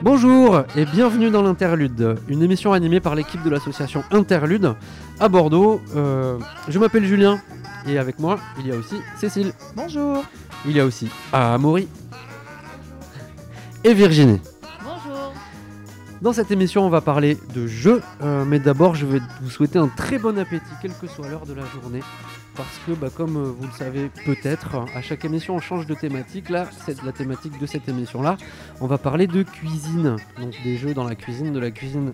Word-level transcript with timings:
Bonjour 0.00 0.62
et 0.76 0.84
bienvenue 0.84 1.28
dans 1.28 1.42
l'Interlude, 1.42 2.16
une 2.28 2.42
émission 2.42 2.72
animée 2.72 3.00
par 3.00 3.16
l'équipe 3.16 3.42
de 3.42 3.50
l'association 3.50 4.04
Interlude 4.12 4.74
à 5.18 5.28
Bordeaux. 5.28 5.80
Euh, 5.96 6.38
je 6.68 6.78
m'appelle 6.78 7.04
Julien 7.04 7.40
et 7.86 7.98
avec 7.98 8.20
moi 8.20 8.38
il 8.60 8.68
y 8.68 8.72
a 8.72 8.76
aussi 8.76 8.94
Cécile. 9.16 9.52
Bonjour. 9.74 10.24
Il 10.66 10.76
y 10.76 10.80
a 10.80 10.84
aussi 10.84 11.10
Amaury 11.32 11.88
et 13.84 13.94
Virginie. 13.94 14.40
Bonjour. 14.84 15.32
Dans 16.20 16.32
cette 16.32 16.50
émission, 16.50 16.84
on 16.84 16.90
va 16.90 17.00
parler 17.00 17.38
de 17.54 17.66
jeux, 17.66 18.02
euh, 18.22 18.44
mais 18.44 18.58
d'abord, 18.58 18.94
je 18.94 19.06
vais 19.06 19.20
vous 19.40 19.50
souhaiter 19.50 19.78
un 19.78 19.88
très 19.88 20.18
bon 20.18 20.36
appétit, 20.38 20.64
quelle 20.82 20.94
que 20.94 21.06
soit 21.06 21.28
l'heure 21.28 21.46
de 21.46 21.54
la 21.54 21.64
journée, 21.66 22.00
parce 22.58 22.78
que, 22.84 22.92
bah, 22.92 23.08
comme 23.14 23.36
euh, 23.36 23.52
vous 23.56 23.66
le 23.66 23.72
savez 23.72 24.10
peut-être, 24.26 24.84
à 24.94 25.00
chaque 25.00 25.24
émission, 25.24 25.54
on 25.54 25.60
change 25.60 25.86
de 25.86 25.94
thématique. 25.94 26.50
Là, 26.50 26.66
c'est 26.84 27.02
la 27.04 27.12
thématique 27.12 27.58
de 27.58 27.66
cette 27.66 27.88
émission-là. 27.88 28.36
On 28.80 28.88
va 28.88 28.98
parler 28.98 29.28
de 29.28 29.44
cuisine, 29.44 30.16
donc 30.40 30.54
des 30.64 30.76
jeux 30.76 30.92
dans 30.92 31.04
la 31.04 31.14
cuisine, 31.14 31.52
de 31.52 31.60
la 31.60 31.70
cuisine 31.70 32.12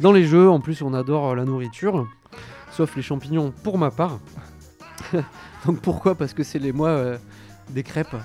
dans 0.00 0.12
les 0.12 0.24
jeux. 0.24 0.48
En 0.48 0.60
plus, 0.60 0.80
on 0.80 0.94
adore 0.94 1.30
euh, 1.30 1.34
la 1.36 1.44
nourriture, 1.44 2.08
sauf 2.70 2.96
les 2.96 3.02
champignons 3.02 3.52
pour 3.62 3.76
ma 3.76 3.90
part. 3.90 4.18
donc 5.66 5.80
pourquoi? 5.80 6.14
Parce 6.14 6.32
que 6.32 6.42
c'est 6.42 6.58
les 6.58 6.72
mois 6.72 6.88
euh, 6.88 7.18
des 7.68 7.82
crêpes. 7.82 8.16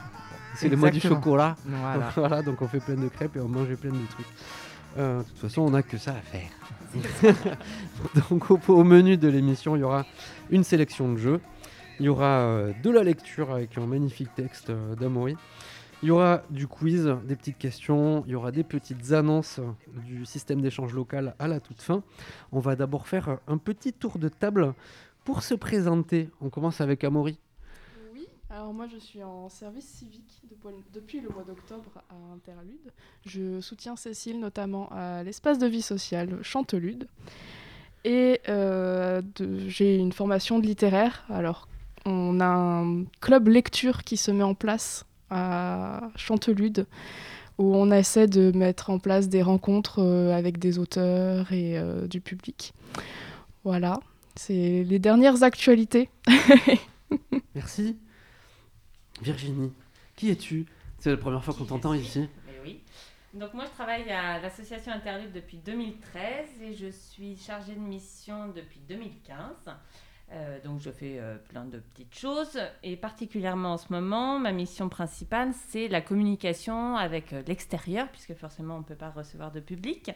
C'est 0.55 0.69
les 0.69 0.77
mois 0.77 0.89
du 0.89 1.01
chocolat. 1.01 1.57
Voilà. 1.65 2.11
Voilà, 2.15 2.41
donc 2.41 2.61
on 2.61 2.67
fait 2.67 2.79
plein 2.79 2.95
de 2.95 3.09
crêpes 3.09 3.35
et 3.35 3.41
on 3.41 3.49
mange 3.49 3.75
plein 3.75 3.91
de 3.91 4.07
trucs. 4.09 4.25
Euh, 4.97 5.19
de 5.19 5.23
toute 5.23 5.37
façon, 5.39 5.63
on 5.63 5.71
n'a 5.71 5.83
que 5.83 5.97
ça 5.97 6.11
à 6.11 6.21
faire. 6.21 7.45
donc 8.29 8.49
au, 8.49 8.59
au 8.69 8.83
menu 8.85 9.17
de 9.17 9.27
l'émission, 9.27 9.75
il 9.75 9.81
y 9.81 9.83
aura 9.83 10.05
une 10.49 10.63
sélection 10.63 11.11
de 11.11 11.17
jeux. 11.17 11.41
Il 11.99 12.05
y 12.05 12.09
aura 12.09 12.41
euh, 12.41 12.73
de 12.83 12.89
la 12.91 13.03
lecture 13.03 13.51
avec 13.51 13.77
un 13.77 13.85
magnifique 13.85 14.33
texte 14.35 14.69
euh, 14.69 14.95
d'Amaury. 14.95 15.35
Il 16.03 16.09
y 16.09 16.11
aura 16.11 16.43
du 16.51 16.67
quiz, 16.67 17.07
des 17.25 17.35
petites 17.35 17.57
questions, 17.57 18.23
il 18.27 18.33
y 18.33 18.35
aura 18.35 18.51
des 18.51 18.63
petites 18.63 19.13
annonces 19.13 19.59
du 20.05 20.25
système 20.25 20.61
d'échange 20.61 20.93
local 20.93 21.33
à 21.39 21.47
la 21.47 21.59
toute 21.59 21.81
fin. 21.81 22.03
On 22.51 22.59
va 22.59 22.75
d'abord 22.75 23.07
faire 23.07 23.29
euh, 23.29 23.35
un 23.47 23.57
petit 23.57 23.93
tour 23.93 24.19
de 24.19 24.29
table 24.29 24.75
pour 25.23 25.41
se 25.41 25.55
présenter. 25.55 26.29
On 26.39 26.49
commence 26.49 26.81
avec 26.81 27.03
Amaury. 27.03 27.39
Oui, 28.13 28.27
alors 28.51 28.71
moi 28.73 28.85
je 28.87 28.97
suis 28.97 29.23
en 29.23 29.49
service 29.49 29.85
civique 29.87 30.43
depuis- 30.93 31.19
le 31.19 31.29
mois 31.29 31.43
d'octobre 31.43 31.89
à 32.09 32.33
Interlude. 32.35 32.91
Je 33.25 33.59
soutiens 33.59 33.95
Cécile 33.95 34.39
notamment 34.39 34.89
à 34.91 35.23
l'espace 35.23 35.57
de 35.57 35.65
vie 35.65 35.81
sociale 35.81 36.37
Chantelude. 36.43 37.07
Et 38.03 38.39
euh, 38.49 39.21
j'ai 39.65 39.97
une 39.97 40.11
formation 40.11 40.59
de 40.59 40.67
littéraire. 40.67 41.25
Alors 41.29 41.67
on 42.07 42.39
a 42.39 42.45
un 42.45 43.03
club 43.21 43.49
lecture 43.49 44.03
qui 44.03 44.17
se 44.17 44.31
met 44.31 44.43
en 44.43 44.55
place 44.55 45.05
à 45.29 46.09
Chantelude 46.15 46.87
où 47.57 47.75
on 47.75 47.91
essaie 47.91 48.27
de 48.27 48.51
mettre 48.55 48.89
en 48.89 48.99
place 48.99 49.29
des 49.29 49.41
rencontres 49.41 49.99
euh, 49.99 50.31
avec 50.31 50.59
des 50.59 50.77
auteurs 50.77 51.51
et 51.51 51.77
euh, 51.77 52.07
du 52.07 52.21
public. 52.21 52.73
Voilà, 53.63 53.99
c'est 54.35 54.83
les 54.83 54.99
dernières 54.99 55.43
actualités. 55.43 56.09
Merci. 57.55 57.97
Virginie, 59.21 59.73
qui 60.15 60.29
es-tu? 60.29 60.67
C'est 60.99 61.09
la 61.09 61.17
première 61.17 61.43
fois 61.43 61.53
qu'on 61.53 61.65
t'entend 61.65 61.93
ici. 61.93 62.29
Mais 62.45 62.59
oui. 62.63 62.81
Donc 63.33 63.53
moi 63.53 63.65
je 63.65 63.71
travaille 63.71 64.09
à 64.11 64.39
l'association 64.39 64.91
Interlude 64.91 65.33
depuis 65.33 65.57
2013 65.57 66.61
et 66.61 66.73
je 66.75 66.87
suis 66.87 67.35
chargée 67.35 67.73
de 67.73 67.79
mission 67.79 68.47
depuis 68.55 68.79
2015. 68.87 69.35
Euh, 70.33 70.59
donc 70.61 70.81
je 70.81 70.91
fais 70.91 71.19
euh, 71.19 71.37
plein 71.37 71.63
de 71.63 71.79
petites 71.79 72.13
choses 72.13 72.59
et 72.83 72.97
particulièrement 72.97 73.73
en 73.73 73.77
ce 73.77 73.93
moment, 73.93 74.39
ma 74.39 74.51
mission 74.51 74.89
principale 74.89 75.53
c'est 75.69 75.87
la 75.87 76.01
communication 76.01 76.97
avec 76.97 77.31
euh, 77.31 77.41
l'extérieur 77.47 78.09
puisque 78.09 78.33
forcément 78.33 78.75
on 78.75 78.79
ne 78.79 78.83
peut 78.83 78.95
pas 78.95 79.09
recevoir 79.09 79.53
de 79.53 79.61
public. 79.61 80.11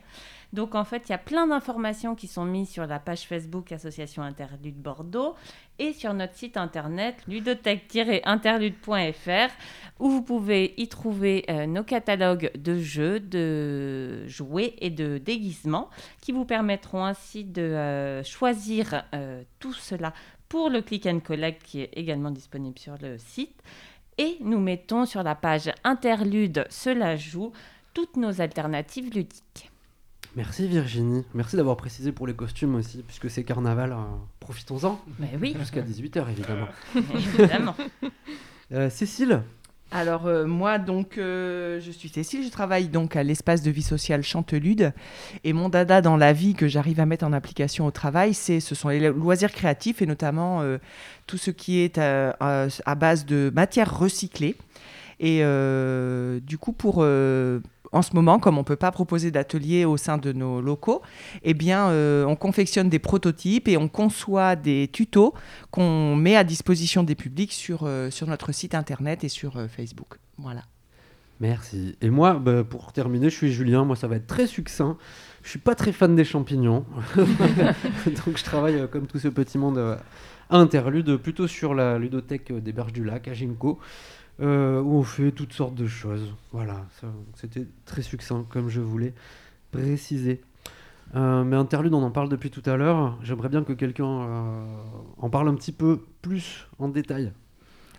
Donc 0.52 0.76
en 0.76 0.84
fait 0.84 1.08
il 1.08 1.12
y 1.14 1.16
a 1.16 1.18
plein 1.18 1.48
d'informations 1.48 2.14
qui 2.14 2.28
sont 2.28 2.44
mises 2.44 2.70
sur 2.70 2.86
la 2.88 3.00
page 3.00 3.22
Facebook 3.22 3.72
Association 3.72 4.22
Interlude 4.22 4.76
Bordeaux 4.76 5.36
et 5.82 5.92
sur 5.94 6.14
notre 6.14 6.36
site 6.36 6.58
internet 6.58 7.16
ludothèque-interlude.fr 7.28 9.52
où 10.00 10.12
vous 10.12 10.22
pouvez 10.22 10.76
y 10.78 10.88
trouver 10.88 11.44
euh, 11.50 11.66
nos 11.66 11.84
catalogues 11.84 12.52
de 12.56 12.78
jeux, 12.78 13.20
de 13.20 14.28
jouets 14.28 14.76
et 14.78 14.92
de 14.92 15.18
déguisements 15.18 15.90
qui 16.22 16.34
vous 16.34 16.46
permettront 16.46 17.04
ainsi 17.04 17.44
de 17.44 17.64
euh, 17.64 18.24
choisir 18.24 19.06
euh, 19.16 19.42
tout 19.60 19.74
cela 19.74 20.14
pour 20.50 20.70
le 20.70 20.84
click 20.84 21.08
and 21.08 21.22
collect 21.22 21.64
qui 21.64 21.82
est 21.82 21.90
également 21.94 22.30
disponible 22.30 22.78
sur 22.78 22.94
le 23.02 23.18
site. 23.18 23.60
Et 24.20 24.38
nous 24.42 24.60
mettons 24.60 25.08
sur 25.08 25.24
la 25.24 25.34
page 25.34 25.72
interlude 25.84 26.68
cela 26.70 27.16
joue 27.16 27.54
toutes 27.96 28.18
nos 28.18 28.40
alternatives 28.40 29.12
ludiques. 29.12 29.71
Merci 30.36 30.68
Virginie. 30.68 31.24
Merci 31.34 31.58
d'avoir 31.58 31.76
précisé 31.76 32.12
pour 32.14 32.26
les 32.26 32.34
costumes 32.34 32.76
aussi, 32.76 33.04
puisque 33.06 33.30
c'est 33.30 33.44
carnaval. 33.44 33.92
euh, 33.92 33.96
Profitons-en. 34.40 35.00
Mais 35.20 35.32
oui, 35.42 35.56
Jusqu'à 35.60 35.82
18h 35.82 36.30
évidemment. 36.30 36.68
évidemment. 36.96 37.76
Euh, 38.74 38.90
Cécile 38.90 39.42
Alors 39.92 40.26
euh, 40.28 40.46
moi 40.46 40.80
donc 40.80 41.18
euh, 41.18 41.82
je 41.82 41.92
suis 41.92 42.08
Cécile, 42.08 42.46
je 42.46 42.50
travaille 42.50 42.88
donc 42.88 43.18
à 43.18 43.24
l'espace 43.24 43.62
de 43.62 43.70
vie 43.72 43.82
sociale 43.82 44.24
Chantelude 44.24 44.94
et 45.44 45.52
mon 45.52 45.68
dada 45.68 46.00
dans 46.02 46.16
la 46.16 46.32
vie 46.32 46.54
que 46.54 46.70
j'arrive 46.70 47.02
à 47.02 47.06
mettre 47.06 47.26
en 47.26 47.34
application 47.34 47.86
au 47.86 47.92
travail, 47.92 48.34
c'est 48.34 48.62
ce 48.62 48.74
sont 48.74 48.88
les 48.88 49.10
loisirs 49.10 49.52
créatifs 49.52 50.02
et 50.02 50.06
notamment 50.06 50.62
euh, 50.62 50.78
tout 51.28 51.38
ce 51.38 51.52
qui 51.52 51.80
est 51.80 51.98
à, 51.98 52.38
à- 52.40 52.68
à 52.86 52.96
base 52.96 53.26
de 53.26 53.52
matières 53.54 53.98
recyclées. 54.00 54.56
Et 55.20 55.40
euh, 55.44 56.40
du 56.40 56.58
coup 56.58 56.72
pour 56.72 57.00
euh, 57.00 57.60
en 57.92 58.02
ce 58.02 58.16
moment, 58.16 58.40
comme 58.40 58.58
on 58.58 58.62
ne 58.62 58.66
peut 58.66 58.76
pas 58.76 58.92
proposer 58.92 59.32
d'atelier 59.32 59.86
au 59.86 59.98
sein 59.98 60.18
de 60.18 60.32
nos 60.32 60.62
locaux, 60.62 61.02
eh 61.44 61.54
bien, 61.54 61.90
euh, 61.90 62.26
on 62.26 62.36
confectionne 62.36 62.90
des 62.90 63.00
prototypes 63.00 63.68
et 63.68 63.78
on 63.78 63.88
conçoit 63.88 64.56
des 64.56 64.90
tutos 64.92 65.34
qu'on 65.72 66.16
met 66.16 66.36
à 66.36 66.44
disposition 66.44 67.04
des 67.04 67.16
publics 67.16 67.52
sur, 67.52 67.82
euh, 67.84 68.10
sur 68.10 68.28
notre 68.28 68.52
site 68.52 68.76
internet 68.76 69.24
et 69.24 69.30
sur 69.30 69.58
euh, 69.58 69.68
Facebook. 69.68 70.20
Voilà. 70.38 70.62
Merci. 71.40 71.96
Et 72.02 72.10
moi, 72.10 72.36
bah, 72.36 72.64
pour 72.64 72.94
terminer, 72.94 73.30
je 73.30 73.36
suis 73.36 73.52
Julien. 73.52 73.84
Moi, 73.84 73.96
ça 73.96 74.08
va 74.08 74.16
être 74.16 74.28
très 74.28 74.48
succinct. 74.48 74.98
Je 75.44 75.50
suis 75.50 75.60
pas 75.60 75.74
très 75.74 75.92
fan 75.92 76.16
des 76.16 76.24
champignons. 76.24 76.86
Donc, 77.16 78.38
je 78.38 78.44
travaille 78.44 78.88
comme 78.90 79.08
tout 79.08 79.18
ce 79.18 79.28
petit 79.28 79.58
monde 79.58 79.98
Interlude, 80.54 81.16
plutôt 81.16 81.48
sur 81.48 81.74
la 81.74 81.98
ludothèque 81.98 82.52
des 82.52 82.74
Berges 82.74 82.92
du 82.92 83.06
Lac, 83.06 83.30
à 83.30 83.34
Ginko, 83.34 83.80
euh, 84.40 84.82
où 84.82 84.98
on 84.98 85.04
fait 85.04 85.32
toutes 85.32 85.54
sortes 85.54 85.76
de 85.76 85.88
choses. 85.88 86.34
Voilà, 86.52 86.86
c'était 87.36 87.68
très 87.86 88.02
succinct, 88.02 88.46
comme 88.50 88.70
je 88.70 88.82
voulais 88.82 89.14
préciser. 89.72 90.42
Euh, 91.16 91.44
mais 91.44 91.56
Interlude, 91.56 91.94
on 91.94 92.02
en 92.02 92.12
parle 92.12 92.30
depuis 92.30 92.50
tout 92.50 92.64
à 92.66 92.76
l'heure. 92.76 93.18
J'aimerais 93.22 93.50
bien 93.50 93.64
que 93.64 93.74
quelqu'un 93.74 94.06
euh, 94.06 94.64
en 95.18 95.30
parle 95.30 95.50
un 95.50 95.54
petit 95.54 95.72
peu 95.72 96.00
plus 96.22 96.66
en 96.80 96.88
détail. 96.88 97.32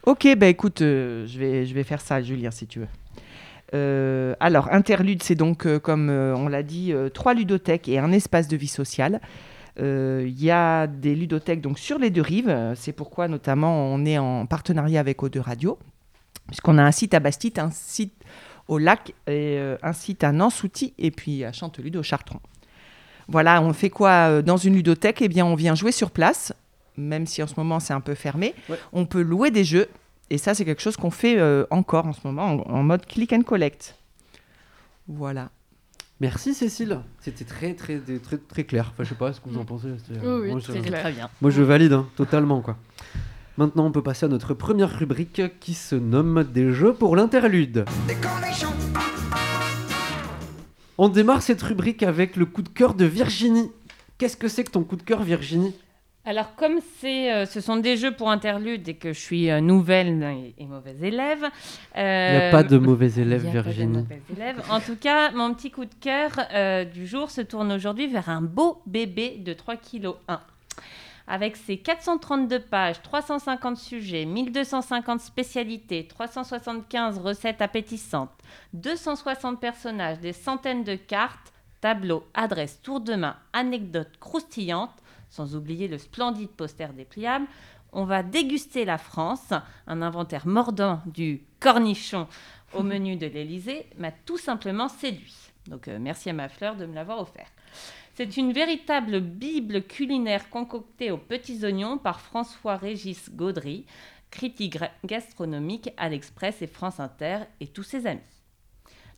Ok, 0.04 0.26
bah 0.36 0.48
écoute, 0.48 0.78
je, 0.80 1.38
vais, 1.38 1.64
je 1.64 1.74
vais 1.74 1.84
faire 1.84 2.00
ça, 2.00 2.20
Julien, 2.20 2.50
si 2.50 2.66
tu 2.66 2.80
veux. 2.80 4.34
Alors, 4.40 4.68
Interlude, 4.72 5.22
c'est 5.22 5.36
donc, 5.36 5.78
comme 5.78 6.10
on 6.10 6.48
l'a 6.48 6.64
dit, 6.64 6.92
trois 7.14 7.34
ludothèques 7.34 7.88
et 7.88 8.00
un 8.00 8.10
espace 8.10 8.48
de 8.48 8.56
vie 8.56 8.66
sociale. 8.66 9.20
Il 9.78 10.42
y 10.42 10.50
a 10.50 10.88
des 10.88 11.14
ludothèques 11.14 11.60
donc, 11.60 11.78
sur 11.78 12.00
les 12.00 12.10
deux 12.10 12.20
rives. 12.20 12.72
C'est 12.74 12.92
pourquoi, 12.92 13.28
notamment, 13.28 13.86
on 13.86 14.04
est 14.04 14.18
en 14.18 14.44
partenariat 14.46 14.98
avec 14.98 15.22
O2 15.22 15.38
Radio, 15.38 15.78
puisqu'on 16.52 16.76
a 16.76 16.82
un 16.84 16.92
site 16.92 17.14
à 17.14 17.20
Bastide, 17.20 17.58
un 17.60 17.70
site 17.70 18.12
au 18.68 18.76
lac, 18.76 19.14
et, 19.26 19.56
euh, 19.58 19.78
un 19.82 19.94
site 19.94 20.22
à 20.22 20.32
Nansouty 20.32 20.92
et 20.98 21.10
puis 21.10 21.44
à 21.44 21.52
Chantelude 21.52 21.96
au 21.96 22.02
Chartron. 22.02 22.40
Voilà, 23.26 23.62
on 23.62 23.72
fait 23.72 23.88
quoi 23.88 24.10
euh, 24.28 24.42
dans 24.42 24.58
une 24.58 24.74
ludothèque? 24.74 25.22
Eh 25.22 25.28
bien, 25.28 25.46
on 25.46 25.54
vient 25.54 25.74
jouer 25.74 25.92
sur 25.92 26.10
place, 26.10 26.52
même 26.98 27.26
si 27.26 27.42
en 27.42 27.46
ce 27.46 27.54
moment 27.56 27.80
c'est 27.80 27.94
un 27.94 28.02
peu 28.02 28.14
fermé. 28.14 28.54
Ouais. 28.68 28.78
On 28.92 29.06
peut 29.06 29.22
louer 29.22 29.50
des 29.50 29.64
jeux, 29.64 29.88
et 30.28 30.36
ça, 30.36 30.52
c'est 30.54 30.66
quelque 30.66 30.82
chose 30.82 30.98
qu'on 30.98 31.10
fait 31.10 31.38
euh, 31.38 31.64
encore 31.70 32.06
en 32.06 32.12
ce 32.12 32.20
moment 32.24 32.44
en, 32.68 32.70
en 32.70 32.82
mode 32.82 33.06
click 33.06 33.32
and 33.32 33.42
collect. 33.44 33.96
Voilà. 35.08 35.48
Merci 36.20 36.52
Cécile, 36.52 37.00
c'était 37.20 37.44
très 37.46 37.72
très 37.74 37.98
très 37.98 38.18
très, 38.18 38.36
très 38.36 38.64
clair. 38.64 38.90
Enfin, 38.92 39.04
je 39.04 39.08
sais 39.08 39.14
pas 39.14 39.32
ce 39.32 39.40
que 39.40 39.48
vous 39.48 39.58
en 39.58 39.64
pensez. 39.64 39.88
c'était- 40.06 40.20
Oui, 40.24 40.42
oui, 40.42 40.50
moi, 40.50 40.60
je, 40.60 40.64
très 40.64 40.74
C'était 40.74 40.88
clair. 40.90 41.00
très 41.00 41.12
bien. 41.12 41.30
moi, 41.40 41.50
je 41.50 41.62
valide 41.62 41.94
hein, 41.94 42.06
totalement 42.14 42.60
quoi. 42.60 42.76
Maintenant, 43.58 43.86
on 43.86 43.92
peut 43.92 44.02
passer 44.02 44.26
à 44.26 44.28
notre 44.28 44.54
première 44.54 44.98
rubrique 44.98 45.42
qui 45.60 45.74
se 45.74 45.94
nomme 45.94 46.44
des 46.44 46.72
jeux 46.72 46.94
pour 46.94 47.16
l'interlude. 47.16 47.84
On 50.96 51.08
démarre 51.08 51.42
cette 51.42 51.60
rubrique 51.62 52.02
avec 52.02 52.36
le 52.36 52.46
coup 52.46 52.62
de 52.62 52.68
cœur 52.68 52.94
de 52.94 53.04
Virginie. 53.04 53.70
Qu'est-ce 54.16 54.36
que 54.36 54.48
c'est 54.48 54.64
que 54.64 54.70
ton 54.70 54.84
coup 54.84 54.96
de 54.96 55.02
cœur, 55.02 55.22
Virginie? 55.22 55.74
Alors, 56.24 56.54
comme 56.54 56.78
euh, 57.04 57.46
ce 57.46 57.60
sont 57.60 57.76
des 57.76 57.96
jeux 57.96 58.12
pour 58.12 58.30
interlude 58.30 58.88
et 58.88 58.94
que 58.94 59.12
je 59.12 59.18
suis 59.18 59.50
euh, 59.50 59.60
nouvelle 59.60 60.22
et, 60.22 60.62
et 60.62 60.66
mauvaise 60.66 61.02
élève. 61.02 61.44
Il 61.96 62.00
n'y 62.00 62.46
a 62.46 62.50
pas 62.52 62.62
de 62.62 62.78
mauvais 62.78 63.08
de 63.08 63.22
Virginie. 63.36 64.06
élève. 64.34 64.62
En 64.70 64.78
tout 64.78 64.96
cas, 64.96 65.32
mon 65.32 65.52
petit 65.52 65.72
coup 65.72 65.84
de 65.84 65.94
cœur 66.00 66.30
euh, 66.54 66.84
du 66.84 67.06
jour 67.08 67.30
se 67.30 67.40
tourne 67.40 67.72
aujourd'hui 67.72 68.06
vers 68.06 68.28
un 68.28 68.40
beau 68.40 68.80
bébé 68.86 69.38
de 69.44 69.52
3 69.52 69.76
kg 69.76 70.10
1. 70.28 70.40
Avec 71.26 71.56
ses 71.56 71.78
432 71.78 72.60
pages, 72.60 73.00
350 73.02 73.76
sujets, 73.76 74.24
1250 74.24 75.20
spécialités, 75.20 76.06
375 76.06 77.18
recettes 77.18 77.62
appétissantes, 77.62 78.32
260 78.74 79.60
personnages, 79.60 80.18
des 80.18 80.32
centaines 80.32 80.84
de 80.84 80.96
cartes, 80.96 81.52
tableaux, 81.80 82.24
adresses, 82.34 82.80
tours 82.82 83.00
de 83.00 83.14
main, 83.14 83.36
anecdotes 83.52 84.18
croustillantes, 84.20 84.90
sans 85.30 85.56
oublier 85.56 85.88
le 85.88 85.98
splendide 85.98 86.50
poster 86.50 86.92
dépliable, 86.92 87.46
on 87.92 88.04
va 88.04 88.22
déguster 88.22 88.84
la 88.84 88.98
France, 88.98 89.52
un 89.86 90.02
inventaire 90.02 90.46
mordant 90.46 91.00
du 91.06 91.42
cornichon 91.60 92.26
au 92.72 92.82
menu 92.82 93.16
de 93.16 93.26
l'Élysée 93.26 93.86
m'a 93.98 94.10
tout 94.10 94.38
simplement 94.38 94.88
séduit. 94.88 95.36
Donc 95.66 95.88
euh, 95.88 95.98
merci 96.00 96.30
à 96.30 96.32
ma 96.32 96.48
fleur 96.48 96.76
de 96.76 96.86
me 96.86 96.94
l'avoir 96.94 97.20
offert. 97.20 97.48
C'est 98.22 98.36
une 98.36 98.52
véritable 98.52 99.18
bible 99.18 99.82
culinaire 99.82 100.48
concoctée 100.48 101.10
aux 101.10 101.18
petits 101.18 101.64
oignons 101.64 101.98
par 101.98 102.20
François-Régis 102.20 103.30
Gaudry, 103.34 103.84
critique 104.30 104.78
gastronomique 105.04 105.90
à 105.96 106.08
l'Express 106.08 106.62
et 106.62 106.68
France 106.68 107.00
Inter 107.00 107.38
et 107.58 107.66
tous 107.66 107.82
ses 107.82 108.06
amis. 108.06 108.20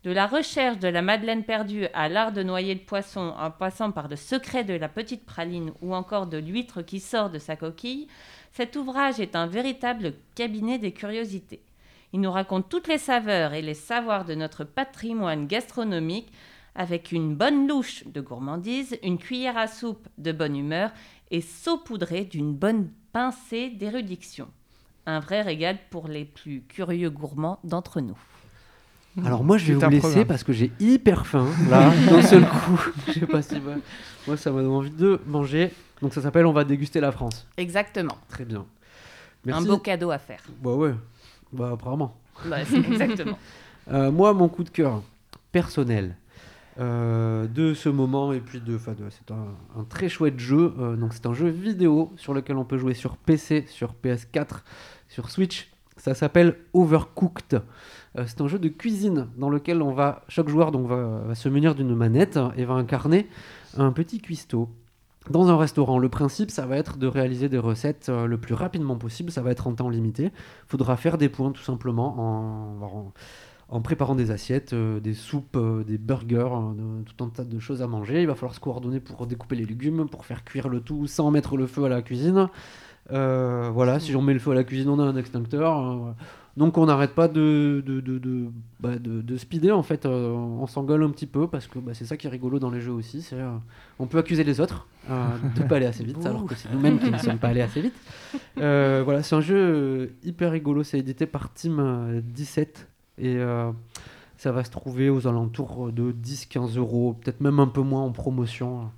De 0.05 0.11
la 0.11 0.27
recherche 0.27 0.79
de 0.79 0.89
la 0.89 1.03
Madeleine 1.03 1.45
perdue 1.45 1.85
à 1.93 2.09
l'art 2.09 2.33
de 2.33 2.43
noyer 2.43 2.73
le 2.73 2.81
poisson 2.81 3.35
en 3.39 3.51
passant 3.51 3.93
par 3.93 4.09
le 4.09 4.17
secret 4.17 4.65
de 4.65 4.73
la 4.73 4.89
petite 4.89 5.27
praline 5.27 5.73
ou 5.83 5.95
encore 5.95 6.27
de 6.27 6.39
l'huître 6.39 6.81
qui 6.81 6.99
sort 6.99 7.29
de 7.29 7.39
sa 7.39 7.57
coquille, 7.57 8.09
cet 8.53 8.75
ouvrage 8.75 9.21
est 9.21 9.37
un 9.37 9.47
véritable 9.47 10.15
cabinet 10.35 10.79
des 10.79 10.93
curiosités. 10.93 11.61
Il 12.15 12.23
nous 12.23 12.33
raconte 12.33 12.71
toutes 12.71 12.89
les 12.89 12.97
saveurs 12.97 13.53
et 13.53 13.61
les 13.61 13.75
savoirs 13.75 14.25
de 14.25 14.35
notre 14.35 14.65
patrimoine 14.65 15.47
gastronomique 15.47 16.33
avec 16.75 17.13
une 17.13 17.35
bonne 17.35 17.69
louche 17.69 18.05
de 18.07 18.21
gourmandise, 18.21 18.97
une 19.03 19.19
cuillère 19.19 19.57
à 19.57 19.67
soupe 19.67 20.09
de 20.19 20.33
bonne 20.33 20.57
humeur 20.57 20.91
et 21.31 21.41
saupoudré 21.41 22.25
d'une 22.25 22.55
bonne 22.55 22.89
pincée 23.13 23.71
d'érudition. 23.71 24.49
Un 25.07 25.21
vrai 25.21 25.43
régal 25.43 25.79
pour 25.91 26.09
les 26.09 26.25
plus 26.25 26.63
curieux 26.63 27.11
gourmands 27.11 27.59
d'entre 27.65 28.01
nous. 28.01 28.19
Alors 29.25 29.45
moi 29.45 29.59
je 29.59 29.73
vais 29.73 29.75
vous 29.75 29.91
laisser 29.91 30.01
programme. 30.01 30.27
parce 30.27 30.43
que 30.43 30.53
j'ai 30.53 30.73
hyper 30.81 31.25
faim 31.27 31.47
là 31.71 31.93
d'un 32.09 32.23
seul 32.23 32.45
coup. 32.45 32.81
Je 33.07 33.13
sais 33.13 33.27
pas 33.27 33.43
si 33.43 33.61
moi, 33.61 33.75
moi 34.27 34.37
ça 34.37 34.51
m'a 34.51 34.61
donné 34.63 34.75
envie 34.75 34.91
de 34.91 35.21
manger. 35.27 35.73
Donc 36.03 36.13
ça 36.13 36.21
s'appelle 36.21 36.47
On 36.47 36.53
va 36.53 36.65
déguster 36.65 37.01
la 37.01 37.13
France. 37.13 37.47
Exactement. 37.57 38.17
Très 38.29 38.45
bien. 38.45 38.67
Un 39.49 39.63
beau 39.63 39.79
cadeau 39.79 40.11
à 40.11 40.19
faire. 40.19 40.43
Bah 40.61 40.75
ouais. 40.75 40.95
Bah 41.53 41.71
apparemment. 41.75 42.17
Bah, 42.47 42.63
exactement. 42.63 43.39
Euh, 43.93 44.11
moi 44.11 44.33
mon 44.33 44.49
coup 44.49 44.65
de 44.65 44.71
cœur 44.71 45.03
personnel 45.53 46.17
euh, 46.79 47.47
de 47.47 47.73
ce 47.75 47.89
moment 47.89 48.33
et 48.33 48.41
puis 48.41 48.61
de, 48.61 48.73
de- 48.77 48.79
c'est 49.11 49.31
un, 49.33 49.85
très 49.89 50.09
chouette 50.09 50.39
jeu. 50.39 50.73
Euh, 50.79 50.97
donc 50.97 51.13
c'est 51.15 51.27
un 51.27 51.35
jeu 51.35 51.49
vidéo 51.49 52.13
sur 52.17 52.35
lequel 52.35 52.57
on 52.57 52.65
peut 52.65 52.79
jouer 52.79 52.95
sur 52.95 53.17
PC, 53.17 53.65
sur 53.69 53.95
PS4, 54.05 54.63
sur 55.09 55.31
Switch. 55.31 55.71
Ça 55.97 56.15
s'appelle 56.15 56.57
Overcooked. 56.73 57.63
Euh, 58.19 58.25
c'est 58.27 58.41
un 58.41 58.49
jeu 58.49 58.59
de 58.59 58.69
cuisine 58.69 59.29
dans 59.37 59.49
lequel 59.51 59.83
on 59.83 59.93
va 59.93 60.23
chaque 60.29 60.49
joueur 60.49 60.73
donc 60.73 60.87
va, 60.89 61.35
se 61.35 61.49
munir 61.49 61.75
d'une 61.75 61.95
manette 61.95 62.39
et 62.57 62.65
va 62.65 62.75
incarner 62.75 63.29
un 63.77 63.93
petit 63.93 64.21
cuistot 64.21 64.69
dans 65.31 65.49
un 65.49 65.57
restaurant. 65.57 65.99
Le 65.99 66.09
principe, 66.09 66.51
ça 66.51 66.67
va 66.67 66.77
être 66.77 66.99
de 66.99 67.07
réaliser 67.07 67.49
des 67.49 67.59
recettes 67.59 68.09
le 68.11 68.37
plus 68.37 68.55
rapidement 68.55 68.97
possible. 68.97 69.31
Ça 69.31 69.41
va 69.43 69.53
être 69.53 69.67
en 69.67 69.75
temps 69.75 69.89
limité. 69.89 70.25
Il 70.27 70.33
faudra 70.69 70.97
faire 70.97 71.17
des 71.17 71.29
points 71.29 71.51
tout 71.53 71.63
simplement 71.63 72.19
en, 72.19 72.85
en- 72.85 73.13
en 73.75 73.81
préparant 73.81 74.15
des 74.15 74.31
assiettes, 74.31 74.73
euh, 74.73 75.01
des 75.01 75.15
soupes, 75.15 75.57
euh, 75.57 75.83
des 75.85 75.99
burgers, 75.99 76.49
euh, 76.53 77.03
tout 77.05 77.25
un 77.25 77.29
tas 77.29 77.45
de 77.45 77.59
choses 77.59 77.83
à 77.83 77.87
manger. 77.89 78.21
Il 78.23 78.27
va 78.29 78.35
falloir 78.35 78.55
se 78.55 78.61
coordonner 78.61 79.01
pour 79.01 79.27
découper 79.27 79.57
les 79.57 79.65
légumes, 79.67 80.09
pour 80.09 80.25
faire 80.27 80.45
cuire 80.45 80.69
le 80.69 80.81
tout 80.81 81.07
sans 81.07 81.31
mettre 81.31 81.57
le 81.57 81.67
feu 81.67 81.85
à 81.85 81.89
la 81.89 82.01
cuisine. 82.03 82.49
Euh, 83.13 83.71
voilà, 83.75 84.01
si 84.01 84.15
on 84.17 84.23
met 84.23 84.33
le 84.33 84.39
feu 84.39 84.53
à 84.53 84.55
la 84.55 84.65
cuisine, 84.65 84.89
on 84.89 84.99
a 84.99 85.03
un 85.05 85.17
extincteur. 85.17 85.79
euh, 85.79 85.95
voilà. 85.97 86.15
Donc 86.57 86.79
on 86.79 86.87
n'arrête 86.87 87.17
pas 87.17 87.27
de, 87.27 87.83
de, 87.85 88.01
de, 88.01 88.19
de, 88.19 88.47
bah, 88.79 88.97
de- 88.97 89.23
de 89.23 89.37
speeder 89.37 89.77
en 89.77 89.83
fait, 89.83 90.07
euh, 90.07 90.29
on 90.31 90.69
s'engueule 90.69 91.03
un 91.03 91.11
petit 91.11 91.27
peu 91.27 91.49
parce 91.49 91.67
que 91.67 91.81
bah, 91.81 91.95
c'est 91.95 92.05
ça 92.05 92.17
qui 92.17 92.29
est 92.29 92.31
rigolo 92.31 92.61
dans 92.61 92.71
les 92.71 92.81
jeux 92.81 92.93
aussi, 92.93 93.23
c'est 93.23 93.35
on 93.99 94.07
peut 94.07 94.19
accuser 94.19 94.45
les 94.45 94.61
autres 94.61 94.87
de 95.57 95.63
pas 95.65 95.77
aller 95.77 95.87
assez 95.87 96.05
vite 96.05 96.25
alors 96.25 96.45
que 96.47 96.55
c'est 96.55 96.73
nous-mêmes 96.73 97.01
qui 97.01 97.11
ne 97.11 97.19
sommes 97.19 97.39
pas 97.39 97.49
allés 97.49 97.61
assez 97.61 97.81
vite. 97.81 97.95
Voilà, 98.57 99.25
c'est 99.25 99.35
un 99.35 99.41
jeu 99.41 100.15
hyper 100.23 100.53
rigolo, 100.53 100.85
c'est 100.85 101.01
édité 101.01 101.27
par 101.27 101.53
Team 101.53 101.79
euh, 101.81 102.21
17 102.23 102.89
et 103.19 103.37
euh, 103.37 103.71
ça 104.39 104.53
va 104.53 104.65
se 104.65 104.71
trouver 104.71 105.09
aux 105.11 105.27
alentours 105.27 105.91
de 105.93 106.13
10-15 106.13 106.77
euros, 106.79 107.15
peut-être 107.23 107.41
même 107.41 107.61
un 107.61 107.67
peu 107.69 107.81
moins 107.83 108.03
en 108.03 108.11
promotion. 108.11 108.91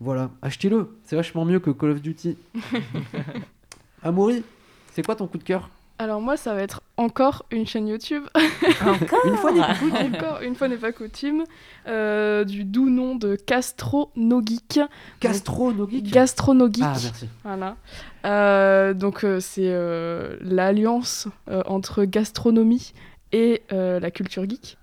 Voilà, 0.00 0.30
achetez-le, 0.42 0.96
c'est 1.04 1.16
vachement 1.16 1.44
mieux 1.44 1.60
que 1.60 1.70
Call 1.70 1.90
of 1.90 2.02
Duty. 2.02 2.36
Amaury, 4.02 4.42
c'est 4.92 5.04
quoi 5.04 5.16
ton 5.16 5.26
coup 5.26 5.38
de 5.38 5.44
cœur? 5.44 5.70
Alors 5.98 6.20
moi, 6.20 6.36
ça 6.36 6.54
va 6.54 6.60
être 6.60 6.82
encore 6.96 7.44
une 7.52 7.66
chaîne 7.68 7.86
YouTube. 7.86 8.24
Encore? 8.84 9.20
Une 9.26 9.36
fois 9.36 9.52
n'est 9.52 9.60
pas 9.60 9.74
coutume. 9.78 10.14
encore 10.16 10.40
une 10.42 10.56
fois 10.56 10.66
n'est 10.68 10.76
pas 10.76 10.90
coutume. 10.92 11.44
euh, 11.86 12.44
du 12.44 12.64
doux 12.64 12.90
nom 12.90 13.14
de 13.14 13.36
Castronogeek. 13.36 14.80
Gastronomique 15.20 16.10
Gastronogeek. 16.10 16.82
Ah, 16.84 16.96
merci. 17.00 17.28
Voilà. 17.44 17.76
Euh, 18.26 18.92
donc 18.92 19.22
euh, 19.22 19.38
c'est 19.38 19.68
euh, 19.68 20.36
l'alliance 20.40 21.28
euh, 21.48 21.62
entre 21.66 22.04
gastronomie 22.04 22.92
et 23.34 23.62
euh, 23.72 23.98
la 23.98 24.10
culture 24.12 24.48
geek. 24.48 24.78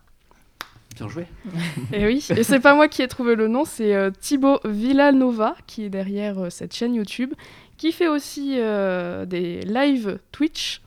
Bien 0.96 1.08
joué. 1.08 1.26
Et 1.94 2.06
oui, 2.06 2.28
et 2.36 2.44
c'est 2.44 2.60
pas 2.60 2.76
moi 2.76 2.90
qui 2.90 3.02
ai 3.02 3.08
trouvé 3.08 3.36
le 3.36 3.48
nom, 3.48 3.64
c'est 3.64 3.96
euh, 3.96 4.12
Thibaut 4.12 4.60
Villanova 4.66 5.56
qui 5.66 5.86
est 5.86 5.90
derrière 5.90 6.38
euh, 6.38 6.50
cette 6.50 6.76
chaîne 6.76 6.94
YouTube, 6.94 7.34
qui 7.78 7.94
fait 7.94 8.10
aussi 8.10 8.58
des 8.58 9.62
live 9.62 10.20
Twitch 10.32 10.82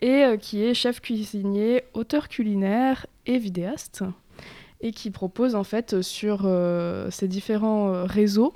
et 0.00 0.24
qui 0.38 0.62
est 0.62 0.74
chef 0.74 1.00
cuisinier, 1.00 1.84
auteur 1.94 2.28
culinaire 2.28 3.06
et 3.24 3.38
vidéaste 3.38 4.04
et 4.82 4.92
qui 4.92 5.10
propose 5.10 5.54
en 5.54 5.64
fait 5.64 6.02
sur 6.02 6.46
ces 7.10 7.28
différents 7.28 8.04
réseaux 8.04 8.52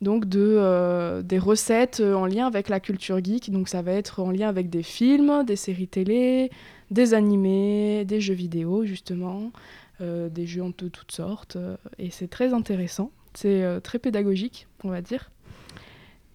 donc 0.00 0.26
de, 0.26 0.56
euh, 0.58 1.22
des 1.22 1.38
recettes 1.38 2.00
en 2.00 2.26
lien 2.26 2.46
avec 2.46 2.68
la 2.68 2.80
culture 2.80 3.22
geek. 3.22 3.50
Donc 3.50 3.68
ça 3.68 3.82
va 3.82 3.92
être 3.92 4.20
en 4.20 4.30
lien 4.30 4.48
avec 4.48 4.70
des 4.70 4.82
films, 4.82 5.44
des 5.44 5.56
séries 5.56 5.88
télé, 5.88 6.50
des 6.90 7.14
animés, 7.14 8.04
des 8.04 8.20
jeux 8.20 8.34
vidéo 8.34 8.84
justement, 8.84 9.52
euh, 10.00 10.28
des 10.28 10.46
jeux 10.46 10.62
de 10.62 10.88
toutes 10.88 11.12
sortes. 11.12 11.56
euh, 11.56 11.76
et 11.98 12.10
c'est 12.10 12.28
très 12.28 12.52
intéressant. 12.52 13.10
C'est 13.34 13.62
euh, 13.62 13.80
très 13.80 13.98
pédagogique, 13.98 14.66
on 14.84 14.90
va 14.90 15.00
dire. 15.00 15.30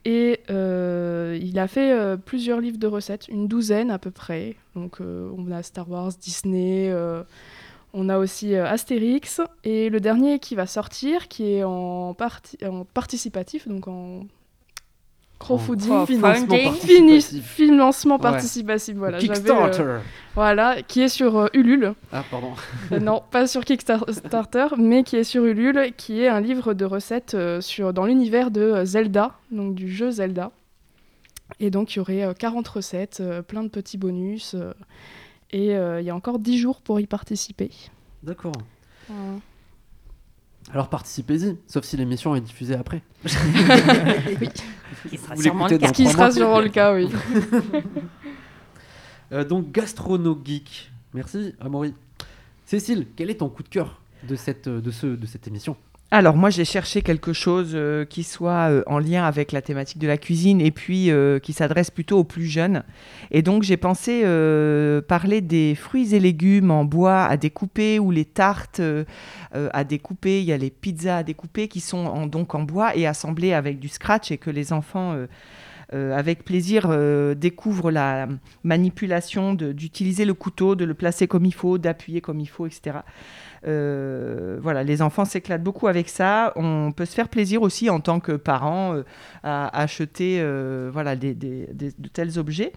Et 0.05 0.41
il 0.49 1.59
a 1.59 1.67
fait 1.67 2.17
plusieurs 2.25 2.59
livres 2.59 2.77
de 2.77 2.87
recettes, 2.87 3.29
une 3.29 3.47
douzaine 3.47 3.89
à 3.89 3.97
peu 3.97 4.11
près. 4.11 4.57
Donc 4.75 4.99
on 4.99 5.49
a 5.49 5.63
Star 5.63 5.89
Wars, 5.89 6.11
Disney, 6.19 6.93
on 7.93 8.09
a 8.09 8.17
aussi 8.17 8.53
Astérix. 8.53 9.39
Et 9.63 9.89
le 9.89 10.01
dernier 10.01 10.39
qui 10.39 10.55
va 10.55 10.65
sortir, 10.67 11.29
qui 11.29 11.53
est 11.53 11.63
en 11.63 12.13
participatif, 12.93 13.65
donc 13.69 13.87
en 13.87 14.25
crowdfunding. 15.43 15.91
En 15.91 16.05
Financement 16.05 16.47
participatif. 16.57 17.43
financement 17.45 18.15
Ouais. 18.15 18.21
participatif, 18.21 18.95
voilà. 18.95 19.17
euh, 19.17 19.19
Kickstarter. 19.19 19.97
voilà, 20.35 20.81
qui 20.81 21.01
est 21.01 21.07
sur 21.09 21.37
euh, 21.37 21.47
Ulule. 21.53 21.93
Ah, 22.11 22.23
pardon. 22.31 22.53
Euh, 22.91 22.99
non, 22.99 23.21
pas 23.31 23.45
sur 23.47 23.63
Kickstarter, 23.65 24.67
mais 24.77 25.03
qui 25.03 25.17
est 25.17 25.23
sur 25.23 25.43
Ulule, 25.45 25.93
qui 25.97 26.21
est 26.21 26.27
un 26.27 26.41
livre 26.41 26.73
de 26.73 26.85
recettes 26.85 27.33
euh, 27.35 27.61
sur, 27.61 27.93
dans 27.93 28.05
l'univers 28.05 28.51
de 28.51 28.61
euh, 28.61 28.85
Zelda, 28.85 29.31
donc 29.51 29.75
du 29.75 29.91
jeu 29.91 30.09
Zelda. 30.11 30.51
Et 31.59 31.69
donc 31.69 31.93
il 31.93 31.97
y 31.97 31.99
aurait 31.99 32.23
euh, 32.23 32.33
40 32.33 32.67
recettes, 32.67 33.17
euh, 33.21 33.41
plein 33.41 33.63
de 33.63 33.67
petits 33.69 33.97
bonus, 33.97 34.55
euh, 34.55 34.73
et 35.51 35.75
euh, 35.75 36.01
il 36.01 36.07
y 36.07 36.09
a 36.09 36.15
encore 36.15 36.39
10 36.39 36.57
jours 36.57 36.81
pour 36.81 36.99
y 36.99 37.05
participer. 37.05 37.69
D'accord. 38.23 38.53
Alors 40.73 40.89
participez-y, 40.89 41.55
sauf 41.67 41.85
si 41.85 41.97
l'émission 41.97 42.35
est 42.35 42.41
diffusée 42.41 42.73
après. 42.73 43.03
Qui 43.23 45.17
sera 45.17 45.35
Vous 45.35 45.41
sûrement 45.43 45.67
l'écoutez 45.67 45.75
le 45.75 45.79
cas. 45.79 45.87
dans 45.87 45.87
Ce 45.87 45.93
qui 45.93 46.07
sera 46.07 46.31
sûrement 46.31 46.61
le 46.61 46.69
cas, 46.69 46.93
oui. 46.95 47.09
Euh, 49.31 49.43
donc 49.43 49.71
Gastronogeek. 49.71 50.91
Merci, 51.15 51.55
Amaury. 51.59 51.95
Cécile, 52.65 53.07
quel 53.15 53.31
est 53.31 53.35
ton 53.35 53.49
coup 53.49 53.63
de 53.63 53.67
cœur 53.67 53.99
de 54.27 54.35
cette, 54.35 54.69
de 54.69 54.91
ce, 54.91 55.07
de 55.07 55.25
cette 55.25 55.47
émission? 55.47 55.75
Alors 56.15 56.37
moi 56.37 56.51
j'ai 56.51 56.63
cherché 56.63 57.01
quelque 57.01 57.33
chose 57.33 57.71
euh, 57.73 58.05
qui 58.05 58.21
soit 58.21 58.69
euh, 58.69 58.83
en 58.85 58.99
lien 58.99 59.25
avec 59.25 59.51
la 59.51 59.63
thématique 59.63 59.97
de 59.97 60.05
la 60.05 60.17
cuisine 60.17 60.61
et 60.61 60.69
puis 60.69 61.09
euh, 61.09 61.39
qui 61.39 61.53
s'adresse 61.53 61.89
plutôt 61.89 62.19
aux 62.19 62.23
plus 62.23 62.45
jeunes. 62.45 62.83
Et 63.31 63.41
donc 63.41 63.63
j'ai 63.63 63.77
pensé 63.77 64.21
parler 65.07 65.41
des 65.41 65.73
fruits 65.73 66.13
et 66.13 66.19
légumes 66.19 66.69
en 66.69 66.85
bois 66.85 67.23
à 67.23 67.35
découper 67.35 67.97
ou 67.97 68.11
les 68.11 68.25
tartes 68.25 68.79
à 69.53 69.83
découper. 69.83 70.39
Il 70.39 70.45
y 70.45 70.53
a 70.53 70.57
les 70.57 70.69
pizzas 70.69 71.17
à 71.17 71.23
découper 71.23 71.67
qui 71.67 71.79
sont 71.79 72.27
donc 72.27 72.53
en 72.53 72.61
bois 72.61 72.95
et 72.95 73.07
assemblées 73.07 73.53
avec 73.53 73.79
du 73.79 73.87
scratch 73.87 74.29
et 74.29 74.37
que 74.37 74.51
les 74.51 74.71
enfants 74.71 75.15
euh, 75.93 76.17
avec 76.17 76.43
plaisir, 76.43 76.87
euh, 76.89 77.35
découvrent 77.35 77.91
la 77.91 78.27
manipulation 78.63 79.53
d'utiliser 79.53 80.25
le 80.25 80.33
couteau, 80.33 80.75
de 80.75 80.85
le 80.85 80.93
placer 80.93 81.27
comme 81.27 81.45
il 81.45 81.53
faut, 81.53 81.77
d'appuyer 81.77 82.21
comme 82.21 82.39
il 82.39 82.47
faut, 82.47 82.65
etc. 82.65 82.99
Euh, 83.67 84.57
voilà, 84.61 84.83
les 84.83 85.01
enfants 85.01 85.25
s'éclatent 85.25 85.63
beaucoup 85.63 85.87
avec 85.87 86.09
ça. 86.09 86.51
On 86.55 86.91
peut 86.91 87.05
se 87.05 87.13
faire 87.13 87.29
plaisir 87.29 87.61
aussi 87.61 87.89
en 87.89 87.99
tant 87.99 88.19
que 88.19 88.31
parent 88.31 88.95
euh, 88.95 89.03
à 89.43 89.77
acheter 89.79 90.43
voilà, 90.91 91.15
des, 91.15 91.33
de 91.33 92.07
tels 92.11 92.39
objets. 92.39 92.73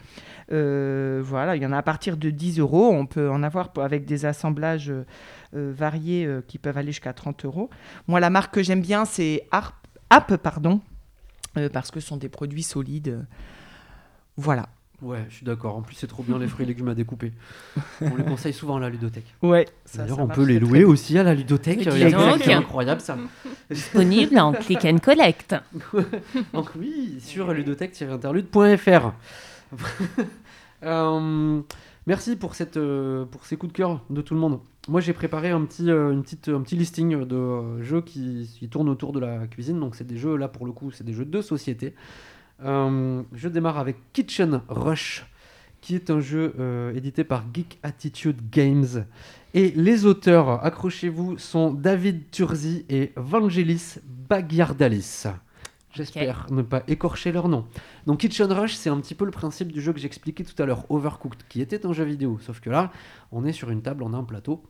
Voilà, 0.50 1.56
il 1.56 1.62
y 1.62 1.66
en 1.66 1.72
a 1.72 1.78
à 1.78 1.82
partir 1.82 2.16
de 2.16 2.30
10 2.30 2.58
euros. 2.58 2.90
On 2.92 3.06
peut 3.06 3.30
en 3.30 3.42
avoir 3.42 3.70
avec 3.78 4.04
des 4.04 4.26
assemblages 4.26 4.92
variés 5.52 6.28
qui 6.48 6.58
peuvent 6.58 6.76
aller 6.76 6.92
jusqu'à 6.92 7.12
30 7.12 7.44
euros. 7.46 7.70
Moi, 8.08 8.20
la 8.20 8.30
marque 8.30 8.54
que 8.54 8.62
j'aime 8.62 8.82
bien, 8.82 9.04
c'est 9.04 9.46
App, 10.10 10.36
pardon, 10.36 10.80
parce 11.72 11.90
que 11.90 12.00
ce 12.00 12.08
sont 12.08 12.16
des 12.16 12.28
produits 12.28 12.62
solides. 12.62 13.26
Voilà. 14.36 14.68
Ouais, 15.02 15.26
je 15.28 15.34
suis 15.36 15.44
d'accord. 15.44 15.76
En 15.76 15.82
plus, 15.82 15.94
c'est 15.94 16.06
trop 16.06 16.22
bien 16.22 16.38
les 16.38 16.46
fruits 16.48 16.64
et 16.64 16.68
légumes 16.68 16.88
à 16.88 16.94
découper. 16.94 17.32
On 18.00 18.16
les 18.16 18.24
conseille 18.24 18.54
souvent 18.54 18.76
à 18.76 18.80
la 18.80 18.88
ludothèque. 18.88 19.26
Ouais. 19.42 19.66
D'ailleurs, 19.94 20.20
on 20.20 20.26
peut 20.26 20.44
les 20.44 20.58
louer 20.58 20.80
très 20.80 20.84
aussi 20.84 21.18
à 21.18 21.22
la 21.22 21.34
ludothèque. 21.34 21.78
Mais 21.78 21.84
Il 21.84 21.90
dis 21.92 21.98
y 22.00 22.04
a 22.04 22.10
donc. 22.10 22.38
ça 22.38 22.38
qui 22.38 22.50
est 22.50 22.54
incroyable 22.54 23.00
ça. 23.02 23.18
Disponible 23.70 24.38
en 24.38 24.52
click 24.52 24.84
and 24.86 24.98
collect. 24.98 25.54
Donc 26.54 26.70
oui, 26.78 27.18
sur 27.20 27.52
ludothèque-interlude.fr. 27.52 29.12
Euh, 30.82 31.60
merci 32.06 32.38
euh, 32.76 33.24
pour 33.24 33.44
ces 33.44 33.56
coups 33.56 33.72
de 33.72 33.76
cœur 33.76 34.02
de 34.10 34.20
tout 34.20 34.34
le 34.34 34.40
monde. 34.40 34.60
Moi, 34.88 35.00
j'ai 35.00 35.12
préparé 35.12 35.50
un 35.50 35.64
petit, 35.64 35.90
euh, 35.90 36.12
une 36.12 36.22
petite, 36.22 36.48
un 36.48 36.60
petit 36.60 36.76
listing 36.76 37.24
de 37.24 37.36
euh, 37.36 37.82
jeux 37.82 38.00
qui, 38.00 38.68
tournent 38.70 38.88
autour 38.88 39.12
de 39.12 39.20
la 39.20 39.46
cuisine. 39.46 39.80
Donc, 39.80 39.96
c'est 39.96 40.06
des 40.06 40.16
jeux, 40.16 40.36
là, 40.36 40.48
pour 40.48 40.66
le 40.66 40.72
coup, 40.72 40.90
c'est 40.90 41.04
des 41.04 41.12
jeux 41.12 41.24
de 41.24 41.42
société. 41.42 41.94
Je 42.60 43.48
démarre 43.48 43.78
avec 43.78 43.96
Kitchen 44.12 44.62
Rush, 44.68 45.26
qui 45.82 45.94
est 45.94 46.10
un 46.10 46.20
jeu 46.20 46.54
édité 46.94 47.22
par 47.22 47.44
Geek 47.52 47.78
Attitude 47.82 48.48
Games. 48.50 49.04
Et 49.52 49.72
les 49.72 50.06
auteurs, 50.06 50.64
accrochez-vous, 50.64 51.36
sont 51.36 51.70
David 51.70 52.30
Turzi 52.30 52.86
et 52.88 53.12
Vangelis 53.16 53.96
Bagiardalis. 54.28 55.26
J'espère 55.96 56.46
ne 56.50 56.60
pas 56.60 56.82
écorcher 56.88 57.32
leur 57.32 57.48
nom. 57.48 57.64
Donc 58.06 58.20
Kitchen 58.20 58.52
Rush, 58.52 58.74
c'est 58.74 58.90
un 58.90 59.00
petit 59.00 59.14
peu 59.14 59.24
le 59.24 59.30
principe 59.30 59.72
du 59.72 59.80
jeu 59.80 59.94
que 59.94 59.98
j'expliquais 59.98 60.44
tout 60.44 60.62
à 60.62 60.66
l'heure, 60.66 60.84
Overcooked, 60.90 61.44
qui 61.48 61.62
était 61.62 61.86
un 61.86 61.94
jeu 61.94 62.04
vidéo. 62.04 62.38
Sauf 62.42 62.60
que 62.60 62.68
là, 62.68 62.92
on 63.32 63.46
est 63.46 63.52
sur 63.52 63.70
une 63.70 63.80
table, 63.80 64.02
on 64.02 64.12
a 64.12 64.16
un 64.18 64.24
plateau. 64.24 64.62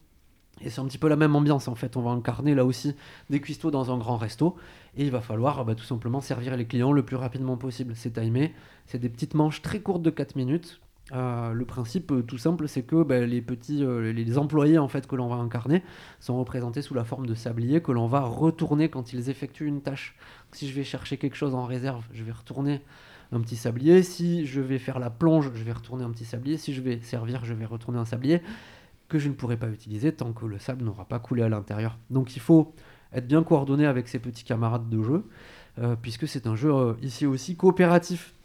Et 0.61 0.71
c'est 0.71 0.80
un 0.80 0.85
petit 0.85 0.99
peu 0.99 1.09
la 1.09 1.16
même 1.16 1.35
ambiance 1.35 1.66
en 1.66 1.75
fait. 1.75 1.97
On 1.97 2.02
va 2.02 2.12
incarner 2.12 2.54
là 2.54 2.64
aussi 2.64 2.95
des 3.28 3.40
cuistots 3.40 3.73
dans 3.73 3.92
un 3.92 3.99
grand 3.99 4.16
resto. 4.16 4.54
Et 4.97 5.04
il 5.04 5.11
va 5.11 5.21
falloir 5.21 5.64
bah, 5.64 5.75
tout 5.75 5.85
simplement 5.85 6.21
servir 6.21 6.56
les 6.56 6.66
clients 6.66 6.92
le 6.92 7.04
plus 7.04 7.16
rapidement 7.16 7.56
possible. 7.56 7.95
C'est 7.97 8.12
timé. 8.12 8.54
C'est 8.87 9.00
des 9.00 9.09
petites 9.09 9.35
manches 9.35 9.62
très 9.62 9.80
courtes 9.80 10.02
de 10.02 10.11
4 10.11 10.37
minutes. 10.37 10.80
Euh, 11.12 11.52
le 11.52 11.64
principe 11.64 12.10
euh, 12.10 12.22
tout 12.22 12.38
simple, 12.38 12.66
c'est 12.66 12.82
que 12.82 13.04
bah, 13.04 13.25
les 13.25 13.40
petits, 13.40 13.84
euh, 13.84 14.12
les, 14.12 14.38
employés 14.38 14.78
en 14.78 14.88
fait 14.88 15.06
que 15.06 15.14
l'on 15.14 15.28
va 15.28 15.36
incarner 15.36 15.82
sont 16.18 16.36
représentés 16.36 16.82
sous 16.82 16.94
la 16.94 17.04
forme 17.04 17.26
de 17.26 17.34
sabliers 17.34 17.80
que 17.80 17.92
l'on 17.92 18.08
va 18.08 18.22
retourner 18.22 18.88
quand 18.88 19.12
ils 19.12 19.30
effectuent 19.30 19.66
une 19.66 19.82
tâche. 19.82 20.16
Si 20.50 20.68
je 20.68 20.75
vais 20.75 20.82
chercher 20.82 21.16
quelque 21.16 21.36
chose 21.36 21.54
en 21.54 21.64
réserve, 21.64 22.04
je 22.12 22.25
vais 22.25 22.32
retourner 22.32 22.80
un 23.30 23.40
petit 23.40 23.56
sablier. 23.56 24.02
Si 24.02 24.46
je 24.46 24.60
vais 24.60 24.78
faire 24.80 24.98
la 24.98 25.10
plonge, 25.10 25.52
je 25.54 25.62
vais 25.62 25.72
retourner 25.72 26.02
un 26.02 26.10
petit 26.10 26.25
sablier. 26.25 26.56
Si 26.56 26.75
je 26.75 26.80
vais 26.80 26.98
servir, 27.00 27.44
je 27.44 27.54
vais 27.54 27.66
retourner 27.66 27.98
un 27.98 28.04
sablier 28.04 28.42
que 29.08 29.20
je 29.20 29.28
ne 29.28 29.34
pourrai 29.34 29.56
pas 29.56 29.68
utiliser 29.68 30.12
tant 30.12 30.32
que 30.32 30.46
le 30.46 30.58
sable 30.58 30.84
n'aura 30.84 31.04
pas 31.04 31.20
coulé 31.20 31.42
à 31.44 31.48
l'intérieur. 31.48 31.98
Donc 32.10 32.34
il 32.34 32.40
faut 32.40 32.75
être 33.12 33.28
bien 33.28 33.44
coordonné 33.44 33.86
avec 33.86 34.08
ses 34.08 34.18
petits 34.18 34.42
camarades 34.42 34.88
de 34.88 35.00
jeu, 35.00 35.25
puisque 36.02 36.26
c'est 36.26 36.48
un 36.48 36.56
jeu 36.56 36.96
ici 37.00 37.26
aussi 37.26 37.54
coopératif. 37.54 38.36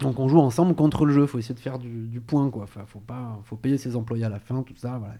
Donc 0.00 0.18
on 0.18 0.28
joue 0.28 0.38
ensemble 0.40 0.74
contre 0.74 1.04
le 1.04 1.12
jeu, 1.12 1.26
faut 1.26 1.38
essayer 1.38 1.54
de 1.54 1.60
faire 1.60 1.78
du, 1.78 2.06
du 2.08 2.20
point 2.20 2.48
quoi. 2.50 2.62
Enfin, 2.64 2.82
faut 2.86 3.00
pas, 3.00 3.38
faut 3.44 3.56
payer 3.56 3.76
ses 3.78 3.94
employés 3.94 4.24
à 4.24 4.28
la 4.30 4.38
fin, 4.40 4.62
tout 4.62 4.72
ça. 4.76 4.96
Voilà. 4.98 5.14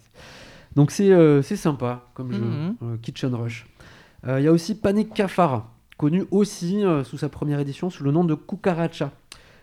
Donc 0.76 0.91
c'est 0.91 1.12
euh, 1.12 1.43
c'est 1.43 1.57
sympa 1.57 2.07
comme 2.14 2.33
jeu, 2.33 2.41
Mhm. 2.45 2.76
euh, 2.83 2.97
Kitchen 3.02 3.35
Rush. 3.35 3.67
Euh, 4.26 4.41
Il 4.41 4.45
y 4.45 4.49
a 4.49 4.52
aussi 4.52 4.75
Panic 4.75 5.12
Cafard, 5.12 5.69
connu 5.99 6.25
aussi 6.31 6.85
euh, 6.85 7.05
sous 7.05 7.19
sa 7.19 7.29
première 7.29 7.61
édition 7.61 7.91
sous 7.91 8.02
le 8.05 8.12
nom 8.12 8.25
de 8.25 8.35
Cucaracha. 8.35 9.11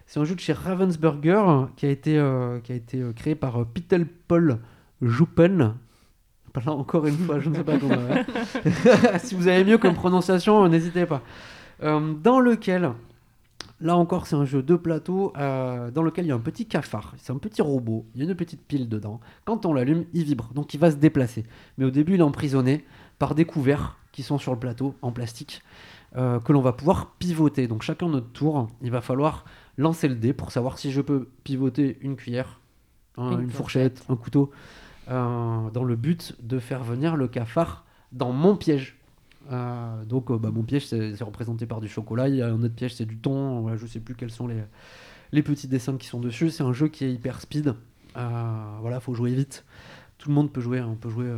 C'est 0.06 0.20
un 0.20 0.26
jeu 0.26 0.36
de 0.36 0.40
chez 0.40 0.54
Ravensburger 0.54 1.68
qui 1.76 1.86
a 1.86 1.90
été, 1.90 2.18
euh, 2.18 2.60
qui 2.60 2.72
a 2.72 2.76
été 2.76 3.02
créé 3.16 3.34
par 3.36 3.66
Peter 3.66 4.00
Paul 4.28 4.60
Joupen. 5.02 5.74
Là 6.66 6.72
encore 6.72 7.06
une 7.08 7.18
fois, 7.18 7.40
je 7.40 7.50
ne 7.50 7.56
sais 7.56 7.64
pas 7.64 7.78
comment. 7.78 7.94
hein. 7.96 9.18
si 9.20 9.34
vous 9.36 9.48
avez 9.48 9.64
mieux 9.64 9.78
comme 9.78 9.94
prononciation, 9.94 10.68
n'hésitez 10.68 11.06
pas. 11.06 11.22
Dans 11.82 12.40
lequel, 12.40 12.92
là 13.82 13.96
encore, 13.98 14.28
c'est 14.28 14.36
un 14.36 14.46
jeu 14.46 14.62
de 14.64 14.76
plateau 14.76 15.34
euh, 15.38 15.92
dans 15.92 16.04
lequel 16.04 16.26
il 16.26 16.30
y 16.30 16.32
a 16.32 16.36
un 16.36 16.40
petit 16.40 16.66
cafard. 16.68 17.14
C'est 17.18 17.32
un 17.34 17.38
petit 17.38 17.62
robot. 17.62 18.06
Il 18.16 18.22
y 18.22 18.26
a 18.26 18.30
une 18.30 18.36
petite 18.36 18.62
pile 18.62 18.90
dedans. 18.90 19.20
Quand 19.46 19.66
on 19.66 19.74
l'allume, 19.74 20.06
il 20.14 20.24
vibre, 20.24 20.50
donc 20.54 20.74
il 20.74 20.80
va 20.80 20.92
se 20.92 20.98
déplacer. 20.98 21.46
Mais 21.78 21.86
au 21.86 21.92
début, 21.92 22.16
il 22.16 22.20
est 22.20 22.24
emprisonné 22.24 22.86
par 23.20 23.36
des 23.36 23.46
couverts 23.46 23.98
qui 24.12 24.24
sont 24.24 24.38
sur 24.38 24.52
le 24.54 24.60
plateau 24.60 24.96
en 25.02 25.12
plastique 25.12 25.62
euh, 26.18 26.40
que 26.40 26.52
l'on 26.52 26.62
va 26.62 26.74
pouvoir 26.74 27.12
pivoter. 27.20 27.68
Donc 27.68 27.82
chacun 27.84 28.08
notre 28.10 28.32
tour, 28.32 28.68
il 28.82 28.92
va 28.92 29.02
falloir 29.02 29.46
lancer 29.78 30.08
le 30.08 30.16
dé 30.16 30.34
pour 30.34 30.52
savoir 30.52 30.78
si 30.80 30.92
je 30.92 31.02
peux 31.02 31.30
pivoter 31.44 31.98
une 32.02 32.16
cuillère, 32.16 32.60
un- 33.18 33.34
Une 33.34 33.42
une, 33.44 33.50
fourchette, 33.50 34.04
un 34.10 34.16
couteau, 34.16 34.52
euh, 35.10 35.70
dans 35.72 35.84
le 35.84 35.96
but 35.96 36.36
de 36.42 36.60
faire 36.60 36.84
venir 36.84 37.16
le 37.16 37.28
cafard 37.28 37.86
dans 38.12 38.32
mon 38.32 38.56
piège. 38.56 38.99
Euh, 39.52 40.06
donc 40.06 40.30
euh, 40.30 40.38
bah, 40.38 40.52
mon 40.52 40.64
piège 40.64 40.86
c'est 40.88 41.24
représenté 41.24 41.66
par 41.66 41.82
du 41.82 41.88
chocolat, 41.88 42.30
il 42.30 42.36
y 42.36 42.42
a 42.42 42.48
un 42.48 42.62
autre 42.62 42.76
piège 42.76 42.94
c'est 42.96 43.06
du 43.06 43.18
thon, 43.18 43.62
voilà, 43.62 43.78
je 43.78 43.88
sais 43.88 44.00
plus 44.00 44.14
quels 44.14 44.30
sont 44.32 44.48
les, 44.48 44.62
les 45.32 45.42
petits 45.42 45.68
dessins 45.68 45.98
qui 45.98 46.08
sont 46.08 46.20
dessus, 46.20 46.52
c'est 46.52 46.64
un 46.64 46.74
jeu 46.74 46.88
qui 46.88 47.06
est 47.06 47.12
hyper 47.12 47.42
speed, 47.42 47.74
Euh, 48.18 48.78
voilà 48.82 49.00
faut 49.00 49.14
jouer 49.14 49.34
vite. 49.34 49.66
Tout 50.18 50.30
le 50.30 50.36
monde 50.36 50.52
peut 50.52 50.60
jouer, 50.60 50.82
on 50.82 50.96
peut 50.96 51.10
jouer 51.10 51.32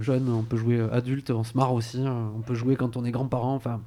jeune, 0.00 0.30
on 0.30 0.42
peut 0.42 0.56
jouer 0.56 0.80
adulte, 0.90 1.30
on 1.30 1.44
se 1.44 1.56
marre 1.56 1.74
aussi, 1.74 1.98
on 2.00 2.40
peut 2.40 2.54
jouer 2.54 2.74
quand 2.74 2.96
on 2.96 3.04
est 3.04 3.10
grand-parent, 3.10 3.54
enfin 3.54 3.82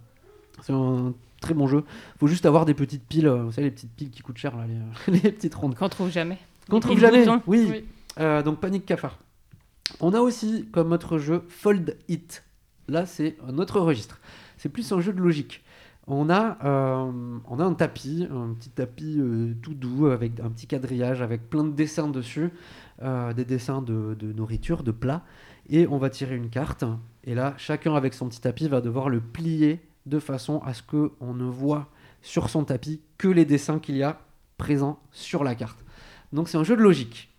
c'est 0.61 0.73
un 0.73 1.13
très 1.41 1.55
bon 1.55 1.67
jeu. 1.67 1.83
Faut 2.19 2.27
juste 2.27 2.45
avoir 2.45 2.65
des 2.65 2.75
petites 2.75 3.03
piles, 3.03 3.27
vous 3.27 3.51
savez 3.51 3.65
les 3.65 3.71
petites 3.71 3.93
piles 3.93 4.11
qui 4.11 4.21
coûtent 4.21 4.37
cher 4.37 4.55
là, 4.55 4.65
les, 4.67 5.13
les 5.23 5.31
petites 5.31 5.55
rondes. 5.55 5.73
Qu'on 5.75 5.89
trouve 5.89 6.11
jamais. 6.11 6.37
Qu'on 6.69 6.79
trouve 6.79 6.99
jamais. 6.99 7.25
Oui. 7.47 7.67
Oui. 7.69 7.85
Euh, 8.19 8.43
donc 8.43 8.59
Panic 8.59 8.85
Cafard. 8.85 9.19
On 9.99 10.13
a 10.13 10.19
aussi 10.19 10.67
comme 10.71 10.91
autre 10.91 11.17
jeu 11.17 11.43
Fold 11.47 11.97
It. 12.07 12.43
Là, 12.87 13.05
c'est 13.05 13.37
un 13.47 13.57
autre 13.57 13.79
registre. 13.79 14.19
C'est 14.57 14.69
plus 14.69 14.91
un 14.91 15.01
jeu 15.01 15.13
de 15.13 15.21
logique. 15.21 15.63
On 16.09 16.29
a, 16.29 16.57
euh, 16.63 17.39
un 17.59 17.73
tapis, 17.73 18.27
un 18.31 18.53
petit 18.53 18.69
tapis 18.69 19.17
euh, 19.19 19.53
tout 19.61 19.73
doux 19.73 20.07
avec 20.07 20.39
un 20.39 20.49
petit 20.49 20.65
quadrillage 20.65 21.21
avec 21.21 21.49
plein 21.49 21.65
de 21.65 21.71
dessins 21.71 22.07
dessus, 22.07 22.49
euh, 23.01 23.33
des 23.33 23.43
dessins 23.43 23.81
de, 23.81 24.15
de 24.17 24.31
nourriture, 24.31 24.83
de 24.83 24.91
plats, 24.91 25.23
et 25.69 25.85
on 25.87 25.97
va 25.97 26.09
tirer 26.09 26.37
une 26.37 26.49
carte. 26.49 26.85
Et 27.25 27.35
là, 27.35 27.53
chacun 27.57 27.93
avec 27.93 28.13
son 28.13 28.29
petit 28.29 28.39
tapis 28.39 28.69
va 28.69 28.79
devoir 28.79 29.09
le 29.09 29.19
plier 29.19 29.81
de 30.05 30.19
façon 30.19 30.59
à 30.59 30.73
ce 30.73 30.81
que 30.81 31.11
on 31.19 31.33
ne 31.33 31.43
voit 31.43 31.89
sur 32.21 32.49
son 32.49 32.63
tapis 32.63 33.01
que 33.17 33.27
les 33.27 33.43
dessins 33.43 33.79
qu'il 33.79 33.97
y 33.97 34.03
a 34.03 34.21
présents 34.57 34.99
sur 35.11 35.43
la 35.43 35.55
carte. 35.55 35.83
Donc 36.31 36.47
c'est 36.47 36.57
un 36.57 36.63
jeu 36.63 36.77
de 36.77 36.81
logique. 36.81 37.29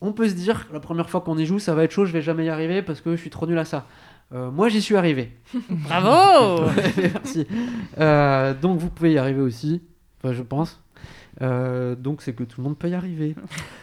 On 0.00 0.12
peut 0.12 0.28
se 0.28 0.34
dire, 0.34 0.68
la 0.72 0.80
première 0.80 1.08
fois 1.10 1.20
qu'on 1.20 1.38
y 1.38 1.46
joue, 1.46 1.58
ça 1.58 1.74
va 1.74 1.84
être 1.84 1.92
chaud, 1.92 2.04
je 2.04 2.12
vais 2.12 2.22
jamais 2.22 2.46
y 2.46 2.48
arriver 2.48 2.82
parce 2.82 3.00
que 3.00 3.14
je 3.14 3.20
suis 3.20 3.30
trop 3.30 3.46
nul 3.46 3.58
à 3.58 3.64
ça. 3.64 3.86
Euh, 4.34 4.50
moi, 4.50 4.68
j'y 4.68 4.80
suis 4.80 4.96
arrivé. 4.96 5.32
Bravo 5.70 6.64
Merci. 6.96 7.46
Euh, 7.98 8.54
donc, 8.54 8.78
vous 8.78 8.88
pouvez 8.90 9.12
y 9.12 9.18
arriver 9.18 9.40
aussi, 9.40 9.82
enfin, 10.22 10.32
je 10.32 10.42
pense. 10.42 10.78
Euh, 11.40 11.94
donc, 11.96 12.22
c'est 12.22 12.32
que 12.34 12.44
tout 12.44 12.60
le 12.60 12.64
monde 12.64 12.78
peut 12.78 12.88
y 12.88 12.94
arriver. 12.94 13.34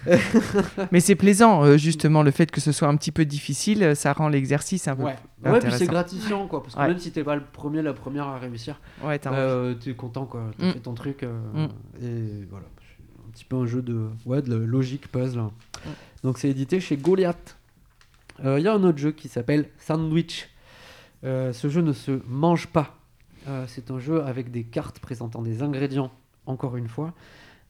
Mais 0.92 1.00
c'est 1.00 1.16
plaisant, 1.16 1.78
justement, 1.78 2.24
le 2.24 2.32
fait 2.32 2.50
que 2.52 2.62
ce 2.62 2.72
soit 2.72 2.88
un 2.88 2.96
petit 2.96 3.12
peu 3.12 3.26
difficile, 3.26 3.96
ça 3.96 4.14
rend 4.14 4.30
l'exercice 4.30 4.88
un 4.88 4.96
peu 4.96 5.04
Ouais, 5.04 5.16
plus 5.42 5.52
ouais 5.52 5.60
puis 5.60 5.72
c'est 5.74 5.88
gratifiant, 5.88 6.48
quoi. 6.48 6.62
Parce 6.64 6.76
que 6.76 6.80
Ouais. 6.80 6.88
même 6.88 7.00
si 7.00 7.12
t'es 7.12 7.24
pas 7.24 7.36
le 7.36 7.44
premier, 7.44 7.82
la 7.82 7.94
première 7.94 8.28
à 8.28 8.38
réussir, 8.38 8.80
Ouais, 9.04 9.20
euh, 9.28 9.74
t'es 9.76 9.94
content, 9.94 10.26
quoi. 10.26 10.52
T'as 10.58 10.68
Mm. 10.68 10.74
fait 10.74 10.80
ton 10.80 10.94
truc. 10.94 11.24
euh, 11.24 11.38
Mm. 11.54 11.68
Et 12.04 12.46
voilà. 12.50 12.66
C'est 12.82 13.28
Un 13.28 13.32
petit 13.32 13.46
peu 13.46 13.56
un 13.58 13.66
jeu 13.66 13.82
de, 13.82 14.08
ouais, 14.26 14.42
de 14.42 14.56
logique 14.56 15.12
puzzle. 15.12 15.44
Donc, 16.24 16.38
c'est 16.38 16.50
édité 16.50 16.80
chez 16.80 16.98
Goliath. 16.98 17.58
Euh, 18.46 18.60
Il 18.60 18.64
y 18.64 18.68
a 18.68 18.74
un 18.74 18.84
autre 18.84 18.98
jeu 18.98 19.12
qui 19.12 19.28
s'appelle 19.28 19.70
Sandwich. 19.78 20.50
Euh, 21.24 21.52
ce 21.52 21.68
jeu 21.70 21.82
ne 21.82 21.94
se 21.94 22.22
mange 22.28 22.68
pas. 22.68 22.98
Euh, 23.48 23.66
c'est 23.68 23.92
un 23.92 24.00
jeu 24.00 24.24
avec 24.24 24.52
des 24.52 24.64
cartes 24.64 25.00
présentant 25.00 25.42
des 25.42 25.62
ingrédients, 25.62 26.12
encore 26.46 26.78
une 26.78 26.88
fois, 26.88 27.14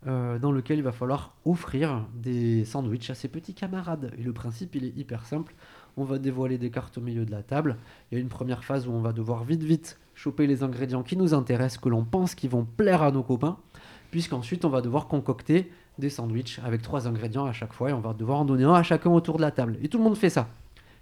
dans 0.05 0.53
lequel 0.53 0.77
il 0.77 0.83
va 0.83 0.93
falloir 0.93 1.35
offrir 1.43 2.05
des 2.15 2.63
sandwichs 2.63 3.09
à 3.09 3.15
ses 3.15 3.27
petits 3.27 3.53
camarades. 3.53 4.13
Et 4.17 4.23
le 4.23 4.31
principe, 4.31 4.75
il 4.75 4.85
est 4.85 4.95
hyper 4.95 5.25
simple. 5.25 5.53
On 5.97 6.05
va 6.05 6.19
dévoiler 6.19 6.57
des 6.57 6.69
cartes 6.69 6.97
au 6.97 7.01
milieu 7.01 7.25
de 7.25 7.31
la 7.31 7.43
table. 7.43 7.75
Il 8.09 8.15
y 8.15 8.17
a 8.17 8.21
une 8.21 8.29
première 8.29 8.63
phase 8.63 8.88
où 8.88 8.91
on 8.91 9.01
va 9.01 9.11
devoir 9.11 9.43
vite, 9.43 9.63
vite 9.63 9.99
choper 10.15 10.47
les 10.47 10.63
ingrédients 10.63 11.03
qui 11.03 11.17
nous 11.17 11.33
intéressent, 11.33 11.79
que 11.79 11.89
l'on 11.89 12.05
pense 12.05 12.33
qui 12.33 12.47
vont 12.47 12.63
plaire 12.63 13.03
à 13.03 13.11
nos 13.11 13.23
copains, 13.23 13.57
puisqu'ensuite 14.09 14.63
on 14.63 14.69
va 14.69 14.81
devoir 14.81 15.07
concocter 15.07 15.69
des 16.00 16.10
sandwichs 16.10 16.60
avec 16.65 16.82
trois 16.82 17.08
ingrédients 17.08 17.46
à 17.46 17.53
chaque 17.53 17.74
fois 17.74 17.89
et 17.89 17.94
on 17.94 18.00
va 18.00 18.13
devoir 18.13 18.39
en 18.39 18.46
donner 18.46 18.63
un 18.63 18.74
à 18.74 18.84
chacun 18.84 19.10
autour 19.10 19.38
de 19.38 19.41
la 19.41 19.51
table. 19.51 19.77
Et 19.82 19.89
tout 19.89 19.98
le 19.98 20.03
monde 20.03 20.18
fait 20.18 20.29
ça. 20.29 20.48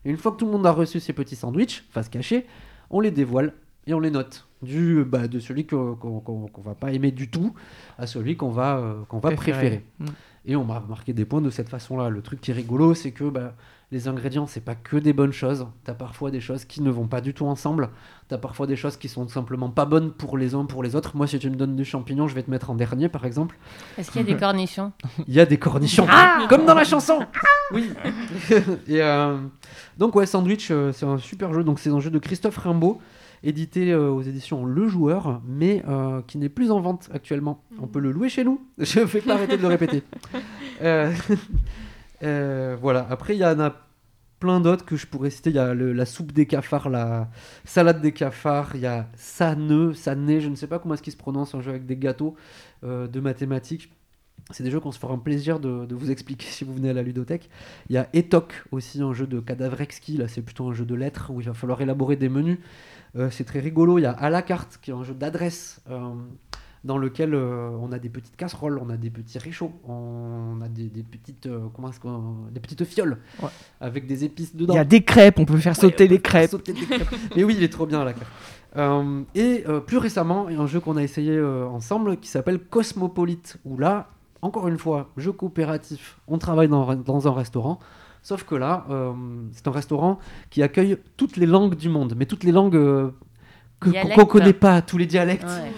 Et 0.06 0.10
une 0.10 0.18
fois 0.18 0.32
que 0.32 0.38
tout 0.38 0.46
le 0.46 0.52
monde 0.52 0.66
a 0.66 0.72
reçu 0.72 1.00
ses 1.00 1.14
petits 1.14 1.36
sandwichs, 1.36 1.86
face 1.92 2.10
cachée, 2.10 2.46
on 2.90 3.00
les 3.00 3.12
dévoile 3.12 3.54
et 3.86 3.94
on 3.94 4.00
les 4.00 4.12
note. 4.12 4.48
Du, 4.62 5.04
bah, 5.06 5.28
de 5.28 5.40
celui 5.40 5.68
qu'on 5.68 6.50
va 6.66 6.74
pas 6.74 6.92
aimer 6.92 7.12
du 7.12 7.30
tout 7.30 7.54
à 7.98 8.08
celui 8.08 8.36
qu'on 8.36 8.50
va, 8.50 8.78
euh, 8.78 9.04
qu'on 9.08 9.20
va 9.20 9.32
préférer. 9.32 9.86
Mm. 10.00 10.06
Et 10.46 10.56
on 10.56 10.64
m'a 10.64 10.80
marqué 10.80 11.14
des 11.14 11.26
points 11.26 11.42
de 11.42 11.50
cette 11.50 11.70
façon-là. 11.70 12.10
Le 12.10 12.22
truc 12.22 12.42
qui 12.42 12.52
est 12.52 12.54
rigolo, 12.54 12.94
c'est 12.94 13.12
que 13.12 13.26
bah, 13.30 13.54
les 13.92 14.10
ingrédients, 14.10 14.48
c'est 14.48 14.64
pas 14.64 14.76
que 14.76 14.98
des 14.98 15.14
bonnes 15.14 15.32
choses. 15.32 15.66
T'as 15.86 15.94
parfois 15.94 16.30
des 16.30 16.42
choses 16.42 16.66
qui 16.66 16.82
ne 16.82 16.90
vont 16.90 17.08
pas 17.08 17.22
du 17.22 17.34
tout 17.34 17.46
ensemble. 17.46 17.90
T'as 18.28 18.38
parfois 18.38 18.68
des 18.68 18.76
choses 18.76 18.98
qui 18.98 19.08
sont 19.08 19.26
tout 19.26 19.32
simplement 19.32 19.70
pas 19.70 19.86
bonnes 19.86 20.12
pour 20.12 20.38
les 20.38 20.56
uns, 20.56 20.66
pour 20.66 20.84
les 20.84 20.96
autres. 20.96 21.16
Moi, 21.16 21.26
si 21.26 21.40
tu 21.40 21.50
me 21.50 21.56
donnes 21.56 21.78
du 21.78 21.86
champignon, 21.86 22.28
je 22.28 22.36
vais 22.36 22.44
te 22.44 22.52
mettre 22.52 22.70
en 22.70 22.76
dernier, 22.76 23.08
par 23.08 23.26
exemple. 23.26 23.58
Est-ce 23.98 24.12
qu'il 24.12 24.22
y 24.22 24.24
a 24.26 24.28
des 24.28 24.38
cornichons 24.38 24.92
Il 25.28 25.34
y 25.34 25.40
a 25.40 25.46
des 25.46 25.58
cornichons, 25.58 26.06
Ah 26.10 26.46
comme 26.50 26.66
dans 26.66 26.74
la 26.74 26.84
chanson. 26.84 27.20
Oui. 27.74 27.90
Et 28.88 29.02
euh, 29.02 29.38
donc 29.98 30.16
ouais, 30.16 30.26
Sandwich, 30.26 30.70
euh, 30.72 30.94
c'est 30.94 31.06
un 31.06 31.18
super 31.18 31.54
jeu. 31.54 31.66
Donc 31.66 31.80
c'est 31.80 31.90
un 31.90 32.00
jeu 32.00 32.10
de 32.10 32.18
Christophe 32.18 32.58
Rimbaud, 32.58 33.02
édité 33.44 33.92
euh, 33.92 34.10
aux 34.10 34.22
éditions 34.22 34.64
Le 34.64 34.88
Joueur, 34.88 35.42
mais 35.46 35.84
qui 36.28 36.38
n'est 36.38 36.48
plus 36.48 36.72
en 36.72 36.80
vente 36.80 37.10
actuellement. 37.14 37.62
On 37.82 37.88
peut 37.88 38.00
le 38.00 38.12
louer 38.12 38.30
chez 38.30 38.46
nous. 38.46 38.66
Je 38.78 39.02
ne 39.02 39.06
vais 39.06 39.20
pas 39.20 39.34
arrêter 39.34 39.58
de 39.58 39.62
le 39.62 39.68
répéter. 39.68 40.04
Euh, 42.24 42.78
voilà. 42.80 43.06
Après, 43.10 43.36
il 43.36 43.40
y 43.40 43.46
en 43.46 43.60
a 43.60 43.76
plein 44.40 44.60
d'autres 44.60 44.86
que 44.86 44.96
je 44.96 45.08
pourrais 45.08 45.30
citer. 45.30 45.50
Il 45.50 45.56
y 45.56 45.60
a 45.60 45.74
la 45.74 46.06
soupe 46.06 46.32
des 46.32 46.46
cafards, 46.46 46.90
la 46.90 47.30
salade 47.66 48.02
des 48.02 48.12
cafards. 48.12 48.72
Il 48.76 48.82
y 48.82 48.86
a 48.86 49.08
Saneux, 49.16 49.94
Sané, 49.94 50.42
je 50.42 50.50
ne 50.50 50.56
sais 50.56 50.68
pas 50.68 50.80
comment 50.80 50.94
est-ce 50.94 51.04
qu'il 51.04 51.14
se 51.14 51.18
prononce, 51.18 51.56
un 51.56 51.62
jeu 51.62 51.72
avec 51.72 51.86
des 51.86 51.98
gâteaux 51.98 52.36
euh, 52.84 53.08
de 53.08 53.20
mathématiques. 53.20 53.92
C'est 54.52 54.64
des 54.64 54.72
jeux 54.72 54.80
qu'on 54.80 54.94
se 54.94 55.00
fera 55.00 55.14
un 55.14 55.18
plaisir 55.18 55.60
de, 55.60 55.94
vous 55.94 56.10
expliquer 56.10 56.46
si 56.50 56.64
vous 56.64 56.74
venez 56.74 56.90
à 56.90 56.94
la 56.94 57.04
ludothèque. 57.04 57.50
Il 57.90 57.96
y 57.96 57.98
a 57.98 58.08
Etoc 58.14 58.64
aussi, 58.72 59.02
un 59.02 59.14
jeu 59.14 59.28
de 59.28 59.40
cadavre 59.40 59.82
exquis. 59.82 60.18
Là, 60.18 60.28
c'est 60.28 60.42
plutôt 60.42 60.68
un 60.70 60.74
jeu 60.74 60.86
de 60.86 60.96
lettres 60.96 61.32
où 61.32 61.42
il 61.42 61.48
va 61.48 61.54
falloir 61.54 61.82
élaborer 61.82 62.16
des 62.16 62.30
menus. 62.30 62.60
Euh, 63.16 63.30
c'est 63.32 63.44
très 63.44 63.60
rigolo. 63.60 63.98
Il 63.98 64.04
y 64.04 64.06
a 64.06 64.12
à 64.12 64.30
la 64.30 64.42
carte, 64.42 64.80
qui 64.82 64.92
est 64.92 64.94
un 64.94 65.04
jeu 65.04 65.14
d'adresse, 65.14 65.82
dans 66.88 66.98
lequel 66.98 67.34
euh, 67.36 67.70
on 67.82 67.92
a 67.92 68.00
des 68.00 68.10
petites 68.10 68.36
casseroles, 68.36 68.80
on 68.84 68.90
a 68.90 68.98
des 68.98 69.10
petits 69.12 69.38
réchauds, 69.38 69.72
on 69.88 70.60
a 70.64 70.68
des, 70.68 70.86
des 70.86 71.04
petites, 71.04 71.46
euh, 71.46 71.60
comment 71.76 71.90
est-ce 71.90 72.00
qu'on- 72.00 72.48
des 72.52 72.60
petites 72.60 72.84
fioles 72.86 73.18
Ouais. 73.44 73.50
avec 73.82 74.08
des 74.08 74.24
épices 74.24 74.52
Il 74.56 74.62
dedans. 74.62 74.74
y 74.74 74.80
a 74.80 74.86
des 74.86 75.04
crêpes, 75.04 75.38
on 75.40 75.46
peut 75.46 75.58
faire 75.58 75.76
sauter 75.76 76.06
Ouais, 76.06 76.10
les 76.10 76.20
crêpes. 76.22 76.50
sauter 76.50 76.74
des 76.74 76.82
crêpes. 76.86 77.08
Mais 77.36 77.44
oui, 77.44 77.56
il 77.58 77.64
est 77.64 77.70
trop 77.72 77.86
bien 77.86 78.04
la 78.04 78.14
carte. 78.14 78.32
Euh, 78.78 79.22
et 79.36 79.64
euh, 79.68 79.80
plus 79.80 79.98
récemment, 79.98 80.50
il 80.50 80.56
y 80.56 80.60
a 80.60 80.62
un 80.62 80.68
jeu 80.68 80.80
qu'on 80.80 80.98
a 80.98 81.04
essayé 81.04 81.32
euh, 81.36 81.66
ensemble 81.68 82.18
qui 82.18 82.30
s'appelle 82.30 82.60
Cosmopolite, 82.60 83.58
où 83.66 83.78
là, 83.78 84.10
encore 84.42 84.68
une 84.68 84.78
fois, 84.78 85.10
jeu 85.18 85.32
coopératif, 85.34 86.18
on 86.28 86.38
travaille 86.38 86.68
dans, 86.70 86.96
dans 86.96 87.28
un 87.28 87.34
restaurant. 87.34 87.80
Sauf 88.24 88.44
que 88.44 88.56
là, 88.56 88.86
euh, 88.90 89.14
c'est 89.52 89.68
un 89.68 89.72
restaurant 89.72 90.20
qui 90.50 90.62
accueille 90.64 90.98
toutes 91.18 91.38
les 91.38 91.46
langues 91.46 91.76
du 91.76 91.90
monde, 91.90 92.14
mais 92.18 92.26
toutes 92.26 92.44
les 92.44 92.52
langues 92.52 92.76
euh, 92.76 93.12
qu'on 93.80 93.92
qu'on 93.92 94.26
connaît 94.26 94.54
pas, 94.54 94.82
tous 94.82 94.98
les 94.98 95.06
dialectes. 95.06 95.44
Ouais. 95.46 95.72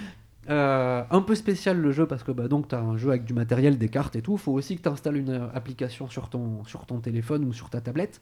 Euh, 0.49 1.03
un 1.11 1.21
peu 1.21 1.35
spécial 1.35 1.79
le 1.79 1.91
jeu 1.91 2.07
parce 2.07 2.23
que 2.23 2.31
bah, 2.31 2.47
donc 2.47 2.67
tu 2.67 2.75
un 2.75 2.97
jeu 2.97 3.09
avec 3.09 3.23
du 3.23 3.33
matériel, 3.33 3.77
des 3.77 3.89
cartes 3.89 4.15
et 4.15 4.21
tout. 4.21 4.37
Faut 4.37 4.53
aussi 4.53 4.75
que 4.77 4.81
tu 4.81 4.89
installes 4.89 5.17
une 5.17 5.29
euh, 5.29 5.47
application 5.53 6.07
sur 6.07 6.29
ton, 6.29 6.99
téléphone 7.01 7.45
ou 7.45 7.53
sur 7.53 7.69
ta 7.69 7.81
tablette. 7.81 8.21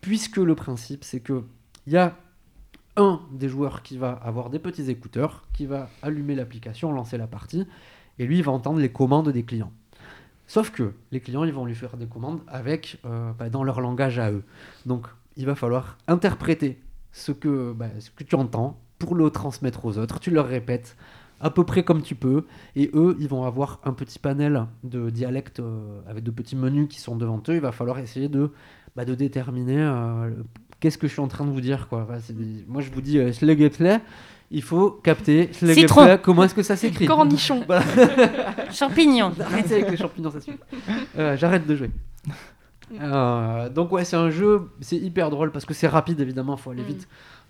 Puisque 0.00 0.36
le 0.36 0.54
principe, 0.54 1.02
c'est 1.02 1.20
que 1.20 1.42
il 1.86 1.94
y 1.94 1.96
a 1.96 2.16
un 2.96 3.20
des 3.32 3.48
joueurs 3.48 3.82
qui 3.82 3.96
va 3.96 4.12
avoir 4.12 4.50
des 4.50 4.58
petits 4.58 4.88
écouteurs, 4.90 5.44
qui 5.52 5.66
va 5.66 5.88
allumer 6.02 6.34
l'application, 6.34 6.92
lancer 6.92 7.16
la 7.16 7.26
partie, 7.26 7.66
et 8.18 8.26
lui 8.26 8.38
il 8.38 8.44
va 8.44 8.52
entendre 8.52 8.78
les 8.78 8.90
commandes 8.90 9.30
des 9.30 9.44
clients. 9.44 9.72
Sauf 10.46 10.70
que 10.70 10.94
les 11.12 11.20
clients, 11.20 11.44
ils 11.44 11.52
vont 11.52 11.66
lui 11.66 11.74
faire 11.74 11.96
des 11.96 12.06
commandes 12.06 12.40
avec 12.46 12.98
euh, 13.04 13.32
bah, 13.32 13.50
dans 13.50 13.64
leur 13.64 13.80
langage 13.80 14.18
à 14.18 14.30
eux. 14.30 14.44
Donc 14.86 15.06
il 15.36 15.44
va 15.44 15.54
falloir 15.54 15.98
interpréter 16.06 16.80
ce 17.12 17.32
que, 17.32 17.72
bah, 17.72 17.88
ce 17.98 18.10
que 18.10 18.24
tu 18.24 18.34
entends 18.34 18.78
pour 18.98 19.14
le 19.14 19.30
transmettre 19.30 19.84
aux 19.84 19.98
autres. 19.98 20.20
Tu 20.20 20.30
leur 20.30 20.46
répètes 20.46 20.96
à 21.40 21.50
peu 21.50 21.64
près 21.64 21.82
comme 21.82 22.02
tu 22.02 22.14
peux. 22.14 22.44
Et 22.76 22.90
eux, 22.94 23.16
ils 23.20 23.28
vont 23.28 23.44
avoir 23.44 23.80
un 23.84 23.92
petit 23.92 24.18
panel 24.18 24.66
de 24.84 25.10
dialectes 25.10 25.60
euh, 25.60 26.00
avec 26.08 26.24
de 26.24 26.30
petits 26.30 26.56
menus 26.56 26.88
qui 26.88 27.00
sont 27.00 27.16
devant 27.16 27.42
eux. 27.48 27.54
Il 27.54 27.60
va 27.60 27.72
falloir 27.72 27.98
essayer 27.98 28.28
de, 28.28 28.50
bah, 28.96 29.04
de 29.04 29.14
déterminer 29.14 29.80
euh, 29.80 30.30
qu'est-ce 30.80 30.98
que 30.98 31.06
je 31.06 31.12
suis 31.12 31.20
en 31.22 31.28
train 31.28 31.44
de 31.44 31.50
vous 31.50 31.60
dire. 31.60 31.88
Quoi. 31.88 32.06
Enfin, 32.08 32.18
Moi, 32.66 32.82
je 32.82 32.90
vous 32.90 33.00
dis 33.00 33.18
euh, 33.18 33.32
Schlegeple, 33.32 34.00
il 34.50 34.62
faut 34.62 34.90
capter 34.90 35.50
Schlegeple, 35.52 36.20
comment 36.22 36.44
est-ce 36.44 36.54
que 36.54 36.62
ça 36.62 36.76
s'écrit? 36.76 37.06
Cornichon. 37.06 37.64
Champignons. 38.72 39.32
Arrêtez 39.40 39.74
avec 39.74 39.90
les 39.90 39.96
champignons, 39.96 40.30
ça 40.30 40.40
suffit. 40.40 40.58
Euh, 41.18 41.36
J'arrête 41.36 41.66
de 41.66 41.76
jouer. 41.76 41.90
Donc 43.74 43.92
ouais, 43.92 44.04
c'est 44.04 44.16
un 44.16 44.30
jeu, 44.30 44.70
c'est 44.80 44.96
hyper 44.96 45.28
drôle 45.30 45.52
parce 45.52 45.66
que 45.66 45.74
c'est 45.74 45.88
rapide 45.88 46.20
évidemment, 46.20 46.56
faut 46.56 46.70
aller 46.70 46.82
Mm. 46.82 46.86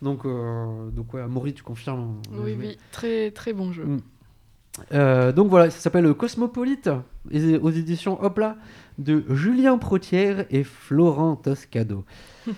Donc 0.03 0.25
euh, 0.25 0.91
donc 0.91 1.13
ouais, 1.15 1.27
Maury, 1.27 1.55
tu 1.55 1.63
confirmes 1.63 2.21
on 2.33 2.39
a 2.39 2.45
Oui, 2.45 2.57
oui, 2.59 2.79
très 2.93 3.31
très 3.31 3.53
bon 3.53 3.73
jeu. 3.73 3.85
Mm. 3.85 4.01
Euh, 4.93 5.33
donc 5.33 5.49
voilà, 5.49 5.71
ça 5.71 5.81
s'appelle 5.81 6.13
Cosmopolite 6.15 6.91
aux 7.33 7.71
éditions 7.71 8.23
Hopla 8.23 8.57
de 8.99 9.25
Julien 9.31 9.79
Protière 9.79 10.45
et 10.51 10.65
Florent 10.65 11.37
Toscado. 11.37 12.05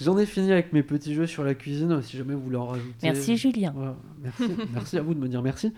J'en 0.00 0.18
ai 0.18 0.26
fini 0.26 0.52
avec 0.52 0.72
mes 0.72 0.82
petits 0.82 1.14
jeux 1.14 1.26
sur 1.26 1.44
la 1.44 1.54
cuisine, 1.54 2.00
si 2.02 2.16
jamais 2.16 2.34
vous 2.34 2.42
voulez 2.42 2.56
en 2.56 2.66
rajouter. 2.66 2.94
Merci 3.02 3.36
Julien. 3.36 3.74
Ouais, 3.76 3.88
merci, 4.22 4.54
merci 4.72 4.98
à 4.98 5.02
vous 5.02 5.14
de 5.14 5.20
me 5.20 5.28
dire 5.28 5.42
merci. 5.42 5.72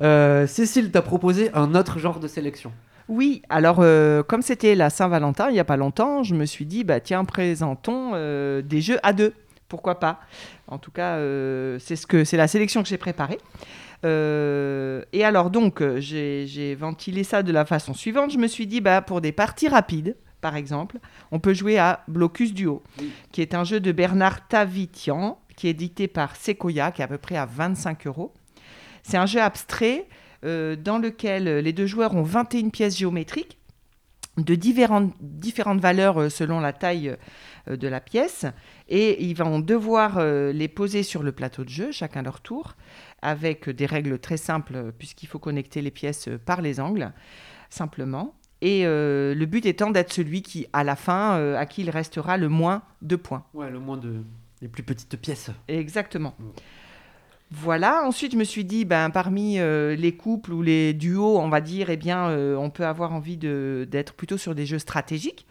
Euh, 0.00 0.46
Cécile 0.46 0.90
t'a 0.90 1.02
proposé 1.02 1.50
un 1.54 1.74
autre 1.74 1.98
genre 1.98 2.20
de 2.20 2.28
sélection. 2.28 2.72
Oui, 3.08 3.42
alors 3.50 3.80
euh, 3.80 4.22
comme 4.22 4.42
c'était 4.42 4.74
la 4.74 4.88
Saint-Valentin 4.88 5.48
il 5.50 5.52
n'y 5.52 5.60
a 5.60 5.64
pas 5.64 5.76
longtemps, 5.76 6.22
je 6.22 6.34
me 6.34 6.46
suis 6.46 6.64
dit, 6.64 6.84
bah 6.84 7.00
tiens, 7.00 7.24
présentons 7.24 8.12
euh, 8.14 8.62
des 8.62 8.80
jeux 8.80 8.98
à 9.02 9.12
deux. 9.12 9.34
Pourquoi 9.72 9.98
pas 9.98 10.20
En 10.68 10.76
tout 10.76 10.90
cas, 10.90 11.16
euh, 11.16 11.78
c'est 11.78 11.96
ce 11.96 12.06
que 12.06 12.24
c'est 12.24 12.36
la 12.36 12.46
sélection 12.46 12.82
que 12.82 12.90
j'ai 12.90 12.98
préparée. 12.98 13.38
Euh, 14.04 15.02
et 15.14 15.24
alors 15.24 15.48
donc, 15.48 15.80
euh, 15.80 15.98
j'ai 15.98 16.74
ventilé 16.74 17.24
ça 17.24 17.42
de 17.42 17.50
la 17.52 17.64
façon 17.64 17.94
suivante. 17.94 18.30
Je 18.32 18.36
me 18.36 18.48
suis 18.48 18.66
dit, 18.66 18.82
bah 18.82 19.00
pour 19.00 19.22
des 19.22 19.32
parties 19.32 19.68
rapides, 19.68 20.14
par 20.42 20.56
exemple, 20.56 20.98
on 21.30 21.38
peut 21.38 21.54
jouer 21.54 21.78
à 21.78 22.04
Blocus 22.06 22.52
Duo, 22.52 22.82
qui 23.30 23.40
est 23.40 23.54
un 23.54 23.64
jeu 23.64 23.80
de 23.80 23.92
Bernard 23.92 24.46
Tavitian, 24.46 25.38
qui 25.56 25.68
est 25.68 25.70
édité 25.70 26.06
par 26.06 26.36
Sequoia, 26.36 26.92
qui 26.92 27.00
est 27.00 27.04
à 27.06 27.08
peu 27.08 27.16
près 27.16 27.36
à 27.36 27.46
25 27.46 28.06
euros. 28.06 28.34
C'est 29.02 29.16
un 29.16 29.24
jeu 29.24 29.40
abstrait 29.40 30.06
euh, 30.44 30.76
dans 30.76 30.98
lequel 30.98 31.44
les 31.44 31.72
deux 31.72 31.86
joueurs 31.86 32.14
ont 32.14 32.22
21 32.22 32.68
pièces 32.68 32.98
géométriques 32.98 33.56
de 34.36 34.54
différentes, 34.54 35.14
différentes 35.18 35.80
valeurs 35.80 36.30
selon 36.30 36.60
la 36.60 36.74
taille 36.74 37.16
de 37.66 37.88
la 37.88 38.00
pièce. 38.00 38.44
Et 38.94 39.24
ils 39.24 39.34
vont 39.34 39.58
devoir 39.58 40.18
euh, 40.18 40.52
les 40.52 40.68
poser 40.68 41.02
sur 41.02 41.22
le 41.22 41.32
plateau 41.32 41.64
de 41.64 41.70
jeu, 41.70 41.92
chacun 41.92 42.20
leur 42.20 42.40
tour, 42.40 42.76
avec 43.22 43.70
des 43.70 43.86
règles 43.86 44.18
très 44.18 44.36
simples, 44.36 44.92
puisqu'il 44.98 45.26
faut 45.26 45.38
connecter 45.38 45.80
les 45.80 45.90
pièces 45.90 46.28
euh, 46.28 46.38
par 46.38 46.60
les 46.60 46.78
angles, 46.78 47.10
simplement. 47.70 48.34
Et 48.60 48.82
euh, 48.84 49.34
le 49.34 49.46
but 49.46 49.64
étant 49.64 49.90
d'être 49.90 50.12
celui 50.12 50.42
qui, 50.42 50.66
à 50.74 50.84
la 50.84 50.94
fin, 50.94 51.36
euh, 51.36 51.56
à 51.56 51.64
qui 51.64 51.80
il 51.80 51.90
restera 51.90 52.36
le 52.36 52.50
moins 52.50 52.82
de 53.00 53.16
points. 53.16 53.44
Ouais, 53.54 53.70
le 53.70 53.80
moins 53.80 53.96
de 53.96 54.22
les 54.60 54.68
plus 54.68 54.82
petites 54.84 55.16
pièces. 55.16 55.50
Exactement. 55.66 56.34
Voilà, 57.50 58.04
ensuite 58.06 58.32
je 58.32 58.36
me 58.38 58.44
suis 58.44 58.64
dit, 58.64 58.84
ben, 58.84 59.10
parmi 59.10 59.58
euh, 59.58 59.96
les 59.96 60.12
couples 60.16 60.52
ou 60.52 60.62
les 60.62 60.94
duos, 60.94 61.38
on 61.38 61.48
va 61.48 61.60
dire, 61.60 61.90
eh 61.90 61.96
bien, 61.96 62.28
euh, 62.28 62.56
on 62.56 62.70
peut 62.70 62.86
avoir 62.86 63.12
envie 63.12 63.36
d'être 63.36 64.14
plutôt 64.14 64.38
sur 64.38 64.54
des 64.54 64.64
jeux 64.64 64.78
stratégiques. 64.78 65.46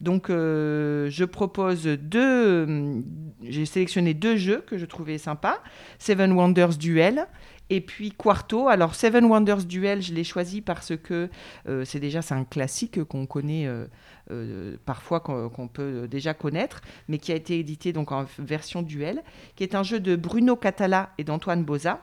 Donc 0.00 0.30
euh, 0.30 1.10
je 1.10 1.24
propose 1.24 1.84
deux, 1.84 2.64
hum, 2.64 3.04
j'ai 3.42 3.66
sélectionné 3.66 4.14
deux 4.14 4.36
jeux 4.36 4.62
que 4.66 4.78
je 4.78 4.86
trouvais 4.86 5.18
sympas, 5.18 5.58
Seven 5.98 6.32
Wonders 6.32 6.76
Duel 6.76 7.26
et 7.70 7.80
puis 7.80 8.12
Quarto. 8.12 8.68
Alors 8.68 8.94
Seven 8.94 9.24
Wonders 9.24 9.64
Duel, 9.64 10.00
je 10.00 10.14
l'ai 10.14 10.24
choisi 10.24 10.60
parce 10.60 10.96
que 10.96 11.28
euh, 11.68 11.84
c'est 11.84 12.00
déjà 12.00 12.20
un 12.30 12.44
classique 12.44 13.02
qu'on 13.04 13.26
connaît 13.26 13.66
euh, 13.66 13.86
euh, 14.30 14.76
parfois 14.84 15.20
qu'on 15.20 15.68
peut 15.68 16.06
déjà 16.08 16.32
connaître, 16.32 16.80
mais 17.08 17.18
qui 17.18 17.32
a 17.32 17.34
été 17.34 17.58
édité 17.58 17.92
donc 17.92 18.12
en 18.12 18.24
version 18.38 18.82
duel, 18.82 19.22
qui 19.56 19.64
est 19.64 19.74
un 19.74 19.82
jeu 19.82 19.98
de 20.00 20.14
Bruno 20.16 20.54
Catala 20.54 21.10
et 21.18 21.24
d'Antoine 21.24 21.64
Boza, 21.64 22.00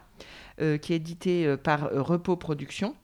euh, 0.62 0.78
qui 0.78 0.94
est 0.94 0.98
édité 0.98 1.46
euh, 1.46 1.58
par 1.58 1.86
euh, 1.86 2.02
Repos 2.02 2.38
Productions. 2.38 2.96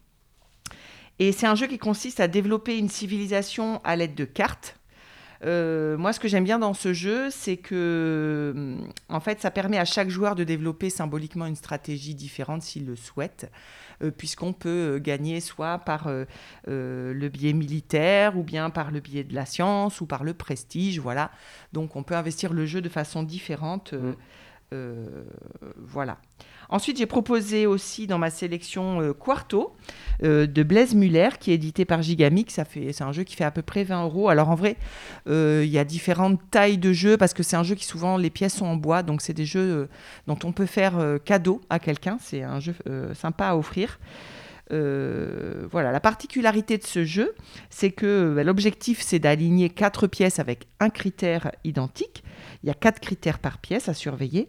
Et 1.20 1.34
c'est 1.34 1.48
un 1.48 1.56
jeu 1.56 1.68
qui 1.68 1.78
consiste 1.78 2.22
à 2.22 2.30
développer 2.30 2.78
une 2.78 2.88
civilisation 2.88 3.82
à 3.84 3.98
l'aide 3.98 4.16
de 4.16 4.24
cartes. 4.24 4.80
Euh, 5.44 5.98
moi, 5.98 6.14
ce 6.14 6.20
que 6.20 6.28
j'aime 6.28 6.44
bien 6.44 6.60
dans 6.60 6.74
ce 6.74 6.94
jeu, 6.94 7.30
c'est 7.32 7.58
que, 7.58 8.54
hum, 8.56 8.88
en 9.10 9.20
fait, 9.20 9.42
ça 9.42 9.50
permet 9.52 9.78
à 9.78 9.86
chaque 9.86 10.10
joueur 10.10 10.36
de 10.36 10.44
développer 10.44 10.90
symboliquement 10.90 11.46
une 11.46 11.56
stratégie 11.56 12.14
différente 12.14 12.62
s'il 12.62 12.86
le 12.86 12.96
souhaite, 12.96 13.52
euh, 14.04 14.12
puisqu'on 14.12 14.54
peut 14.54 14.70
euh, 14.70 15.00
gagner 15.00 15.40
soit 15.40 15.80
par 15.80 16.08
euh, 16.08 16.26
le 16.66 17.30
biais 17.30 17.54
militaire, 17.54 18.38
ou 18.38 18.44
bien 18.44 18.70
par 18.70 18.92
le 18.92 19.00
biais 19.00 19.24
de 19.24 19.34
la 19.34 19.46
science, 19.46 20.00
ou 20.02 20.06
par 20.06 20.24
le 20.24 20.34
prestige, 20.34 21.00
voilà. 21.00 21.32
Donc, 21.74 21.96
on 21.96 22.04
peut 22.04 22.16
investir 22.16 22.54
le 22.54 22.66
jeu 22.66 22.82
de 22.82 22.90
façon 22.90 23.24
différente 23.24 23.94
euh, 23.94 24.12
Mm. 24.12 24.16
Euh, 24.74 25.24
voilà. 25.78 26.18
Ensuite, 26.72 26.98
j'ai 26.98 27.06
proposé 27.06 27.66
aussi 27.66 28.08
dans 28.08 28.18
ma 28.18 28.30
sélection 28.30 29.02
euh, 29.02 29.14
Quarto 29.14 29.76
euh, 30.24 30.48
de 30.48 30.64
Blaise 30.64 30.96
Muller, 30.96 31.30
qui 31.38 31.52
est 31.52 31.56
édité 31.56 31.84
par 31.84 32.02
Gigamic. 32.02 32.50
C'est 32.50 33.02
un 33.02 33.12
jeu 33.12 33.24
qui 33.24 33.36
fait 33.36 33.44
à 33.44 33.52
peu 33.52 33.62
près 33.62 33.84
20 33.84 34.06
euros. 34.06 34.30
Alors 34.30 34.50
en 34.50 34.56
vrai, 34.56 34.78
il 35.28 35.66
y 35.66 35.78
a 35.78 35.84
différentes 35.84 36.40
tailles 36.50 36.78
de 36.78 36.94
jeux 36.94 37.18
parce 37.18 37.34
que 37.34 37.44
c'est 37.44 37.58
un 37.58 37.64
jeu 37.64 37.76
qui 37.76 37.86
souvent 37.86 38.16
les 38.18 38.30
pièces 38.30 38.56
sont 38.56 38.66
en 38.66 38.78
bois, 38.78 39.04
donc 39.04 39.22
c'est 39.22 39.34
des 39.34 39.46
jeux 39.46 39.90
dont 40.28 40.38
on 40.44 40.54
peut 40.54 40.66
faire 40.66 40.94
cadeau 41.26 41.62
à 41.70 41.80
quelqu'un. 41.80 42.18
C'est 42.22 42.44
un 42.44 42.60
jeu 42.60 42.74
sympa 43.14 43.48
à 43.48 43.56
offrir. 43.56 44.00
voilà, 44.70 45.92
la 45.92 46.00
particularité 46.00 46.78
de 46.78 46.86
ce 46.86 47.04
jeu, 47.04 47.36
c'est 47.70 47.92
que 47.92 48.34
bah, 48.36 48.44
l'objectif, 48.44 49.02
c'est 49.02 49.20
d'aligner 49.20 49.70
quatre 49.70 50.08
pièces 50.08 50.40
avec 50.40 50.68
un 50.80 50.90
critère 50.90 51.52
identique. 51.64 52.24
Il 52.64 52.68
y 52.68 52.70
a 52.70 52.76
quatre 52.76 53.00
critères 53.00 53.40
par 53.40 53.58
pièce 53.58 53.90
à 53.90 53.94
surveiller. 53.94 54.48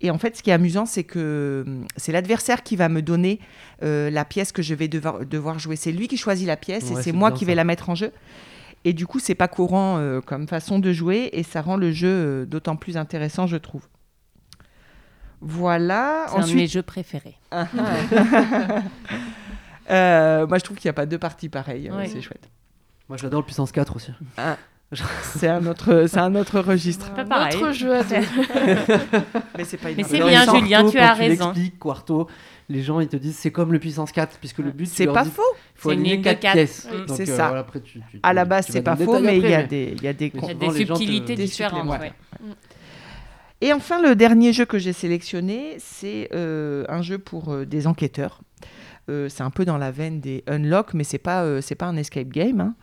Et 0.00 0.10
en 0.10 0.18
fait, 0.18 0.36
ce 0.36 0.42
qui 0.42 0.50
est 0.50 0.52
amusant, 0.52 0.86
c'est 0.86 1.04
que 1.04 1.64
hum, 1.66 1.86
c'est 1.96 2.12
l'adversaire 2.12 2.62
qui 2.62 2.76
va 2.76 2.88
me 2.88 3.02
donner 3.02 3.40
euh, 3.82 4.10
la 4.10 4.24
pièce 4.24 4.52
que 4.52 4.62
je 4.62 4.74
vais 4.74 4.88
devoir, 4.88 5.58
jouer. 5.58 5.76
C'est 5.76 5.92
lui 5.92 6.08
qui 6.08 6.16
choisit 6.16 6.46
la 6.46 6.56
pièce 6.56 6.90
et 6.90 6.96
c'est 7.02 7.12
moi 7.12 7.32
qui 7.32 7.44
vais 7.44 7.54
la 7.54 7.64
mettre 7.64 7.90
en 7.90 7.94
jeu. 7.94 8.12
Et 8.86 8.92
du 8.92 9.06
coup, 9.06 9.18
c'est 9.18 9.34
pas 9.34 9.48
courant 9.48 9.96
euh, 9.96 10.20
comme 10.20 10.46
façon 10.46 10.78
de 10.78 10.92
jouer 10.92 11.30
et 11.32 11.42
ça 11.42 11.62
rend 11.62 11.76
le 11.76 11.90
jeu 11.90 12.08
euh, 12.08 12.44
d'autant 12.44 12.76
plus 12.76 12.98
intéressant, 12.98 13.46
je 13.46 13.56
trouve. 13.56 13.88
Voilà. 15.40 16.26
C'est 16.28 16.38
un 16.38 16.46
de 16.46 16.52
mes 16.52 16.66
jeux 16.66 16.82
préférés. 16.82 17.38
Moi, 17.52 17.62
je 19.88 20.64
trouve 20.64 20.76
qu'il 20.76 20.86
n'y 20.86 20.90
a 20.90 20.94
pas 20.94 21.06
deux 21.06 21.18
parties 21.18 21.48
pareilles. 21.48 21.90
C'est 22.08 22.20
chouette. 22.20 22.50
Moi, 23.08 23.16
j'adore 23.16 23.40
le 23.40 23.46
puissance 23.46 23.72
4 23.72 23.96
aussi. 23.96 24.12
Ah. 24.36 24.56
C'est 25.22 25.48
un 25.48 25.66
autre, 25.66 26.04
c'est 26.08 26.18
un 26.18 26.34
autre 26.34 26.60
registre. 26.60 27.12
Pas 27.14 27.24
pareil. 27.24 27.56
Autre 27.56 27.72
jeu 27.72 27.94
à 27.94 28.02
deux. 28.02 28.16
Mais 29.58 29.64
c'est 29.64 29.76
pas. 29.76 29.88
Mais 29.96 30.04
c'est 30.04 30.18
bien, 30.18 30.44
Julien, 30.52 30.88
tu 30.88 30.98
as 30.98 31.14
raison. 31.14 31.52
Tu 31.52 31.70
Quarto, 31.70 32.28
les 32.68 32.82
gens 32.82 33.00
ils 33.00 33.08
te 33.08 33.16
disent 33.16 33.36
c'est 33.36 33.50
comme 33.50 33.72
le 33.72 33.78
puissance 33.78 34.12
4 34.12 34.38
puisque 34.38 34.58
le 34.58 34.70
but 34.70 34.86
c'est 34.86 35.06
pas 35.06 35.24
faux. 35.24 35.42
Il 35.76 35.80
faut 35.80 35.90
aligner 35.90 36.20
4 36.20 36.40
pièces. 36.40 36.88
C'est 37.08 37.28
euh, 37.28 37.36
ça. 37.36 37.58
après, 37.58 37.80
tu, 37.80 38.00
tu, 38.10 38.20
à 38.22 38.32
la 38.32 38.44
base 38.44 38.66
c'est 38.68 38.82
pas 38.82 38.96
faux, 38.96 39.20
mais 39.20 39.38
il 39.38 39.48
y 39.48 39.54
a 39.54 39.62
des, 39.62 39.94
il 39.96 40.02
y 40.02 40.08
a 40.08 40.12
des, 40.12 40.30
des 40.30 40.70
subtilités 40.70 41.34
différentes. 41.34 42.00
Et 43.60 43.72
enfin 43.72 44.00
le 44.00 44.14
dernier 44.14 44.52
jeu 44.52 44.64
que 44.64 44.78
j'ai 44.78 44.92
sélectionné, 44.92 45.76
c'est 45.78 46.28
euh, 46.34 46.84
un 46.88 47.02
jeu 47.02 47.18
pour 47.18 47.52
euh, 47.52 47.64
des 47.64 47.86
enquêteurs. 47.86 48.40
c'est 49.08 49.42
un 49.42 49.50
peu 49.50 49.64
dans 49.64 49.78
la 49.78 49.90
veine 49.90 50.20
des 50.20 50.44
Unlock, 50.46 50.94
mais 50.94 51.04
c'est 51.04 51.18
pas, 51.18 51.60
c'est 51.60 51.74
pas 51.74 51.86
un 51.86 51.96
escape 51.96 52.28
game. 52.28 52.60
Hein. 52.60 52.74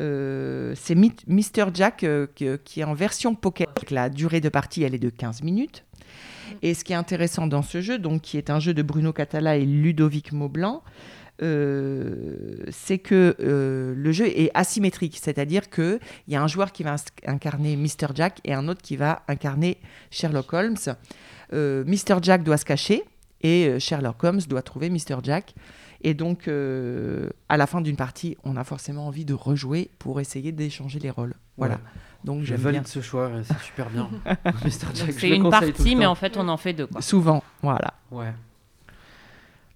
Euh, 0.00 0.72
c'est 0.76 0.94
Mr. 0.94 1.70
Jack 1.74 2.04
euh, 2.04 2.26
qui, 2.34 2.80
est 2.80 2.84
en 2.84 2.94
version 2.94 3.34
poker. 3.34 3.66
La 3.90 4.08
durée 4.08 4.40
de 4.40 4.48
partie, 4.48 4.82
elle 4.82 4.94
est 4.94 4.98
de 4.98 5.10
15 5.10 5.42
minutes. 5.42 5.84
Mm. 5.92 6.54
Et 6.62 6.74
ce 6.74 6.84
qui 6.84 6.92
est 6.92 6.96
intéressant 6.96 7.46
dans 7.46 7.62
ce 7.62 7.80
jeu, 7.80 7.98
donc, 7.98 8.22
qui 8.22 8.38
est 8.38 8.50
un 8.50 8.60
jeu 8.60 8.74
de 8.74 8.82
Bruno 8.82 9.12
Catala 9.12 9.56
et 9.56 9.64
Ludovic 9.64 10.32
Maublanc, 10.32 10.82
euh, 11.42 12.56
c'est 12.70 12.98
que 12.98 13.34
le 13.38 14.12
jeu 14.12 14.26
est 14.26 14.50
asymétrique, 14.54 15.18
c'est-à-dire 15.20 15.70
qu'il 15.70 15.98
y 16.28 16.36
a 16.36 16.42
un 16.42 16.48
joueur 16.48 16.72
qui 16.72 16.82
va 16.82 16.96
incarner 17.26 17.76
Mr. 17.76 18.08
Jack 18.14 18.40
et 18.44 18.52
un 18.52 18.68
autre 18.68 18.82
qui 18.82 18.96
va 18.96 19.22
incarner 19.26 19.78
Sherlock 20.10 20.52
Holmes. 20.52 20.76
Mr. 21.52 22.18
Jack 22.22 22.42
doit 22.42 22.58
se 22.58 22.64
cacher 22.64 23.04
et 23.42 23.78
Sherlock 23.78 24.22
Holmes 24.22 24.40
doit 24.48 24.62
trouver 24.62 24.90
Mr. 24.90 25.18
Jack. 25.22 25.54
Et 26.02 26.14
donc, 26.14 26.48
euh, 26.48 27.28
à 27.48 27.56
la 27.56 27.66
fin 27.66 27.80
d'une 27.80 27.96
partie, 27.96 28.36
on 28.44 28.56
a 28.56 28.64
forcément 28.64 29.06
envie 29.06 29.24
de 29.24 29.34
rejouer 29.34 29.90
pour 29.98 30.20
essayer 30.20 30.50
d'échanger 30.50 30.98
les 30.98 31.10
rôles. 31.10 31.34
Voilà. 31.58 31.78
Donc, 32.24 32.42
je 32.42 32.54
valide 32.54 32.86
ce 32.86 33.00
choix, 33.00 33.30
c'est 33.44 33.58
super 33.60 33.90
bien. 33.90 34.08
c'est 34.70 35.28
une 35.28 35.50
partie, 35.50 35.96
mais 35.96 36.06
en 36.06 36.14
fait, 36.14 36.36
on 36.36 36.48
en 36.48 36.56
fait 36.56 36.72
deux. 36.72 36.88
Souvent, 37.00 37.42
voilà. 37.62 37.94
Ouais. 38.10 38.32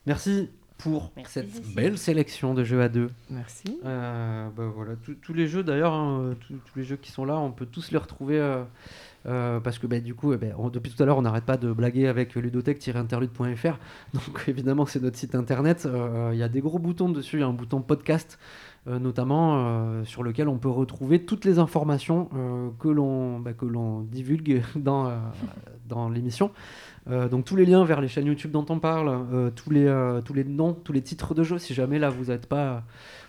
Merci 0.06 0.48
pour 0.78 1.12
cette 1.26 1.74
belle 1.74 1.98
sélection 1.98 2.54
de 2.54 2.64
jeux 2.64 2.82
à 2.82 2.88
deux. 2.88 3.10
Merci. 3.30 3.78
Euh, 3.84 4.48
bah 4.54 4.70
voilà, 4.74 4.92
tous 5.22 5.32
les 5.32 5.46
jeux 5.46 5.62
d'ailleurs, 5.62 5.94
hein, 5.94 6.34
tous 6.48 6.78
les 6.78 6.84
jeux 6.84 6.96
qui 6.96 7.10
sont 7.10 7.24
là, 7.24 7.38
on 7.38 7.50
peut 7.50 7.66
tous 7.66 7.90
les 7.90 7.98
retrouver. 7.98 8.38
Euh, 8.38 8.64
euh, 9.26 9.60
parce 9.60 9.78
que 9.78 9.86
bah, 9.86 10.00
du 10.00 10.14
coup, 10.14 10.32
eh 10.32 10.36
ben, 10.36 10.54
depuis 10.72 10.92
tout 10.92 11.02
à 11.02 11.06
l'heure, 11.06 11.16
on 11.16 11.22
n'arrête 11.22 11.44
pas 11.44 11.56
de 11.56 11.72
blaguer 11.72 12.08
avec 12.08 12.34
ludothèque-interlude.fr. 12.34 13.78
Donc 14.14 14.44
évidemment, 14.48 14.86
c'est 14.86 15.02
notre 15.02 15.16
site 15.16 15.34
internet. 15.34 15.86
Euh, 15.86 16.30
il 16.32 16.38
y 16.38 16.42
a 16.42 16.48
des 16.48 16.60
gros 16.60 16.78
boutons 16.78 17.08
dessus. 17.08 17.42
Un 17.42 17.52
bouton 17.52 17.80
podcast, 17.80 18.38
euh, 18.86 18.98
notamment, 18.98 20.04
sur 20.04 20.22
lequel 20.22 20.48
on 20.48 20.58
peut 20.58 20.68
retrouver 20.68 21.24
toutes 21.24 21.44
les 21.44 21.58
informations 21.58 22.28
que 22.78 22.88
l'on 22.88 23.38
bah, 23.38 23.54
que 23.54 23.64
l'on 23.64 24.00
divulgue 24.00 24.62
dans, 24.76 25.12
dans 25.88 26.08
l'émission. 26.08 26.50
donc 27.06 27.44
tous 27.44 27.56
les 27.56 27.64
liens 27.64 27.84
vers 27.84 28.00
les 28.00 28.08
chaînes 28.08 28.26
YouTube 28.26 28.50
dont 28.50 28.66
on 28.68 28.78
parle, 28.78 29.52
tous, 29.54 29.70
les, 29.70 30.20
tous 30.24 30.34
les 30.34 30.44
noms, 30.44 30.74
tous 30.74 30.92
les 30.92 31.02
titres 31.02 31.34
de 31.34 31.42
jeux. 31.42 31.58
Si 31.58 31.72
jamais 31.72 31.98
là 31.98 32.10
vous 32.10 32.30
êtes 32.30 32.46
pas, 32.46 32.84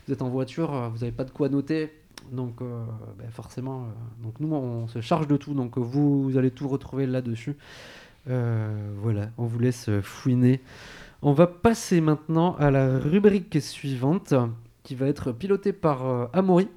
vous 0.07 0.13
êtes 0.13 0.21
en 0.21 0.29
voiture, 0.29 0.89
vous 0.91 0.99
n'avez 0.99 1.11
pas 1.11 1.23
de 1.23 1.31
quoi 1.31 1.47
noter 1.47 1.91
donc 2.31 2.61
euh, 2.61 2.83
ben, 3.17 3.29
forcément, 3.31 3.83
euh, 3.83 4.23
donc 4.23 4.39
nous 4.39 4.53
on 4.53 4.87
se 4.87 5.01
charge 5.01 5.27
de 5.27 5.37
tout, 5.37 5.53
donc 5.53 5.77
vous, 5.77 6.33
allez 6.37 6.51
tout 6.51 6.67
retrouver 6.67 7.05
là-dessus. 7.05 7.55
Euh, 8.29 8.93
voilà, 8.97 9.29
on 9.37 9.45
vous 9.45 9.59
laisse 9.59 9.89
fouiner. 10.01 10.61
On 11.21 11.33
va 11.33 11.47
passer 11.47 12.01
maintenant 12.01 12.55
à 12.57 12.71
la 12.71 12.99
rubrique 12.99 13.61
suivante 13.61 14.33
qui 14.83 14.95
va 14.95 15.07
être 15.07 15.31
pilotée 15.31 15.73
par 15.73 16.29
Amaury. 16.33 16.67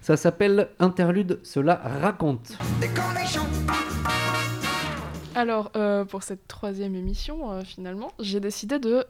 Ça 0.00 0.16
s'appelle 0.16 0.68
Interlude, 0.80 1.38
cela 1.42 1.76
raconte. 2.00 2.58
Alors, 5.34 5.70
pour 6.08 6.24
cette 6.24 6.48
troisième 6.48 6.96
émission, 6.96 7.62
finalement, 7.64 8.12
j'ai 8.18 8.40
décidé 8.40 8.78
de 8.80 9.06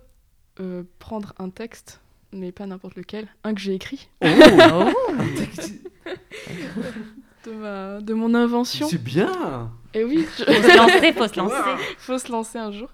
prendre 0.98 1.33
un 1.38 1.48
texte 1.48 2.02
mais 2.32 2.52
pas 2.52 2.66
n'importe 2.66 2.96
lequel, 2.96 3.28
un 3.44 3.54
que 3.54 3.60
j'ai 3.60 3.74
écrit. 3.74 4.08
Oh, 4.22 4.26
de, 7.44 8.00
de 8.00 8.14
mon 8.14 8.34
invention. 8.34 8.88
C'est 8.88 9.02
bien 9.02 9.70
Et 9.94 10.04
oui, 10.04 10.26
je... 10.38 10.44
faut 10.44 10.52
se 10.52 10.76
lancer, 10.76 11.12
faut 11.12 11.28
se 11.28 11.36
lancer. 11.36 11.84
faut 11.98 12.18
se 12.18 12.32
lancer 12.32 12.58
un 12.58 12.70
jour. 12.70 12.88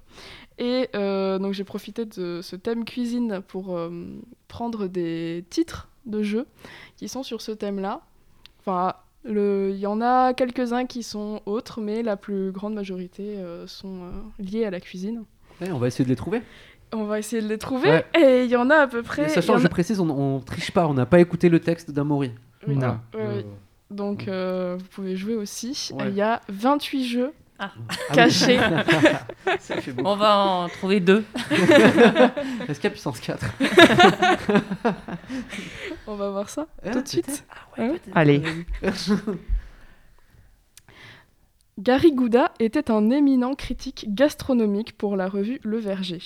Et 0.59 0.89
euh, 0.95 1.39
donc 1.39 1.53
j'ai 1.53 1.65
profité 1.65 2.05
de 2.05 2.41
ce 2.43 2.57
thème 2.57 2.85
cuisine 2.85 3.41
pour 3.47 3.77
euh, 3.77 3.91
prendre 4.49 4.89
des 4.89 5.45
titres 5.51 5.89
de 6.07 6.23
jeux 6.23 6.47
qui 6.97 7.09
sont 7.09 7.23
sur 7.23 7.41
ce 7.41 7.53
thème-là. 7.53 8.03
Enfin, 8.61 8.95
il 9.25 9.77
y 9.77 9.87
en 9.87 10.01
a 10.01 10.35
quelques-uns 10.35 10.87
qui 10.87 11.03
sont 11.03 11.43
autres, 11.47 11.81
mais 11.81 12.03
la 12.03 12.17
plus 12.17 12.51
grande 12.51 12.75
majorité 12.75 13.37
euh, 13.37 13.67
sont 13.67 14.11
liés 14.39 14.65
à 14.65 14.71
la 14.71 14.81
cuisine. 14.81 15.25
on 15.61 15.79
va 15.79 15.87
essayer 15.87 16.05
de 16.05 16.11
les 16.11 16.17
trouver. 16.17 16.43
On 16.93 17.05
va 17.05 17.19
essayer 17.19 17.43
de 17.43 17.49
les 17.49 17.59
trouver. 17.59 18.03
Et 18.19 18.45
il 18.45 18.51
y 18.51 18.57
en 18.57 18.71
a 18.71 18.77
à 18.77 18.87
peu 18.87 19.03
près. 19.03 19.29
sachant, 19.29 19.59
je 19.59 19.69
précise, 19.69 20.01
on, 20.01 20.09
on, 20.09 20.41
triche 20.41 20.71
pas, 20.71 20.87
on 20.87 20.95
n'a 20.95 21.07
pas 21.07 21.21
écouté 21.21 21.49
le 21.49 21.61
texxe 21.61 21.91
d'Amaury. 21.91 22.33
Oui, 22.67 22.77
euh, 23.15 23.43
Donc 23.91 24.29
euh, 24.29 24.77
vous 24.79 24.87
pouvez 24.87 25.17
jouer 25.17 25.35
aussi. 25.35 25.91
Il 26.01 26.15
y 26.15 26.23
a 26.23 26.41
28 26.49 27.07
jeux 27.07 27.33
ah. 27.61 27.73
ah 28.11 28.15
cachés. 28.15 28.59
on 30.05 30.17
va 30.17 30.37
en 30.37 30.69
trouver 30.69 31.01
deux. 31.01 31.25
Est-ce 32.69 32.79
qu'il 32.79 32.85
y 32.85 32.87
a 32.87 32.91
puissance 32.91 33.19
4 33.19 33.47
On 36.07 36.15
va 36.15 36.31
voir 36.31 36.49
ça 36.49 36.67
ah, 36.85 36.91
tout 36.91 37.03
de 37.03 37.09
suite. 37.09 37.45
Ah 37.77 37.83
Allez. 38.15 38.43
Gary 41.79 42.11
Gouda 42.11 42.51
était 42.59 42.91
un 42.91 43.09
éminent 43.09 43.55
critique 43.55 44.07
gastronomique 44.09 44.99
pour 44.99 45.15
la 45.15 45.29
revue 45.29 45.61
Le 45.63 45.79
Verger. 45.79 46.19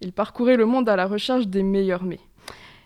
Il 0.00 0.12
parcourait 0.12 0.56
le 0.56 0.64
monde 0.64 0.88
à 0.88 0.94
la 0.94 1.06
recherche 1.06 1.48
des 1.48 1.64
meilleurs 1.64 2.04
mets. 2.04 2.20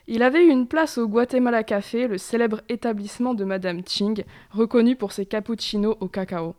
Il 0.06 0.22
avait 0.22 0.46
eu 0.46 0.48
une 0.48 0.66
place 0.66 0.96
au 0.96 1.06
Guatemala 1.06 1.62
Café, 1.62 2.08
le 2.08 2.16
célèbre 2.16 2.62
établissement 2.70 3.34
de 3.34 3.44
Madame 3.44 3.82
Ching, 3.86 4.24
reconnu 4.50 4.96
pour 4.96 5.12
ses 5.12 5.26
cappuccinos 5.26 5.98
au 6.00 6.08
cacao. 6.08 6.54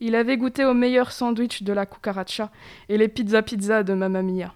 Il 0.00 0.16
avait 0.16 0.36
goûté 0.36 0.64
aux 0.64 0.74
meilleurs 0.74 1.12
sandwichs 1.12 1.62
de 1.62 1.72
la 1.72 1.86
cucaracha 1.86 2.50
et 2.88 2.98
les 2.98 3.06
pizza 3.06 3.42
pizza 3.42 3.84
de 3.84 3.94
Mamma 3.94 4.22
Mia. 4.22 4.52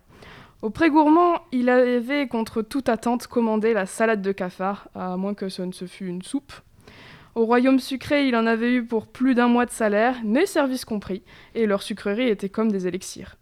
Au 0.61 0.71
pré-gourmand, 0.71 1.37
il 1.53 1.69
avait 1.69 2.27
contre 2.27 2.63
toute 2.63 2.89
attente 2.89 3.29
commandé 3.29 3.75
la 3.75 3.87
salade 3.87 4.23
de 4.23 4.33
cafard, 4.33 4.89
à 4.97 5.17
moins 5.17 5.35
que 5.35 5.49
ce 5.49 5.63
ne 5.63 5.73
se 5.73 5.87
fût 5.87 6.09
une 6.09 6.23
soupe, 6.23 6.53
au 7.35 7.47
royaume 7.47 7.79
sucré, 7.79 8.29
il 8.29 8.37
en 8.37 8.47
avait 8.47 8.73
eu 8.73 8.85
pour 8.85 9.07
plus 9.07 9.35
d'un 9.35 9.49
mois 9.49 9.67
de 9.67 9.71
salaire, 9.71 10.17
mais 10.25 10.47
service 10.47 10.85
compris, 10.85 11.23
et 11.55 11.67
leurs 11.67 11.83
sucreries 11.83 12.29
étaient 12.29 12.49
comme 12.49 12.71
des 12.71 12.87
élixirs. 12.87 13.37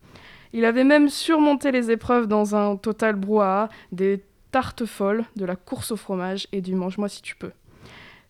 Il 0.53 0.65
avait 0.65 0.85
même 0.85 1.09
surmonté 1.09 1.73
les 1.73 1.91
épreuves 1.91 2.27
dans 2.27 2.55
un 2.55 2.77
total 2.77 3.17
brouhaha, 3.17 3.69
des 3.93 4.23
tartes 4.51 4.85
folles, 4.85 5.25
de 5.37 5.45
la 5.45 5.57
course 5.57 5.93
au 5.93 5.97
fromage 5.97 6.47
et 6.53 6.61
du 6.61 6.75
mange-moi 6.75 7.09
si 7.09 7.23
tu 7.23 7.37
peux. 7.37 7.53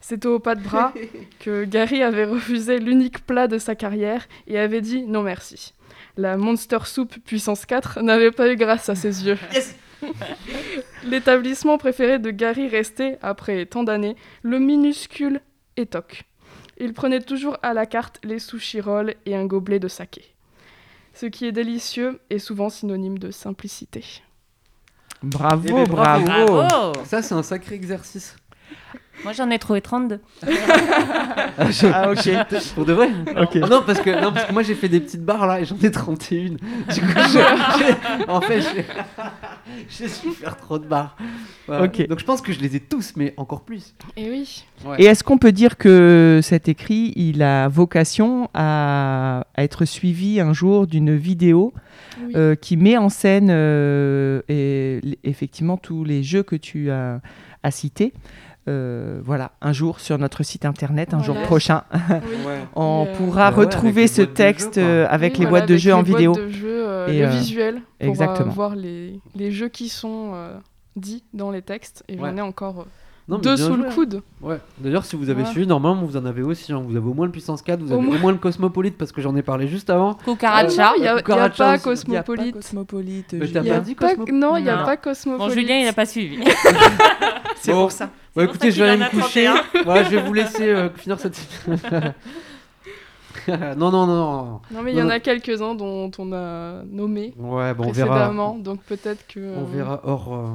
C'était 0.01 0.29
au 0.29 0.39
pas 0.39 0.55
de 0.55 0.63
bras 0.63 0.95
que 1.41 1.65
Gary 1.65 2.03
avait 2.03 2.25
refusé 2.25 2.79
l'unique 2.79 3.27
plat 3.27 3.47
de 3.47 3.59
sa 3.59 3.75
carrière 3.75 4.27
et 4.47 4.59
avait 4.59 4.81
dit 4.81 5.03
non 5.03 5.23
merci. 5.23 5.75
La 6.17 6.37
Monster 6.37 6.79
Soup 6.85 7.15
puissance 7.25 7.67
4 7.67 8.01
n'avait 8.01 8.31
pas 8.31 8.51
eu 8.51 8.57
grâce 8.57 8.89
à 8.89 8.95
ses 8.95 9.27
yeux. 9.27 9.39
L'établissement 11.05 11.77
préféré 11.77 12.19
de 12.19 12.31
Gary 12.31 12.69
restait, 12.69 13.19
après 13.21 13.67
tant 13.67 13.85
d'années, 13.85 14.17
le 14.43 14.59
minuscule 14.59 15.41
il 16.79 16.93
prenait 16.95 17.21
toujours 17.21 17.59
à 17.63 17.75
la 17.75 17.87
carte 17.87 18.19
les 18.25 18.39
sushi 18.39 18.81
rolls 18.81 19.15
et 19.27 19.37
un 19.37 19.47
gobelet 19.47 19.79
de 19.79 19.89
saké. 19.89 20.35
Ce 21.13 21.27
qui 21.27 21.47
est 21.47 21.53
délicieux 21.53 22.21
est 22.31 22.39
souvent 22.39 22.71
synonyme 22.71 23.19
de 23.19 23.31
simplicité. 23.31 24.05
Bravo, 25.23 25.67
Eh 25.69 25.73
ben, 25.73 25.85
bravo. 25.85 26.25
bravo. 26.25 26.47
Bravo 26.55 27.05
Ça, 27.05 27.21
c'est 27.23 27.35
un 27.35 27.43
sacré 27.43 27.75
exercice. 27.75 28.37
Moi, 29.25 29.33
j'en 29.33 29.51
ai 29.51 29.59
trouvé 29.59 29.81
32. 29.81 30.21
Ah, 31.93 32.11
ok. 32.11 32.31
Pour 32.75 32.85
de 32.85 32.93
vrai 32.93 33.09
Ok. 33.41 33.57
Non 33.57 33.83
parce, 33.85 34.01
que, 34.01 34.11
non, 34.23 34.33
parce 34.33 34.47
que 34.47 34.53
moi 34.53 34.63
j'ai 34.63 34.75
fait 34.75 34.89
des 34.89 35.01
petites 35.01 35.25
barres 35.25 35.47
là 35.47 35.61
et 35.61 35.65
j'en 35.65 35.77
ai 35.83 35.91
31. 35.91 36.51
Du 36.51 36.57
coup, 36.57 36.61
je- 36.89 37.39
j'ai- 37.79 38.29
en 38.29 38.41
fait, 38.41 38.61
j'ai- 38.63 38.85
j'ai 39.89 40.09
su 40.09 40.31
faire 40.31 40.57
trop 40.57 40.79
de 40.79 40.87
barres. 40.87 41.17
Voilà. 41.67 41.87
Donc 41.87 42.19
je 42.19 42.25
pense 42.25 42.41
que 42.41 42.53
je 42.53 42.61
les 42.61 42.77
ai 42.77 42.81
tous, 42.81 43.13
mais 43.17 43.35
encore 43.37 43.61
plus. 43.63 43.95
Et 44.17 44.29
oui. 44.31 44.65
Et 44.99 45.05
est-ce 45.05 45.23
qu'on 45.23 45.39
peut 45.39 45.53
dire 45.53 45.77
que 45.77 46.41
cet 46.43 46.69
écrit, 46.69 47.13
il 47.17 47.43
a 47.43 47.69
vocation 47.69 48.49
à, 48.55 49.45
à 49.55 49.63
être 49.63 49.85
suivi 49.85 50.41
un 50.41 50.53
jour 50.53 50.87
d'une 50.87 51.15
vidéo 51.17 51.73
oui. 52.25 52.33
euh, 52.37 52.55
qui 52.55 52.77
met 52.77 52.97
en 52.97 53.09
scène 53.09 53.49
euh, 53.51 54.41
et, 54.49 55.01
effectivement 55.25 55.77
tous 55.77 56.05
les 56.05 56.23
jeux 56.23 56.43
que 56.43 56.57
tu 56.57 56.91
as, 56.91 57.21
as 57.63 57.71
cités 57.71 58.13
Euh, 58.69 59.21
voilà, 59.25 59.53
un 59.63 59.73
jour 59.73 60.01
sur 60.01 60.19
notre 60.19 60.43
site 60.43 60.65
internet, 60.67 61.15
un 61.15 61.23
jour 61.23 61.35
Voilà. 61.35 61.47
prochain, 61.47 61.83
Oui. 61.93 62.53
on 62.77 63.05
Et, 63.07 63.09
euh, 63.09 63.17
pourra 63.17 63.51
Bah 63.51 63.57
ouais, 63.57 63.65
retrouver 63.65 64.07
ce 64.07 64.23
jeux, 64.23 64.27
texte 64.29 64.77
euh, 64.79 65.07
avec 65.09 65.33
Oui, 65.35 65.39
les 65.41 65.47
voilà, 65.47 65.61
boîtes 65.65 65.69
de 65.71 65.77
jeux 65.79 65.95
en 65.95 65.99
les 66.03 66.05
vidéo. 66.05 66.33
boîtes 66.35 66.45
de 66.45 66.51
jeux, 66.51 66.89
euh, 66.89 67.07
Et, 67.09 67.21
le 67.21 67.27
euh, 67.27 67.31
visuel 67.31 67.75
pour 67.77 67.83
euh, 68.03 68.09
exactement. 68.11 68.53
voir 68.53 68.77
les, 68.77 69.19
les 69.35 69.51
jeux 69.51 69.69
qui 69.71 69.89
sont 69.89 70.33
euh, 70.35 70.59
dits 70.95 71.25
dans 71.33 71.51
les 71.51 71.63
textes. 71.63 72.05
Et 72.09 72.17
j'en 72.19 72.25
Ouais. 72.25 72.37
ai 72.37 72.41
encore 72.43 72.81
euh, 72.81 72.85
Non, 73.31 73.37
mais 73.37 73.43
deux 73.43 73.57
sous 73.57 73.75
joué, 73.75 73.85
le 73.89 73.95
coude. 73.95 74.23
Ouais. 74.43 74.59
D'ailleurs, 74.79 75.05
si 75.05 75.15
vous 75.17 75.25
avez 75.31 75.35
Voilà. 75.35 75.51
suivi, 75.51 75.67
normalement 75.67 76.03
vous 76.05 76.17
en 76.17 76.25
avez 76.27 76.43
aussi. 76.43 76.73
hein. 76.73 76.83
Vous 76.87 76.97
avez 76.97 77.07
au 77.09 77.15
moins 77.15 77.27
le 77.27 77.33
puissance 77.33 77.63
4, 77.63 77.81
vous 77.81 77.93
Au 77.93 77.95
avez 77.95 78.07
au 78.07 78.11
moins. 78.11 78.19
moins 78.19 78.33
le 78.33 78.39
cosmopolite 78.39 78.99
parce 78.99 79.13
que 79.13 79.21
j'en 79.21 79.35
ai 79.37 79.43
parlé 79.43 79.69
juste 79.69 79.89
avant. 79.89 80.15
Cucaracha. 80.15 80.93
Il 80.97 81.03
n'y 81.03 81.07
a, 81.07 81.13
il 81.13 81.17
y 81.17 81.19
a 81.19 81.23
Cucaracha 81.23 81.65
pas. 81.65 81.79
Cosmopolite. 81.79 82.55
Cosmopolite. 82.57 83.33
Mais 83.35 83.47
t'as 83.49 83.63
pas 83.63 83.79
dit 83.81 83.95
pas- 83.95 84.15
Cosmo- 84.15 84.33
Non, 84.33 84.57
il 84.57 84.65
n'y 84.65 84.69
a 84.69 84.79
pas 84.85 84.97
Bon, 84.97 85.03
Cosmopolite. 85.05 85.55
Julien, 85.55 85.79
il 85.79 85.85
n'a 85.85 85.93
pas 85.93 86.07
suivi. 86.07 86.43
C'est 87.57 87.73
Bon. 87.73 87.83
pour 87.83 87.93
ça. 87.93 88.07
Bon, 88.07 88.11
pour 88.35 88.43
écoutez, 88.43 88.71
ça 88.71 88.77
je 88.79 88.83
vais 88.85 88.91
aller 88.91 89.03
me 89.05 89.11
coucher. 89.11 89.45
31. 89.47 89.83
voilà, 89.85 90.03
je 90.11 90.11
vais 90.11 90.23
vous 90.23 90.33
laisser 90.35 90.69
euh, 90.69 90.89
finir 90.91 91.19
cette. 91.21 91.39
non, 93.49 93.91
non, 93.91 94.07
non. 94.07 94.61
Non, 94.73 94.83
mais 94.83 94.93
il 94.93 94.99
y 94.99 95.03
en 95.03 95.09
a 95.09 95.21
quelques-uns 95.21 95.75
dont 95.75 96.11
on 96.19 96.33
a 96.33 96.83
nommé 96.91 97.33
Ouais, 97.39 97.75
bon, 97.75 97.85
on 97.89 97.93
verra. 97.93 98.17
précédemment. 98.17 98.57
Donc 98.59 98.81
peut-être 98.83 99.27
que. 99.29 99.41
On 99.57 99.63
euh, 99.63 99.67
verra 99.73 100.01
hors, 100.05 100.35
euh, 100.35 100.47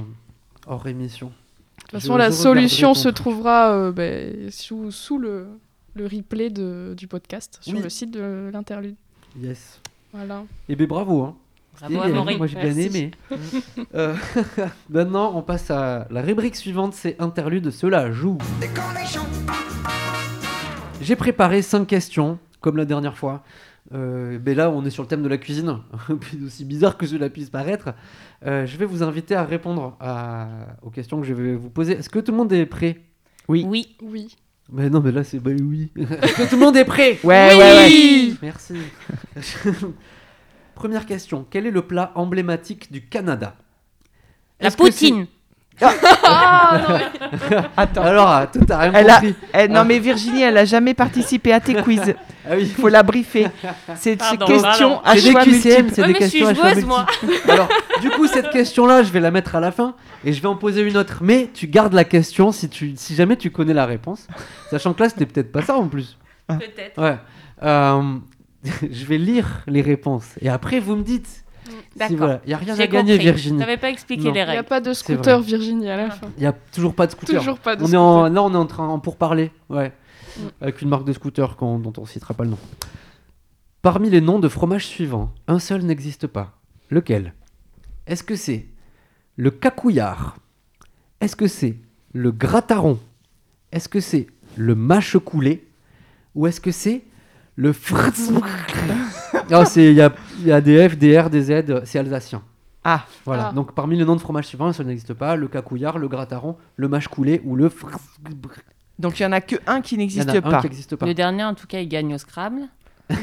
hors 0.67 0.87
émission. 0.87 1.31
De 1.85 1.91
toute 1.91 1.99
Je- 2.01 2.05
façon, 2.07 2.17
la 2.17 2.31
solution 2.31 2.93
se 2.93 3.03
truc. 3.03 3.15
trouvera 3.15 3.71
euh, 3.71 3.91
ben, 3.91 4.49
sous, 4.51 4.91
sous 4.91 5.17
le, 5.17 5.47
le 5.93 6.05
replay 6.05 6.49
de, 6.49 6.93
du 6.97 7.07
podcast 7.07 7.57
sur 7.61 7.75
Oui. 7.77 7.81
le 7.83 7.89
site 7.89 8.11
de 8.11 8.49
l'interlude. 8.51 8.95
Yes. 9.39 9.79
Voilà. 10.13 10.43
Eh 10.69 10.75
ben 10.75 10.87
bravo. 10.87 11.21
Hein. 11.23 11.35
Bravo. 11.79 12.01
Amaury. 12.01 12.37
Moi 12.37 12.47
j'ai 12.47 12.55
bien 12.59 12.75
aimé. 12.77 13.11
Euh, 13.93 14.15
maintenant, 14.89 15.33
on 15.35 15.41
passe 15.41 15.69
à 15.69 16.07
la 16.09 16.21
rubrique 16.21 16.55
suivante, 16.55 16.93
c'est 16.93 17.19
interlude. 17.21 17.69
Cela 17.69 18.11
joue. 18.11 18.37
J'ai 21.01 21.15
préparé 21.15 21.61
5 21.61 21.85
questions, 21.85 22.39
comme 22.61 22.77
la 22.77 22.85
dernière 22.85 23.17
fois. 23.17 23.43
Euh, 23.93 24.39
ben 24.39 24.57
là, 24.57 24.71
on 24.71 24.83
est 24.83 24.89
sur 24.89 25.03
le 25.03 25.07
thème 25.07 25.21
de 25.21 25.27
la 25.27 25.37
cuisine, 25.37 25.77
aussi 26.45 26.65
bizarre 26.65 26.97
que 26.97 27.05
cela 27.05 27.29
puisse 27.29 27.49
paraître. 27.51 27.89
Euh, 28.45 28.65
je 28.65 28.77
vais 28.77 28.85
vous 28.85 29.03
inviter 29.03 29.35
à 29.35 29.43
répondre 29.43 29.95
à- 29.99 30.47
aux 30.81 30.89
questions 30.89 31.21
que 31.21 31.27
je 31.27 31.33
vais 31.35 31.53
vous 31.55 31.69
poser. 31.69 31.93
Est-ce 31.93 32.09
que 32.09 32.19
tout 32.19 32.31
le 32.31 32.37
monde 32.37 32.51
est 32.51 32.65
prêt? 32.65 32.97
Oui. 33.47 33.63
Oui. 33.67 33.95
Oui. 34.01 34.35
Mais 34.71 34.89
non, 34.89 34.99
mais 35.01 35.11
là 35.11 35.23
c'est 35.23 35.37
bah 35.39 35.51
oui. 35.53 35.91
Est-ce 35.95 36.33
que 36.33 36.49
tout 36.49 36.55
le 36.55 36.65
monde 36.65 36.75
est 36.75 36.85
prêt? 36.85 37.19
Ouais, 37.23 37.49
Oui. 37.51 37.59
ouais, 37.59 38.29
ouais. 38.31 38.33
Merci. 38.41 38.73
Première 40.73 41.05
question. 41.05 41.45
Quel 41.49 41.65
est 41.67 41.71
le 41.71 41.83
plat 41.83 42.11
emblématique 42.15 42.91
du 42.91 43.01
Canada? 43.05 43.55
La 44.59 44.71
poutine. 44.71 45.27
Ah 45.81 46.81
non, 46.89 46.95
mais- 47.51 47.57
Attends. 47.77 48.01
Alors, 48.03 48.27
ah, 48.29 48.47
toi, 48.47 48.61
t'as 48.65 48.77
rien 48.79 48.93
Elle 48.93 49.09
a- 49.09 49.13
compris. 49.15 49.35
Eh, 49.53 49.67
non 49.67 49.81
Ah. 49.81 49.83
mais 49.83 49.99
Virginie, 49.99 50.41
elle 50.41 50.57
a 50.57 50.65
jamais 50.65 50.93
participé 50.93 51.51
à 51.53 51.59
tes 51.59 51.75
quiz. 51.75 52.15
Ah 52.47 52.53
oui. 52.55 52.63
Il 52.63 52.69
faut 52.73 52.89
la 52.89 53.03
briefer. 53.03 53.47
C'est 53.95 53.95
c'est 53.95 54.15
Pardon, 54.17 54.45
question 54.45 54.61
pardon. 54.89 55.01
à 55.03 55.15
C'est 55.15 55.21
des 55.23 55.31
choix 55.31 55.45
multiples. 55.45 55.91
c'est 55.93 56.05
des 56.07 56.13
questions 56.13 56.47
à 56.47 56.53
choix 56.53 56.75
multiples. 56.75 57.51
Alors, 57.51 57.69
du 58.01 58.09
coup, 58.11 58.27
cette 58.27 58.49
question-là, 58.51 59.03
je 59.03 59.11
vais 59.11 59.19
la 59.19 59.31
mettre 59.31 59.55
à 59.55 59.59
la 59.59 59.71
fin 59.71 59.95
et 60.23 60.33
je 60.33 60.41
vais 60.41 60.47
en 60.47 60.55
poser 60.55 60.81
une 60.81 60.97
autre. 60.97 61.19
Mais 61.21 61.49
tu 61.53 61.67
gardes 61.67 61.93
la 61.93 62.03
question 62.03 62.51
si, 62.51 62.69
tu, 62.69 62.93
si 62.95 63.15
jamais 63.15 63.35
tu 63.37 63.51
connais 63.51 63.73
la 63.73 63.85
réponse. 63.85 64.27
Sachant 64.69 64.93
que 64.93 65.03
là, 65.03 65.09
c'était 65.09 65.25
peut-être 65.25 65.51
pas 65.51 65.61
ça 65.61 65.75
en 65.75 65.87
plus. 65.87 66.17
Peut-être. 66.47 67.01
Ouais. 67.01 67.17
Euh, 67.63 68.01
je 68.91 69.05
vais 69.05 69.17
lire 69.17 69.61
les 69.67 69.81
réponses 69.81 70.27
et 70.41 70.49
après, 70.49 70.79
vous 70.79 70.95
me 70.95 71.03
dites. 71.03 71.27
Si, 71.67 71.71
D'accord. 71.97 72.17
voilà. 72.17 72.41
Il 72.45 72.49
n'y 72.49 72.53
a 72.53 72.57
rien 72.57 72.73
à 72.79 72.85
gagner, 72.87 73.13
compris. 73.13 73.25
Virginie. 73.25 73.59
T'avais 73.59 73.77
pas 73.77 73.89
expliqué 73.89 74.25
Non. 74.25 74.33
les 74.33 74.41
Il 74.41 74.43
n'y 74.43 74.49
a 74.49 74.53
règles. 74.57 74.65
pas 74.65 74.81
de 74.81 74.93
scooter. 74.93 75.39
Virginie 75.41 75.89
à 75.89 75.97
la 75.97 76.09
fin. 76.11 76.27
Il 76.37 76.41
n'y 76.41 76.45
a 76.45 76.53
toujours 76.71 76.93
pas 76.93 77.07
de 77.07 77.11
scooter. 77.13 77.39
Toujours 77.39 77.57
pas 77.57 77.75
de 77.75 77.81
on 77.81 77.85
est 77.85 77.87
scooter. 77.87 78.01
en, 78.01 78.29
là, 78.29 78.43
on 78.43 78.53
est 78.53 78.57
en 78.57 78.65
train 78.67 78.87
en 78.87 78.99
pourparler, 78.99 79.49
ouais, 79.69 79.91
Mm. 80.37 80.41
avec 80.61 80.81
une 80.81 80.89
marque 80.89 81.05
de 81.05 81.13
scooter 81.13 81.55
dont 81.59 81.93
on 81.97 82.05
citera 82.05 82.33
pas 82.33 82.43
le 82.43 82.51
nom. 82.51 82.57
Parmi 83.81 84.09
les 84.09 84.21
noms 84.21 84.39
de 84.39 84.47
fromages 84.49 84.87
suivants, 84.87 85.33
un 85.47 85.59
seul 85.59 85.83
n'existe 85.83 86.27
pas. 86.27 86.59
Lequel? 86.89 87.33
Est-ce 88.07 88.23
que 88.23 88.35
c'est 88.35 88.67
le 89.35 89.51
cacouillard 89.51 90.37
Est-ce 91.21 91.35
que 91.35 91.47
c'est 91.47 91.77
le 92.13 92.31
grataron? 92.31 92.99
Est-ce 93.71 93.89
que 93.89 93.99
c'est 93.99 94.27
le 94.55 94.75
mâche 94.75 95.17
coulé 95.17 95.67
Ou 96.35 96.47
est-ce 96.47 96.61
que 96.61 96.71
c'est 96.71 97.03
le 97.55 97.73
fritz 97.73 98.31
Ah, 99.51 99.63
il 99.75 99.93
y 99.93 100.01
a, 100.01 100.13
il 100.39 100.47
y 100.47 100.51
a 100.51 100.61
des 100.61 100.89
F, 100.89 100.97
des 100.97 101.19
R, 101.19 101.29
des 101.29 101.41
Z, 101.43 101.83
c'est 101.85 101.99
alsacien. 101.99 102.41
Ah, 102.83 103.05
Voilà. 103.25 103.49
Ah. 103.49 103.53
Donc 103.53 103.73
parmi 103.73 103.97
les 103.97 104.05
noms 104.05 104.15
de 104.15 104.21
fromages 104.21 104.47
suivants, 104.47 104.67
un 104.67 104.73
seul 104.73 104.87
n'existe 104.87 105.13
pas 105.13 105.35
le 105.35 105.47
cacouillard, 105.47 105.97
le 105.99 106.07
grataron, 106.07 106.57
le 106.75 106.87
mâche 106.87 107.07
coulé 107.07 107.41
ou 107.43 107.55
le 107.55 107.69
fritz 107.69 108.01
donc 108.99 109.19
il 109.19 109.23
y 109.23 109.25
en 109.25 109.31
a 109.31 109.41
que 109.41 109.55
un 109.67 109.81
qui 109.81 109.97
n'existe 109.97 110.39
pas. 110.41 110.61
Le 111.05 111.13
dernier, 111.13 111.43
en 111.43 111.53
tout 111.53 111.67
cas, 111.67 111.79
il 111.79 111.87
gagne 111.87 112.13
au 112.13 112.17
Scrabble. 112.17 112.61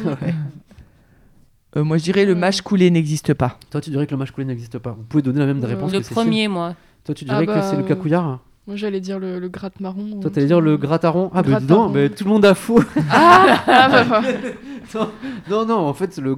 Euh, 1.75 1.85
moi 1.85 1.97
je 1.97 2.03
dirais 2.03 2.27
le 2.27 2.35
mâche 2.35 2.61
coulé 2.61 2.91
n'existe 2.91 3.33
pas. 3.33 3.59
Toi, 3.71 3.81
tu 3.81 3.89
dirais 3.89 4.07
que 4.07 4.11
le 4.11 4.19
mâche 4.19 4.31
coulé 4.31 4.47
n'existe 4.47 4.79
pas. 4.79 4.91
Vous 4.91 5.05
pouvez 5.05 5.23
donner 5.23 5.39
la 5.39 5.47
même 5.47 5.65
Euh, 5.65 5.67
réponse 5.67 5.91
Le 5.91 6.01
que 6.01 6.05
Cécile. 6.05 6.15
premier, 6.15 6.47
moi. 6.47 6.75
Toi, 7.03 7.15
tu 7.15 7.25
dirais 7.25 7.39
Ah 7.41 7.47
que 7.47 7.47
bah, 7.47 7.63
c'est 7.63 7.77
le 7.77 7.83
euh, 7.83 7.87
cacouillard. 7.87 8.41
Moi, 8.67 8.77
j'allais 8.77 9.01
dire 9.01 9.19
le, 9.19 9.39
le 9.39 9.49
gratte 9.49 9.81
marron. 9.81 10.21
Toi, 10.21 10.31
t'allais 10.31 10.47
dire 10.47 10.61
le 10.61 10.77
grataron. 10.77 11.31
Ah, 11.35 11.43
bah 11.43 11.61
donc, 11.61 11.95
bah, 11.95 12.11
tout 12.11 12.25
le 12.25 12.31
monde 12.31 12.45
a 12.45 12.55
faux. 12.55 12.83
Ah, 13.11 13.65
ah 13.67 13.89
bah, 13.89 14.05
bah. 14.05 14.23
non, 14.95 15.11
non, 15.49 15.65
non, 15.67 15.79
en 15.89 15.95
fait, 15.95 16.13
c'est 16.13 16.21
le. 16.21 16.37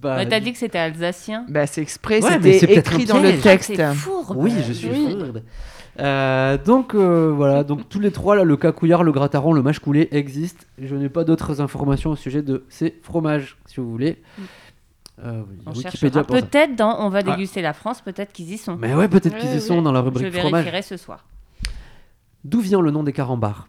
pas. 0.00 0.16
Ouais, 0.16 0.26
T'as 0.26 0.40
dit 0.40 0.52
que 0.52 0.58
c'était 0.58 0.78
alsacien. 0.78 1.44
Bah 1.50 1.66
c'est 1.66 1.82
exprès, 1.82 2.24
Ouais, 2.24 2.38
mais 2.38 2.54
c'est 2.54 2.60
c'était 2.60 2.80
écrit 2.80 3.04
dans 3.04 3.20
le 3.20 3.38
texte. 3.38 3.80
Fourbe. 3.92 4.34
Oui, 4.38 4.52
je 4.66 4.72
suis 4.72 4.88
Oui. 4.88 5.10
fourbe. 5.10 5.42
Euh, 5.98 6.58
donc 6.58 6.94
euh, 6.94 7.32
voilà, 7.34 7.64
donc 7.64 7.88
tous 7.88 8.00
les 8.00 8.10
trois 8.10 8.36
là, 8.36 8.44
le 8.44 8.56
cacouillard, 8.56 9.02
le 9.02 9.12
grataron, 9.12 9.52
le 9.52 9.62
mâche 9.62 9.78
coulé 9.78 10.08
existent. 10.12 10.64
Je 10.78 10.94
n'ai 10.94 11.08
pas 11.08 11.24
d'autres 11.24 11.60
informations 11.60 12.10
au 12.10 12.16
sujet 12.16 12.42
de 12.42 12.64
ces 12.68 12.98
fromages, 13.02 13.56
si 13.66 13.80
vous 13.80 13.90
voulez. 13.90 14.22
Euh, 15.24 15.42
On 15.64 15.70
Wikipédia 15.70 15.90
cherchera. 15.90 16.24
pour 16.24 16.36
ça. 16.36 16.42
Peut-être 16.42 16.76
dans 16.76 17.00
On 17.00 17.08
va 17.08 17.22
déguster 17.22 17.62
la 17.62 17.72
France, 17.72 18.02
peut-être 18.02 18.32
qu'ils 18.32 18.52
y 18.52 18.58
sont. 18.58 18.76
Mais 18.76 18.94
ouais, 18.94 19.08
peut-être 19.08 19.38
qu'ils 19.38 19.54
y 19.54 19.60
sont 19.60 19.80
dans 19.80 19.92
la 19.92 20.00
Je 20.00 20.04
rubrique 20.04 20.32
fromage. 20.34 20.64
vérifierai 20.64 20.82
ce 20.82 20.96
soir. 20.98 21.24
D'où 22.44 22.60
vient 22.60 22.80
le 22.82 22.90
nom 22.90 23.02
des 23.02 23.12
carambars? 23.14 23.66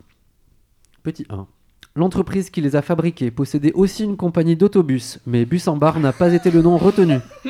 Petit 1.03 1.25
1. 1.29 1.47
L'entreprise 1.95 2.49
qui 2.51 2.61
les 2.61 2.75
a 2.75 2.81
fabriqués 2.81 3.31
possédait 3.31 3.71
aussi 3.73 4.03
une 4.03 4.17
compagnie 4.17 4.55
d'autobus, 4.55 5.19
mais 5.25 5.45
Bus 5.45 5.67
en 5.67 5.77
bar 5.77 5.99
n'a 5.99 6.11
pas 6.13 6.33
été 6.33 6.51
le 6.51 6.61
nom 6.61 6.77
retenu. 6.77 7.19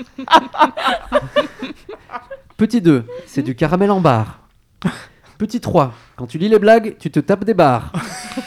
Petit 2.57 2.81
2. 2.81 3.05
C'est 3.25 3.43
du 3.43 3.55
caramel 3.55 3.91
en 3.91 3.99
bar. 4.01 4.46
Petit 5.37 5.59
3. 5.61 5.93
Quand 6.15 6.25
tu 6.25 6.39
lis 6.39 6.49
les 6.49 6.57
blagues, 6.57 6.95
tu 6.99 7.11
te 7.11 7.19
tapes 7.19 7.43
des 7.43 7.53
barres. 7.53 7.91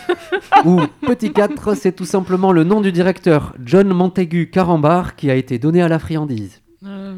Ou 0.64 0.80
petit 1.06 1.32
4. 1.32 1.74
C'est 1.74 1.92
tout 1.92 2.04
simplement 2.04 2.50
le 2.52 2.64
nom 2.64 2.80
du 2.80 2.90
directeur, 2.90 3.54
John 3.64 3.88
Montaigu 3.92 4.50
Carambar, 4.50 5.14
qui 5.14 5.30
a 5.30 5.34
été 5.36 5.58
donné 5.60 5.82
à 5.82 5.88
la 5.88 6.00
friandise. 6.00 6.60
Euh, 6.84 7.14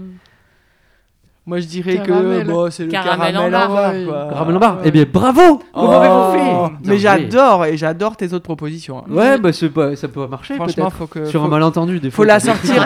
Moi 1.46 1.60
je 1.60 1.66
dirais 1.66 2.02
Caramel. 2.04 2.44
que 2.46 2.50
bon, 2.50 2.70
c'est 2.70 2.84
le 2.84 2.90
Caramel 2.90 3.32
caramel, 3.32 3.56
en. 3.56 3.74
Ouais. 3.74 4.04
quoi. 4.06 4.28
Caramel 4.30 4.56
en 4.56 4.60
bar 4.60 4.74
Ouais. 4.76 4.82
Eh 4.84 4.90
bien, 4.90 5.04
bravo 5.10 5.62
Comment 5.72 5.88
Oh, 5.88 5.92
avez-vous 5.92 6.32
fait 6.68 6.88
Mais 6.90 6.98
j'adore 6.98 7.64
et 7.64 7.76
j'adore 7.78 8.16
tes 8.18 8.32
autres 8.34 8.44
propositions. 8.44 8.98
hein. 8.98 9.04
Ouais, 9.10 9.38
bah 9.38 9.50
pas, 9.74 9.96
ça 9.96 10.08
peut 10.08 10.26
marcher 10.26 10.54
Franchement, 10.56 10.90
faut 10.90 11.06
que 11.06 11.24
Sur 11.24 11.40
faut, 11.40 11.46
un 11.46 11.50
malentendu, 11.50 11.98
des 11.98 12.10
faut 12.10 12.16
fois. 12.16 12.26
la 12.26 12.40
ça 12.40 12.52
peut- 12.52 12.68
sortir. 12.68 12.84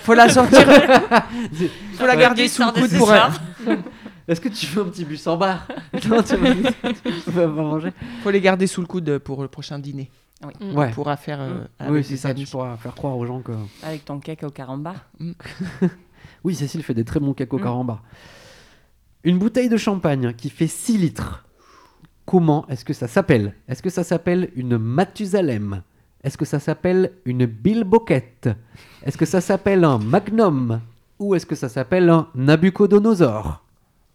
Faut 0.00 0.14
la 0.14 0.28
sortir, 0.30 0.60
faut 1.98 2.06
la 2.06 2.16
garder 2.16 2.48
sous 2.48 2.62
le 2.62 2.72
coude 2.72 2.96
pour 2.98 3.08
soir. 3.08 3.30
Est-ce 4.28 4.40
que 4.40 4.48
tu 4.50 4.66
veux 4.66 4.82
un 4.82 4.88
petit 4.90 5.04
bus 5.04 5.26
en 5.26 5.36
bar? 5.36 5.66
Non, 6.08 6.22
tu 6.22 6.36
vas, 6.36 6.54
tu 6.54 7.30
vas 7.30 7.46
pas 7.46 7.46
manger. 7.48 7.92
faut 8.22 8.30
les 8.30 8.40
garder 8.40 8.66
sous 8.66 8.80
le 8.82 8.86
coude 8.86 9.18
pour 9.18 9.42
le 9.42 9.48
prochain 9.48 9.78
dîner. 9.78 10.10
mm. 10.42 10.76
Ouais. 10.76 10.88
On 10.90 10.92
pourra 10.94 11.16
faire 11.16 11.40
euh, 11.40 11.64
avec 11.78 11.92
Oui, 11.92 12.04
c'est 12.04 12.16
ça. 12.18 12.28
amis. 12.28 12.44
Tu 12.44 12.50
pourras 12.50 12.76
faire 12.76 12.94
croire 12.94 13.16
aux 13.16 13.26
gens 13.26 13.40
que. 13.40 13.52
Avec 13.82 14.04
ton 14.04 14.18
cake 14.20 14.42
au 14.44 14.50
caramba. 14.50 14.94
Oui, 16.44 16.54
Cécile 16.54 16.82
fait 16.84 16.94
des 16.94 17.04
très 17.04 17.18
bons 17.20 17.32
cakes 17.34 17.52
au 17.52 17.58
Mm. 17.58 17.62
carambar. 17.62 18.02
Une 19.24 19.38
bouteille 19.38 19.68
de 19.68 19.76
champagne 19.76 20.32
qui 20.34 20.50
fait 20.50 20.68
6 20.68 20.98
litres. 20.98 21.44
Comment 22.24 22.66
est-ce 22.68 22.84
que 22.84 22.92
ça 22.92 23.08
s'appelle? 23.08 23.54
Est-ce 23.68 23.82
que 23.82 23.90
ça 23.90 24.04
s'appelle 24.04 24.50
une 24.54 24.76
Mathusalem? 24.78 25.82
Est-ce 26.22 26.36
que 26.36 26.44
ça 26.44 26.60
s'appelle 26.60 27.12
une 27.24 27.46
Bilboquette? 27.46 28.50
Est-ce 29.02 29.16
que 29.16 29.24
ça 29.24 29.40
s'appelle 29.40 29.84
un 29.84 29.98
Magnum? 29.98 30.80
Ou 31.18 31.34
est-ce 31.34 31.46
que 31.46 31.54
ça 31.56 31.68
s'appelle 31.68 32.08
un 32.10 32.28
Nabucodonosor? 32.34 33.64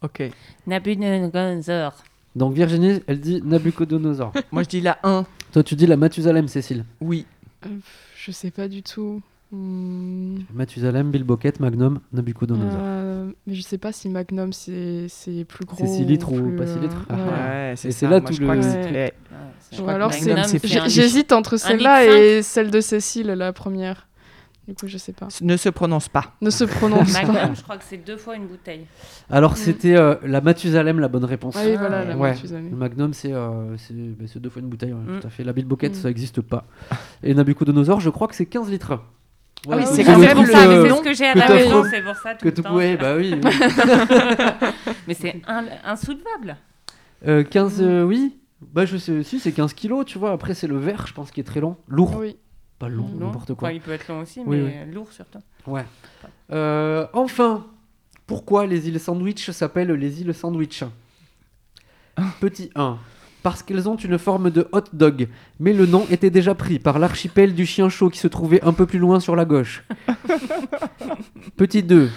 Ok. 0.03 0.23
Nabucodonosor. 0.67 1.93
Donc 2.35 2.53
Virginie, 2.53 3.01
elle 3.07 3.19
dit 3.19 3.41
Nabucodonosor. 3.43 4.33
Moi, 4.51 4.63
je 4.63 4.69
dis 4.69 4.81
la 4.81 4.97
1. 5.03 5.25
Toi, 5.51 5.63
tu 5.63 5.75
dis 5.75 5.85
la 5.87 5.97
Mathusalem, 5.97 6.47
Cécile. 6.47 6.83
Oui. 6.99 7.25
Euh, 7.65 7.69
je 8.17 8.31
sais 8.31 8.51
pas 8.51 8.67
du 8.67 8.81
tout. 8.83 9.21
Hmm, 9.51 10.39
Mathusalem, 10.51 11.11
Bilboquette, 11.11 11.59
Magnum, 11.59 11.99
Nabucodonosor. 12.11 12.79
euh, 12.81 13.31
mais 13.45 13.53
je 13.53 13.61
sais 13.61 13.77
pas 13.77 13.91
si 13.91 14.09
Magnum 14.09 14.51
c'est 14.51 15.05
c'est 15.09 15.45
plus 15.45 15.63
gros. 15.63 15.77
C'est 15.77 15.85
six 15.87 16.05
litres 16.05 16.31
ou 16.33 16.41
plus, 16.41 16.55
pas 16.55 16.65
six 16.65 16.77
euh, 16.77 16.81
litres 16.81 17.05
Ah, 17.09 17.15
ouais. 17.15 17.73
c'est 17.75 17.91
ça. 17.91 18.09
là 18.09 18.19
Moi, 18.19 18.27
tout 18.29 18.33
je 18.33 18.41
crois 18.41 18.55
le- 18.55 18.61
que 18.61 18.65
Ouais. 18.93 19.13
crois 19.73 19.85
que 19.85 19.91
alors 19.91 20.87
J'hésite 20.89 21.31
entre 21.33 21.57
celle-là 21.57 22.05
et 22.05 22.41
celle 22.41 22.71
de 22.71 22.81
Cécile, 22.81 23.27
la 23.27 23.53
première. 23.53 24.07
Du 24.67 24.73
coup, 24.75 24.87
je 24.87 24.97
sais 24.97 25.11
pas. 25.11 25.27
Ne 25.41 25.57
se 25.57 25.67
prononce 25.69 26.07
pas. 26.07 26.35
Ne 26.41 26.49
se 26.49 26.63
prononce 26.63 27.11
pas. 27.13 27.25
Magnum, 27.25 27.55
je 27.55 27.61
crois 27.63 27.77
que 27.77 27.83
c'est 27.85 27.97
deux 27.97 28.15
fois 28.15 28.35
une 28.37 28.47
bouteille. 28.47 28.85
Alors 29.29 29.53
Mm. 29.53 29.55
c'était 29.57 29.95
euh, 29.97 30.15
la 30.23 30.39
Mathusalem, 30.39 30.99
la 31.01 31.09
bonne 31.09 31.25
réponse. 31.25 31.55
Ah 31.57 31.63
oui, 31.65 31.75
voilà, 31.77 32.05
la 32.05 32.15
Ouais. 32.15 32.29
Mathusalem. 32.31 32.69
Le 32.71 32.77
Magnum, 32.77 33.13
c'est 33.13 33.33
euh, 33.33 33.75
c'est- 33.77 33.93
bah, 33.93 34.23
c'est 34.27 34.39
deux 34.41 34.49
fois 34.49 34.61
une 34.61 34.69
bouteille, 34.69 34.93
ouais, 34.93 34.99
Mm. 35.15 35.19
tout 35.19 35.27
à 35.27 35.29
fait. 35.29 35.43
La 35.43 35.51
Bilboquette, 35.51 35.91
Mm. 35.91 35.95
ça 35.95 36.07
n'existe 36.07 36.39
pas. 36.41 36.65
Et 37.23 37.33
Nabucodonosor, 37.33 37.99
je 37.99 38.09
crois 38.09 38.27
que 38.29 38.35
c'est 38.35 38.45
15 38.45 38.69
litres. 38.71 38.93
Ah 39.69 39.75
oui, 39.77 39.83
c'est 39.85 40.03
le 40.03 40.11
quand 40.13 40.17
même 40.19 40.29
truc, 40.35 40.47
ça, 40.47 40.67
mais 40.67 40.73
euh, 40.75 40.83
c'est 40.89 40.95
ce 40.97 41.01
que 41.03 41.13
j'ai 41.13 41.25
à 41.25 41.33
que 41.33 41.39
la 41.39 41.47
t'as 41.47 41.53
maison, 41.55 41.83
c'est 41.89 42.01
pour 42.01 42.15
ça 42.15 42.33
tout 42.35 42.39
que 42.43 42.45
le 42.49 42.53
tu 42.53 42.61
temps. 42.61 42.69
pouvais, 42.71 42.97
bah 42.97 43.15
oui. 43.17 43.33
oui. 43.41 43.41
Mais 45.07 45.13
c'est 45.13 45.41
un- 45.47 45.65
insoulevable. 45.85 46.57
Euh, 47.27 47.43
15, 47.43 47.81
euh, 47.81 48.03
oui. 48.03 48.37
Bah 48.73 48.85
je 48.85 48.95
sais, 48.97 49.23
si 49.23 49.39
c'est 49.39 49.51
15 49.51 49.73
kilos, 49.73 50.05
tu 50.05 50.17
vois. 50.17 50.31
Après 50.31 50.53
c'est 50.53 50.67
le 50.67 50.77
verre, 50.77 51.05
je 51.07 51.13
pense, 51.13 51.31
qui 51.31 51.39
est 51.41 51.43
très 51.43 51.59
long. 51.59 51.75
Lourd, 51.87 52.15
Oui. 52.17 52.37
Pas 52.83 52.89
long, 52.89 53.07
n'importe 53.17 53.53
quoi. 53.53 53.69
Enfin, 53.69 53.75
il 53.75 53.81
peut 53.81 53.91
être 53.91 54.09
long 54.09 54.19
aussi, 54.19 54.41
Oui, 54.45 54.57
mais 54.57 54.85
lourd 54.85 55.11
surtout. 55.11 55.39
Ouais. 55.65 55.85
Euh, 56.51 57.07
enfin, 57.13 57.65
pourquoi 58.27 58.65
les 58.65 58.89
îles 58.89 58.99
Sandwich 58.99 59.51
s'appellent 59.51 59.93
les 59.93 60.21
îles 60.21 60.33
Sandwich? 60.33 60.83
Petit 62.41 62.71
1. 62.75 62.97
Parce 63.41 63.63
qu'elles 63.63 63.87
ont 63.87 63.95
une 63.95 64.17
forme 64.17 64.49
de 64.51 64.67
hot 64.73 64.83
dog, 64.91 65.29
mais 65.61 65.71
le 65.71 65.85
nom 65.85 66.05
était 66.11 66.29
déjà 66.29 66.55
pris 66.55 66.77
par 66.77 66.99
l'archipel 66.99 67.53
du 67.53 67.65
chien 67.65 67.87
chaud 67.87 68.09
qui 68.09 68.19
se 68.19 68.27
trouvait 68.27 68.61
un 68.63 68.73
peu 68.73 68.85
plus 68.85 68.99
loin 68.99 69.21
sur 69.21 69.35
la 69.37 69.45
gauche. 69.45 69.85
Petit 71.57 71.83
2. 71.83 72.09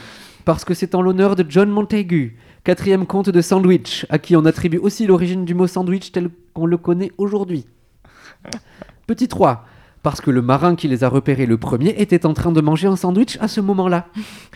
Parce 0.45 0.65
que 0.65 0.75
c'est 0.75 0.97
en 0.97 1.03
l'honneur 1.03 1.37
de 1.37 1.45
John 1.49 1.71
Montagu, 1.71 2.39
quatrième 2.65 3.07
comte 3.07 3.31
de 3.31 3.41
Sandwich, 3.41 4.05
à 4.09 4.19
qui 4.19 4.35
on 4.35 4.45
attribue 4.45 4.79
aussi 4.79 5.07
l'origine 5.07 5.45
du 5.45 5.55
mot 5.55 5.69
sandwich 5.69 6.11
tel 6.11 6.29
qu'on 6.55 6.67
le 6.67 6.77
connaît 6.77 7.13
aujourd'hui. 7.19 7.67
Petit 9.07 9.29
3. 9.29 9.65
Parce 10.07 10.21
que 10.21 10.31
le 10.31 10.41
marin 10.41 10.77
qui 10.77 10.87
les 10.87 11.03
a 11.03 11.09
repérés 11.09 11.47
le 11.47 11.57
premier 11.57 11.89
était 12.01 12.27
en 12.27 12.33
train 12.33 12.53
de 12.53 12.61
manger 12.61 12.87
un 12.87 12.95
sandwich 12.95 13.39
à 13.41 13.49
ce 13.49 13.61
moment-là. 13.61 14.07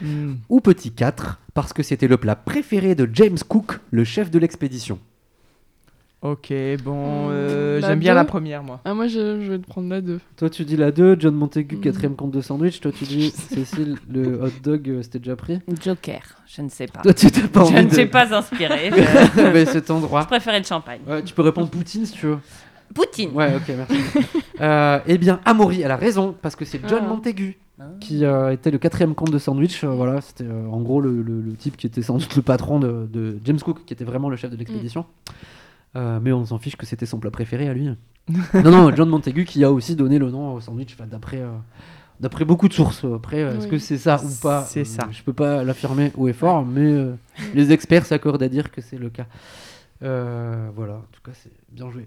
Hmm. 0.00 0.34
Ou 0.48 0.60
petit 0.60 0.92
4, 0.92 1.40
parce 1.54 1.72
que 1.72 1.82
c'était 1.82 2.06
le 2.06 2.18
plat 2.18 2.36
préféré 2.36 2.94
de 2.94 3.10
James 3.14 3.36
Cook, 3.48 3.80
le 3.90 4.04
chef 4.04 4.30
de 4.30 4.38
l'expédition. 4.38 5.00
Ok, 6.22 6.52
bon, 6.84 7.28
euh, 7.32 7.80
La 7.80 7.88
j'aime 7.88 7.98
bien 7.98 8.12
deux. 8.12 8.16
la 8.18 8.24
première, 8.24 8.62
moi. 8.62 8.80
Ah, 8.84 8.94
moi, 8.94 9.08
je, 9.08 9.40
je 9.40 9.50
vais 9.50 9.58
te 9.58 9.66
prendre 9.66 9.88
la 9.88 10.00
2. 10.00 10.20
Toi, 10.36 10.50
tu 10.50 10.64
dis 10.64 10.76
la 10.76 10.92
2, 10.92 11.16
John 11.18 11.34
Montagu, 11.34 11.78
Mm. 11.78 11.80
quatrième 11.80 12.14
compte 12.14 12.30
de 12.30 12.40
sandwich. 12.42 12.78
Toi, 12.80 12.92
tu 12.92 13.04
dis, 13.04 13.30
Cécile, 13.34 13.96
le 14.08 14.40
hot 14.40 14.50
dog, 14.62 14.88
euh, 14.88 15.02
c'était 15.02 15.18
déjà 15.18 15.34
pris. 15.34 15.58
Joker, 15.82 16.20
je 16.46 16.62
ne 16.62 16.68
sais 16.68 16.86
pas. 16.86 17.00
Toi, 17.00 17.12
tu 17.14 17.28
t'es 17.32 17.48
pas 17.48 17.64
Je 17.64 17.70
envie 17.72 17.84
ne 17.86 17.88
de... 17.90 17.94
suis 17.94 18.06
pas 18.06 18.32
inspirée. 18.36 18.90
Je, 18.92 19.50
Mais 19.52 19.64
c'est 19.64 19.82
ton 19.82 19.96
je 19.96 20.02
droit. 20.02 20.24
préférais 20.26 20.60
le 20.60 20.64
champagne. 20.66 21.00
Ouais, 21.08 21.24
tu 21.24 21.34
peux 21.34 21.42
répondre 21.42 21.68
Poutine 21.70 22.06
si 22.06 22.12
tu 22.12 22.26
veux. 22.26 22.38
Poutine. 22.94 23.30
Ouais, 23.34 23.54
ok, 23.56 23.72
merci. 23.76 23.96
Euh, 24.60 24.98
eh 25.06 25.16
bien, 25.16 25.40
Amaury, 25.46 25.80
elle 25.80 25.90
a 25.90 25.96
raison, 25.96 26.34
parce 26.42 26.54
que 26.54 26.66
c'est 26.66 26.86
John 26.86 27.00
Ah. 27.04 27.08
Montagu 27.08 27.56
Ah. 27.80 27.84
qui 27.98 28.26
euh, 28.26 28.52
était 28.52 28.70
le 28.70 28.76
quatrième 28.76 29.14
compte 29.14 29.30
de 29.30 29.38
Sandwich. 29.38 29.84
Euh, 29.84 29.88
voilà, 29.88 30.20
c'était 30.20 30.44
euh, 30.44 30.66
en 30.68 30.82
gros 30.82 31.00
le, 31.00 31.22
le- 31.22 31.40
le 31.40 31.52
type 31.54 31.78
qui 31.78 31.86
était 31.86 32.02
sans 32.02 32.18
doute 32.18 32.36
le 32.36 32.42
patron 32.42 32.78
de, 32.78 33.08
de 33.10 33.38
James 33.46 33.58
Cook, 33.58 33.86
qui 33.86 33.94
était 33.94 34.04
vraiment 34.04 34.28
le 34.28 34.36
chef 34.36 34.50
de 34.50 34.56
l'expédition. 34.56 35.06
Euh, 35.96 36.18
mais 36.20 36.30
on 36.34 36.44
s'en 36.44 36.58
fiche 36.58 36.76
que 36.76 36.84
c'était 36.84 37.06
son 37.06 37.18
plat 37.18 37.30
préféré 37.30 37.70
à 37.70 37.72
lui. 37.72 37.88
non, 38.28 38.70
non, 38.70 38.94
John 38.94 39.08
Montagu 39.08 39.46
qui 39.46 39.64
a 39.64 39.72
aussi 39.72 39.96
donné 39.96 40.18
le 40.18 40.30
nom 40.30 40.52
au 40.52 40.60
sandwich, 40.60 40.94
d'après. 41.10 41.38
euh, 41.38 41.48
D'après 42.20 42.44
beaucoup 42.44 42.68
de 42.68 42.74
sources, 42.74 43.06
après, 43.06 43.38
est-ce 43.38 43.66
que 43.66 43.78
c'est 43.78 43.96
ça 43.96 44.20
ou 44.22 44.28
pas 44.42 44.64
C'est 44.64 44.80
euh, 44.82 44.84
ça. 44.84 45.08
Je 45.10 45.22
peux 45.22 45.32
pas 45.32 45.64
l'affirmer 45.64 46.12
haut 46.18 46.28
et 46.28 46.34
fort, 46.34 46.66
mais 46.66 46.82
euh, 46.84 47.14
les 47.54 47.72
experts 47.72 48.04
s'accordent 48.04 48.42
à 48.42 48.48
dire 48.50 48.70
que 48.70 48.82
c'est 48.82 48.98
le 48.98 49.08
cas. 49.08 49.24
Euh, 50.02 50.68
voilà, 50.76 50.96
en 50.96 51.06
tout 51.12 51.22
cas, 51.24 51.32
c'est 51.32 51.50
bien 51.72 51.90
joué. 51.90 52.06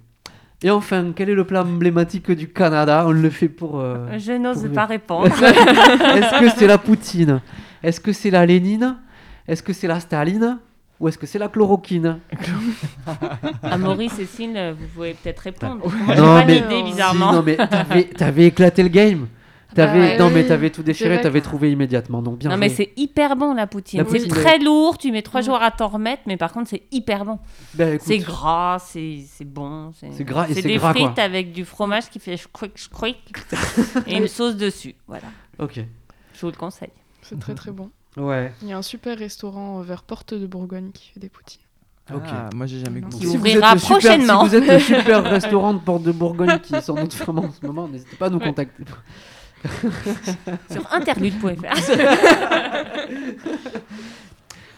Et 0.63 0.69
enfin, 0.71 1.11
quel 1.15 1.29
est 1.29 1.35
le 1.35 1.43
plat 1.43 1.63
emblématique 1.63 2.31
du 2.31 2.47
Canada 2.47 3.03
On 3.07 3.11
le 3.11 3.29
fait 3.29 3.49
pour. 3.49 3.79
euh, 3.79 4.17
Je 4.17 4.31
n'ose 4.33 4.61
pour- 4.63 4.71
pas 4.71 4.85
répondre. 4.85 5.27
est-ce 5.43 6.39
que 6.39 6.49
c'est 6.57 6.67
la 6.67 6.77
poutine 6.77 7.41
Est-ce 7.83 7.99
que 7.99 8.13
c'est 8.13 8.31
la 8.31 8.45
Lénine 8.45 8.95
Est-ce 9.47 9.61
que 9.61 9.73
c'est 9.73 9.87
la 9.87 9.99
Staline 9.99 10.57
Ou 11.01 11.09
est-ce 11.09 11.17
que 11.17 11.25
c'est 11.27 11.39
la 11.39 11.49
chloroquine 11.49 12.19
À 13.61 13.77
Maurice 13.77 14.13
et 14.19 14.25
Cécile, 14.25 14.75
vous 14.79 14.87
pouvez 14.95 15.15
peut-être 15.21 15.39
répondre. 15.39 15.81
Moi, 16.05 16.15
j'ai 16.15 16.21
Non, 16.21 16.27
pas 16.39 16.45
mais- 16.45 16.83
bizarrement. 16.83 17.29
Si, 17.31 17.35
non, 17.35 17.43
mais 17.45 17.57
t'avais 18.17 18.45
éclaté 18.45 18.83
le 18.83 18.89
game. 18.89 19.27
T'avais, 19.75 20.17
non, 20.17 20.29
mais 20.29 20.45
t'avais 20.45 20.69
tout 20.69 20.83
déchiré, 20.83 21.19
t'avais 21.21 21.41
trouvé 21.41 21.71
immédiatement. 21.71 22.21
Donc 22.21 22.37
bien 22.37 22.49
non, 22.49 22.55
joué. 22.55 22.59
mais 22.67 22.69
c'est 22.73 22.91
hyper 22.97 23.35
bon 23.35 23.53
la 23.53 23.67
poutine. 23.67 23.99
La 23.99 24.05
C'est 24.05 24.11
poutine, 24.19 24.29
très 24.31 24.59
lourd, 24.59 24.97
tu 24.97 25.11
mets 25.11 25.21
trois 25.21 25.41
jours 25.41 25.61
à 25.61 25.71
t'en 25.71 25.87
remettre, 25.87 26.23
mais 26.27 26.37
par 26.37 26.51
contre, 26.53 26.69
c'est 26.69 26.83
hyper 26.91 27.25
bon. 27.25 27.39
Ben, 27.73 27.95
écoute, 27.95 28.07
C'est 28.07 28.17
gras, 28.19 28.79
c'est 28.79 29.19
c'est 29.27 29.45
bon. 29.45 29.91
C'est 29.93 30.23
gras 30.23 30.47
et 30.49 30.53
c'est 30.53 30.61
des 30.61 30.75
gras, 30.77 30.93
quoi. 30.93 31.05
frites 31.07 31.19
avec 31.19 31.51
du 31.51 31.65
fromage 31.65 32.09
qui 32.09 32.19
fait 32.19 32.37
chouic 32.37 32.71
chouic 32.77 33.17
et 34.07 34.17
une 34.17 34.27
sauce 34.27 34.55
dessus. 34.55 34.95
Voilà, 35.07 35.25
Ok. 35.59 35.79
je 36.33 36.41
vous 36.41 36.47
le 36.51 36.57
conseille. 36.57 36.89
C'est 37.21 37.39
très 37.39 37.55
très 37.55 37.71
bon. 37.71 37.89
Ouais. 38.17 38.51
Il 38.61 38.67
y 38.67 38.73
a 38.73 38.77
un 38.77 38.81
super 38.83 39.17
restaurant 39.17 39.79
euh, 39.79 39.83
vers 39.83 40.03
Porte 40.03 40.33
de 40.35 40.45
Bourgogne 40.45 40.91
qui 40.93 41.09
fait 41.13 41.19
des 41.19 41.29
poutines. 41.29 41.61
Ok. 42.13 42.21
Ah, 42.27 42.49
moi, 42.53 42.65
j'ai 42.65 42.79
jamais 42.83 42.99
goûté. 42.99 43.15
Qui 43.15 43.21
Si 43.21 43.25
vous 43.27 43.35
ouvrira 43.37 43.77
super- 43.77 43.97
prochainement. 43.97 44.43
si 44.43 44.49
vous 44.49 44.55
êtes 44.55 44.67
le 44.67 44.79
super 44.79 45.23
restaurant 45.29 45.73
de 45.73 45.79
Porte 45.79 46.03
de 46.03 46.11
Bourgogne 46.11 46.59
qui 46.59 46.75
est 46.75 46.81
sans 46.81 46.95
doute 46.95 47.13
fermé 47.13 47.39
en 47.39 47.51
ce 47.51 47.65
moment, 47.65 47.87
n'hésitez 47.87 48.15
pas 48.17 48.25
à 48.25 48.29
nous 48.29 48.39
Ouais. 48.39 48.45
contacter. 48.47 48.83
Sur 50.71 50.91
interlude.fr. 50.91 51.75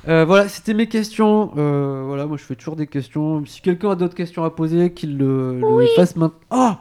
Euh, 0.08 0.24
voilà, 0.24 0.48
c'était 0.48 0.76
mes 0.76 0.86
questions. 0.86 1.52
Euh, 1.58 2.04
voilà, 2.06 2.28
moi 2.28 2.38
je 2.38 2.44
fais 2.44 2.56
toujours 2.56 2.76
des 2.76 2.86
questions. 2.86 3.44
Si 3.48 3.60
quelqu'un 3.60 3.90
a 3.90 3.96
d'autres 3.96 4.14
questions 4.14 4.44
à 4.44 4.52
poser, 4.52 4.94
qu'il 4.94 5.18
le, 5.18 5.60
le 5.60 5.88
fasse 5.96 6.16
maintenant. 6.16 6.38
Oh 6.52 6.74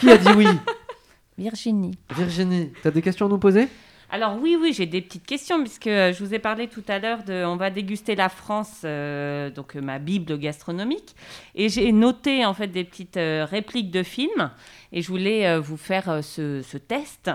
Qui 0.00 0.10
a 0.10 0.16
dit 0.16 0.26
oui 0.36 0.48
Virginie. 1.38 1.96
Virginie, 2.16 2.72
t'as 2.82 2.90
des 2.90 3.02
questions 3.02 3.26
à 3.26 3.28
nous 3.28 3.38
poser? 3.38 3.68
Alors 4.10 4.38
oui, 4.40 4.56
oui, 4.58 4.72
j'ai 4.72 4.86
des 4.86 5.02
petites 5.02 5.26
questions 5.26 5.60
puisque 5.60 5.86
euh, 5.86 6.14
je 6.14 6.24
vous 6.24 6.32
ai 6.32 6.38
parlé 6.38 6.66
tout 6.66 6.82
à 6.88 6.98
l'heure 6.98 7.24
de, 7.24 7.44
on 7.44 7.56
va 7.56 7.68
déguster 7.68 8.16
la 8.16 8.30
France, 8.30 8.80
euh, 8.84 9.50
donc 9.50 9.76
euh, 9.76 9.82
ma 9.82 9.98
bible 9.98 10.38
gastronomique, 10.38 11.14
et 11.54 11.68
j'ai 11.68 11.92
noté 11.92 12.46
en 12.46 12.54
fait 12.54 12.68
des 12.68 12.84
petites 12.84 13.18
euh, 13.18 13.44
répliques 13.44 13.90
de 13.90 14.02
films 14.02 14.50
et 14.92 15.02
je 15.02 15.08
voulais 15.08 15.46
euh, 15.46 15.60
vous 15.60 15.76
faire 15.76 16.08
euh, 16.08 16.22
ce, 16.22 16.62
ce 16.62 16.78
test. 16.78 17.30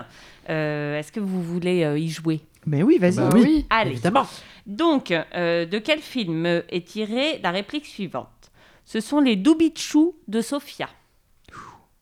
Euh, 0.50 0.98
Est-ce 0.98 1.12
que 1.12 1.20
vous 1.20 1.42
voulez 1.42 1.84
euh, 1.84 1.98
y 1.98 2.08
jouer? 2.08 2.40
Mais 2.66 2.82
oui, 2.82 2.98
vas-y. 2.98 3.16
Bah 3.16 3.28
Ah 3.32 3.36
oui. 3.36 3.66
Allez. 3.70 3.90
Évidemment. 3.92 4.26
Donc, 4.66 5.10
euh, 5.10 5.66
de 5.66 5.78
quel 5.78 6.00
film 6.00 6.46
est 6.46 6.86
tirée 6.86 7.38
la 7.42 7.50
réplique 7.50 7.86
suivante? 7.86 8.28
Ce 8.86 9.00
sont 9.00 9.20
les 9.20 9.36
Doubichous 9.36 10.14
de 10.28 10.40
Sofia. 10.40 10.88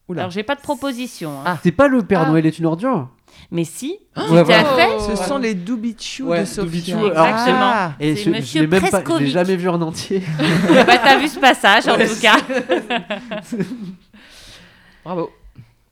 Oula. 0.09 0.23
Alors, 0.23 0.31
j'ai 0.33 0.43
pas 0.43 0.55
de 0.57 0.61
proposition, 0.61 1.31
hein. 1.41 1.45
Ah. 1.47 1.59
C'est 1.63 1.73
pas 1.73 1.89
le 1.89 2.03
Père 2.03 2.23
Ah. 2.27 2.31
Noël 2.31 2.45
est 2.47 2.59
une 2.59 2.67
ordure? 2.67 3.09
Mais 3.51 3.65
si, 3.65 3.99
Ouais, 4.17 4.23
c'était 4.29 4.43
voilà. 4.45 4.71
à 4.73 4.77
fait? 4.77 5.17
Ce 5.17 5.25
sont 5.25 5.39
les 5.39 5.55
Doubichous 5.55 6.27
Ouais, 6.27 6.41
de 6.41 6.45
Sofia. 6.45 6.97
Alors- 6.99 7.13
Ah. 7.17 7.93
Et 8.01 8.15
C'est 8.17 8.23
je, 8.25 8.31
je 8.31 8.37
Monsieur 8.37 8.61
l'ai 8.63 8.67
même 8.67 8.89
pas, 8.91 9.03
je 9.05 9.19
l'ai 9.25 9.31
jamais 9.31 9.57
vu 9.57 9.69
en 9.69 9.81
entier. 9.83 10.23
bah, 10.87 10.99
t'as 10.99 11.19
vu 11.19 11.29
ce 11.29 11.39
passage, 11.39 11.87
en 11.89 11.97
tout 11.97 12.21
cas. 12.21 12.37
Bravo. 15.05 15.31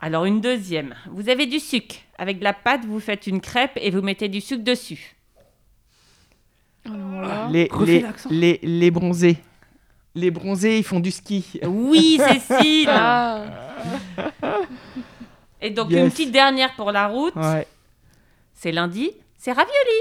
Alors, 0.02 0.24
une 0.24 0.40
deuxième. 0.40 0.94
Vous 1.10 1.28
avez 1.28 1.46
du 1.46 1.60
sucre. 1.60 1.96
Avec 2.18 2.38
de 2.38 2.44
la 2.44 2.52
pâte, 2.54 2.84
vous 2.86 3.00
faites 3.00 3.26
une 3.26 3.40
crêpe 3.40 3.72
et 3.76 3.90
vous 3.90 4.00
mettez 4.02 4.28
du 4.28 4.40
sucre 4.40 4.64
dessus. 4.64 5.14
Les, 7.50 7.68
les, 7.84 8.04
les, 8.30 8.60
les 8.62 8.90
bronzés. 8.90 9.36
Les 10.14 10.30
bronzés, 10.30 10.78
ils 10.78 10.84
font 10.84 11.00
du 11.00 11.10
ski. 11.10 11.60
Oui, 11.66 12.18
Cécile 12.48 12.88
Ah, 12.90 13.44
Et 15.60 15.70
donc, 15.70 15.90
Yes. 15.90 16.04
une 16.04 16.10
petite 16.10 16.32
dernière 16.32 16.74
pour 16.74 16.90
la 16.92 17.06
route. 17.08 17.34
Ouais. 17.36 17.66
C'est 18.54 18.72
lundi, 18.72 19.10
c'est 19.36 19.52
ravioli. 19.52 20.00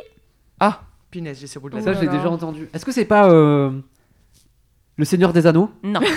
Ah, 0.59 0.81
punaise, 1.11 1.39
j'ai 1.39 1.47
ce 1.47 1.59
bout 1.59 1.69
de 1.69 1.75
la 1.75 1.81
Ça, 1.81 1.93
je 1.93 2.01
l'ai 2.01 2.07
déjà 2.07 2.29
entendu. 2.29 2.69
Est-ce 2.73 2.85
que 2.85 2.91
c'est 2.91 3.05
pas 3.05 3.29
euh, 3.29 3.71
Le 4.95 5.05
Seigneur 5.05 5.31
des 5.33 5.45
Anneaux? 5.47 5.69
Non, 5.83 5.99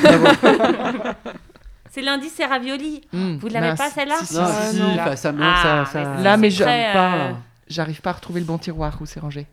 c'est 1.93 2.03
lundi, 2.03 2.29
c'est 2.29 2.47
ravioli. 2.47 3.03
Hmm, 3.13 3.37
Vous 3.37 3.49
l'avez 3.49 3.69
mince. 3.69 3.79
pas, 3.79 3.91
celle-là 3.91 4.17
Si, 4.21 4.27
si, 4.27 4.35
Non, 4.35 4.47
si, 4.47 4.63
si, 4.71 4.71
si, 4.77 4.81
non. 4.83 4.95
là. 4.97 5.17
ça 5.17 5.31
me 5.33 5.41
Ah, 5.43 5.85
ça, 5.93 6.17
Là, 6.23 6.37
mais 6.37 6.51
pas. 6.51 7.15
euh, 7.15 7.33
J'arrive 7.69 8.01
pas 8.01 8.11
à 8.11 8.15
retrouver 8.15 8.41
le 8.41 8.47
bon 8.47 8.59
tiroir 8.59 8.97
où 9.01 9.07
c'est 9.07 9.21
rangé. 9.21 9.47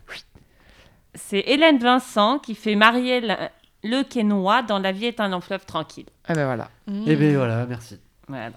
C'est 1.14 1.44
Hélène 1.46 1.78
Vincent 1.78 2.38
qui 2.38 2.54
fait 2.54 2.74
Marielle 2.76 3.50
Le 3.84 4.02
Quesnoy 4.02 4.62
dans 4.66 4.78
La 4.78 4.92
vie 4.92 5.06
est 5.06 5.20
un 5.20 5.28
long 5.28 5.40
fleuve 5.40 5.64
tranquille. 5.66 6.06
Ah 6.26 6.34
ben 6.34 6.44
voilà. 6.46 6.68
Eh 7.06 7.16
ben 7.16 7.36
voilà, 7.36 7.66
merci. 7.66 7.98
Voilà. 8.28 8.52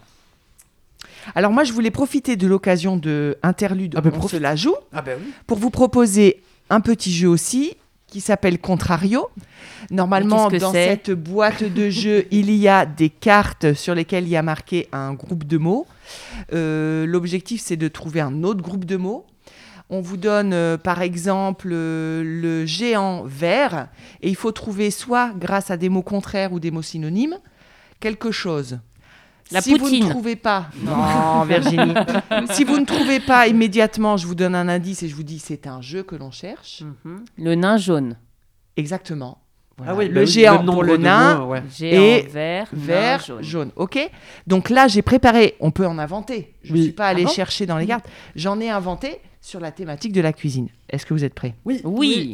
Alors 1.36 1.52
moi, 1.52 1.64
je 1.64 1.74
voulais 1.74 1.92
profiter 1.92 2.36
de 2.36 2.48
l'occasion 2.48 2.98
de 2.98 3.38
Interlude, 3.44 3.96
Ah 3.98 4.02
ben, 4.02 4.12
on 4.14 4.18
profite. 4.18 4.38
se 4.40 4.42
la 4.44 4.56
joue, 4.56 4.76
Ah 4.94 5.02
ben 5.02 5.18
oui. 5.22 5.32
pour 5.48 5.58
vous 5.58 5.70
proposer 5.70 6.44
un 6.70 6.82
petit 6.82 7.12
jeu 7.14 7.28
aussi 7.30 7.76
qui 8.14 8.22
s'appelle 8.22 8.60
Contrario. 8.60 9.32
Normalement, 9.90 10.48
dans 10.48 10.72
cette 10.72 11.10
boîte 11.10 11.64
de 11.64 11.90
jeu, 11.90 12.28
il 12.32 12.52
y 12.52 12.68
a 12.68 12.86
des 12.86 13.10
cartes 13.10 13.74
sur 13.74 13.96
lesquelles 13.96 14.26
il 14.26 14.30
y 14.30 14.36
a 14.36 14.44
marqué 14.44 14.88
un 14.92 15.16
groupe 15.16 15.46
de 15.46 15.58
mots. 15.58 15.88
Euh, 16.54 17.08
L'objectif, 17.08 17.60
c'est 17.66 17.76
de 17.76 17.88
trouver 17.88 18.22
un 18.22 18.44
autre 18.44 18.62
groupe 18.62 18.86
de 18.86 18.98
mots. 18.98 19.26
On 19.90 20.00
vous 20.00 20.18
donne, 20.18 20.54
euh, 20.54 20.78
par 20.78 21.02
exemple, 21.02 21.70
euh, 21.72 22.22
le 22.24 22.68
géant 22.68 23.24
vert, 23.26 23.88
et 24.22 24.30
il 24.30 24.36
faut 24.36 24.52
trouver 24.52 24.92
soit 24.92 25.32
grâce 25.36 25.72
à 25.72 25.78
des 25.78 25.90
mots 25.90 26.04
contraires 26.04 26.54
ou 26.54 26.60
des 26.60 26.70
mots 26.70 26.84
synonymes, 26.84 27.40
quelque 28.00 28.30
chose. 28.30 28.78
La 29.52 29.62
si 29.62 29.78
vous 29.78 29.90
ne 29.90 30.10
trouvez 30.10 30.36
pas, 30.36 30.68
non, 30.84 31.44
Virginie, 31.48 31.94
si 32.52 32.64
vous 32.64 32.80
ne 32.80 32.86
trouvez 32.86 33.20
pas 33.20 33.48
immédiatement, 33.48 34.18
je 34.18 34.26
vous 34.26 34.36
donne 34.36 34.56
un 34.56 34.68
indice 34.68 35.04
et 35.04 35.08
je 35.08 35.16
vous 35.16 35.24
dis 35.24 35.38
c'est 35.40 35.68
un 35.68 35.82
jeu 35.82 36.02
que 36.04 36.16
l'on 36.16 36.32
cherche. 36.32 36.82
Mhm. 37.06 37.26
Le 37.38 37.56
nain 37.56 37.78
jaune. 37.78 38.16
Exactement. 38.78 39.40
Voilà. 39.78 39.92
Ah 39.92 39.96
oui, 39.96 40.08
le 40.08 40.14
bah 40.14 40.20
oui, 40.22 40.28
géant 40.28 40.64
pour 40.64 40.84
le 40.84 40.98
de 40.98 41.04
nain, 41.04 41.40
mots, 41.40 41.46
ouais. 41.52 41.64
Géant 41.76 42.02
Et 42.02 42.22
vert, 42.32 42.68
nain 42.74 42.86
vert, 42.86 43.20
jaune. 43.26 43.44
jaune. 43.44 43.72
Ok. 43.76 44.00
Donc 44.48 44.70
là, 44.70 44.88
j'ai 44.88 45.02
préparé. 45.02 45.56
On 45.60 45.72
peut 45.72 45.86
en 45.88 45.98
inventer. 45.98 46.54
Je 46.64 46.72
ne 46.74 46.78
Oui. 46.78 46.84
suis 46.84 46.92
pas 46.94 47.08
allée 47.08 47.24
Ah 47.24 47.28
bon 47.28 47.34
chercher 47.34 47.66
dans 47.66 47.78
les 47.78 47.88
cartes. 47.88 48.06
J'en 48.36 48.60
ai 48.60 48.70
inventé 48.70 49.20
sur 49.42 49.60
la 49.60 49.72
thématique 49.72 50.14
de 50.14 50.22
la 50.22 50.32
cuisine. 50.32 50.70
Est-ce 50.90 51.06
que 51.06 51.14
vous 51.14 51.24
êtes 51.24 51.34
prêts? 51.34 51.56
Oui. 51.66 51.82
Oui. 51.84 52.34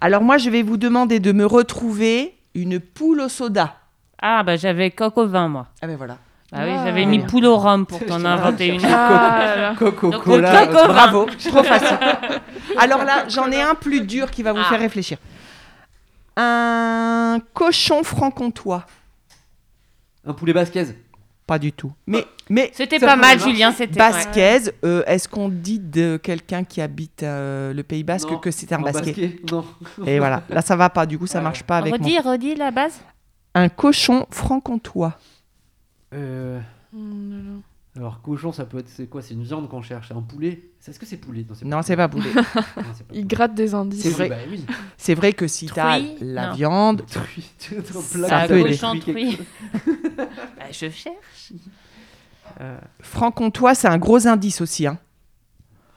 Alors 0.00 0.22
moi, 0.22 0.38
je 0.38 0.48
vais 0.48 0.62
vous 0.62 0.76
demander 0.76 1.18
de 1.20 1.32
me 1.32 1.44
retrouver 1.44 2.34
une 2.54 2.78
poule 2.80 3.20
au 3.20 3.28
soda. 3.28 3.76
Ah, 4.22 4.42
bah 4.44 4.56
j'avais 4.56 4.90
coq 4.92 5.18
au 5.18 5.26
vin, 5.26 5.48
moi. 5.48 5.66
Ah 5.82 5.86
ben 5.88 5.96
voilà. 5.96 6.18
Ah 6.52 6.60
oui, 6.64 6.70
Ah. 6.74 6.82
j'avais 6.86 7.04
mis 7.06 7.18
poule 7.20 7.44
au 7.46 7.56
rhum 7.56 7.86
pour 7.86 7.98
t'en 8.06 8.24
inventer 8.24 8.68
une. 8.68 8.84
Ah 8.84 9.38
là 9.38 9.56
là. 9.56 9.74
Coco 9.76 10.10
Donc, 10.10 10.22
Cola. 10.22 10.64
le 10.64 10.66
coq 10.72 10.76
au 10.76 10.86
vin. 10.86 10.92
Bravo. 10.92 11.26
Trop 11.44 11.62
facile. 11.62 11.98
Alors 12.78 13.04
là, 13.04 13.24
j'en 13.28 13.50
ai 13.50 13.60
un 13.60 13.74
plus 13.74 14.00
dur 14.02 14.30
qui 14.30 14.42
va 14.42 14.52
vous 14.52 14.60
Ah. 14.64 14.68
faire 14.68 14.80
réfléchir. 14.80 15.18
Un 16.36 17.38
cochon 17.54 18.02
franc-comtois. 18.04 18.84
Un 20.26 20.32
poulet 20.34 20.52
basquez. 20.52 20.86
Pas 21.46 21.58
du 21.60 21.72
tout. 21.72 21.92
Mais, 22.08 22.26
mais 22.50 22.70
C'était 22.74 22.98
pas 22.98 23.14
mal. 23.16 23.38
Julien, 23.38 23.70
c'était. 23.72 23.96
Basquez, 23.98 24.72
euh, 24.84 25.04
est-ce 25.06 25.28
qu'on 25.28 25.48
dit 25.48 25.78
de 25.78 26.16
quelqu'un 26.20 26.64
qui 26.64 26.80
habite 26.80 27.22
euh, 27.22 27.72
le 27.72 27.82
Pays 27.84 28.02
Basque 28.02 28.28
Non, 28.30 28.38
que 28.38 28.50
c'est 28.50 28.72
un 28.72 28.80
basquet 28.80 29.12
basket, 29.12 29.52
Non. 29.52 29.64
Et 30.04 30.18
voilà, 30.18 30.42
là 30.50 30.60
ça 30.60 30.74
va 30.74 30.90
pas, 30.90 31.06
du 31.06 31.16
coup 31.18 31.28
ça 31.28 31.40
marche 31.40 31.62
pas 31.62 31.78
avec 31.78 31.90
moi. 31.96 31.98
Redis, 32.04 32.18
redis 32.18 32.54
la 32.56 32.72
base. 32.72 32.98
Un 33.54 33.68
cochon 33.68 34.26
franc-comtois. 34.30 35.14
Euh, 36.16 36.60
Oh 36.94 36.98
là 36.98 37.36
là. 37.36 37.58
alors 37.96 38.22
cochon, 38.22 38.52
ça 38.52 38.64
peut 38.64 38.78
être 38.78 38.88
c'est 38.88 39.06
quoi 39.06 39.20
C'est 39.22 39.34
une 39.34 39.42
viande 39.42 39.68
qu'on 39.68 39.82
cherche. 39.82 40.10
Un 40.12 40.22
poulet? 40.22 40.70
C'est- 40.80 40.90
Est-ce 40.92 40.98
que 41.00 41.04
c'est 41.06 41.16
poulet? 41.18 41.44
Non, 41.64 41.82
c'est 41.82 41.96
pas 41.96 42.08
poulet. 42.08 42.30
Il 43.12 43.26
gratte 43.26 43.54
des 43.54 43.74
indices. 43.74 44.02
C'est 44.02 44.10
vrai. 44.10 44.28
Bah 44.28 44.36
oui. 44.50 44.64
C'est 44.96 45.14
vrai 45.14 45.32
que 45.32 45.46
si 45.46 45.66
t'as 45.66 45.98
la 46.20 46.48
Non. 46.48 46.54
viande, 46.54 47.04
Truie. 47.10 47.50
Ça 47.58 48.38
Ah, 48.42 48.48
peut 48.48 48.58
aider. 48.60 48.78
Bah, 50.16 50.70
je 50.72 50.88
cherche. 50.90 51.52
Euh, 52.60 52.78
franc-comtois 53.00 53.74
c'est 53.74 53.88
un 53.88 53.98
gros 53.98 54.26
indice 54.26 54.60
aussi. 54.62 54.86
Hein. 54.86 54.98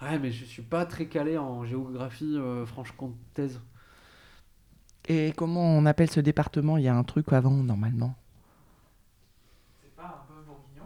Ouais, 0.01 0.17
mais 0.19 0.31
je 0.31 0.43
suis 0.45 0.61
pas 0.61 0.85
très 0.85 1.05
calé 1.05 1.37
en 1.37 1.63
géographie 1.65 2.35
euh, 2.37 2.65
franche-comtaise. 2.65 3.59
Et 5.07 5.33
comment 5.35 5.61
on 5.77 5.85
appelle 5.85 6.09
ce 6.09 6.19
département? 6.19 6.77
Il 6.77 6.83
y 6.83 6.87
a 6.87 6.95
un 6.95 7.03
truc 7.03 7.31
avant 7.31 7.51
normalement. 7.51 8.15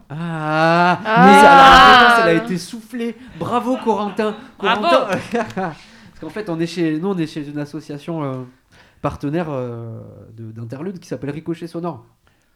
Ah, 0.10 1.00
Ah. 1.06 1.26
mais 1.26 1.42
la 1.44 1.98
réponse, 1.98 2.20
elle 2.24 2.30
a 2.40 2.44
été 2.44 2.58
soufflée. 2.58 3.16
Bravo 3.40 3.78
Corentin. 3.78 4.36
Corentin. 4.58 5.08
Parce 5.56 6.20
qu'en 6.22 6.30
fait, 6.30 6.50
on 6.50 6.60
est 6.60 6.68
chez 6.68 7.00
nous, 7.00 7.10
on 7.10 7.18
est 7.18 7.28
chez 7.28 7.48
une 7.48 7.60
association 7.60 8.24
euh, 8.24 8.34
partenaire 9.02 9.48
euh, 9.50 10.00
de- 10.38 10.52
d'interlude 10.52 11.00
qui 11.00 11.08
s'appelle 11.08 11.32
Ricochet 11.32 11.68
Sonore. 11.68 12.06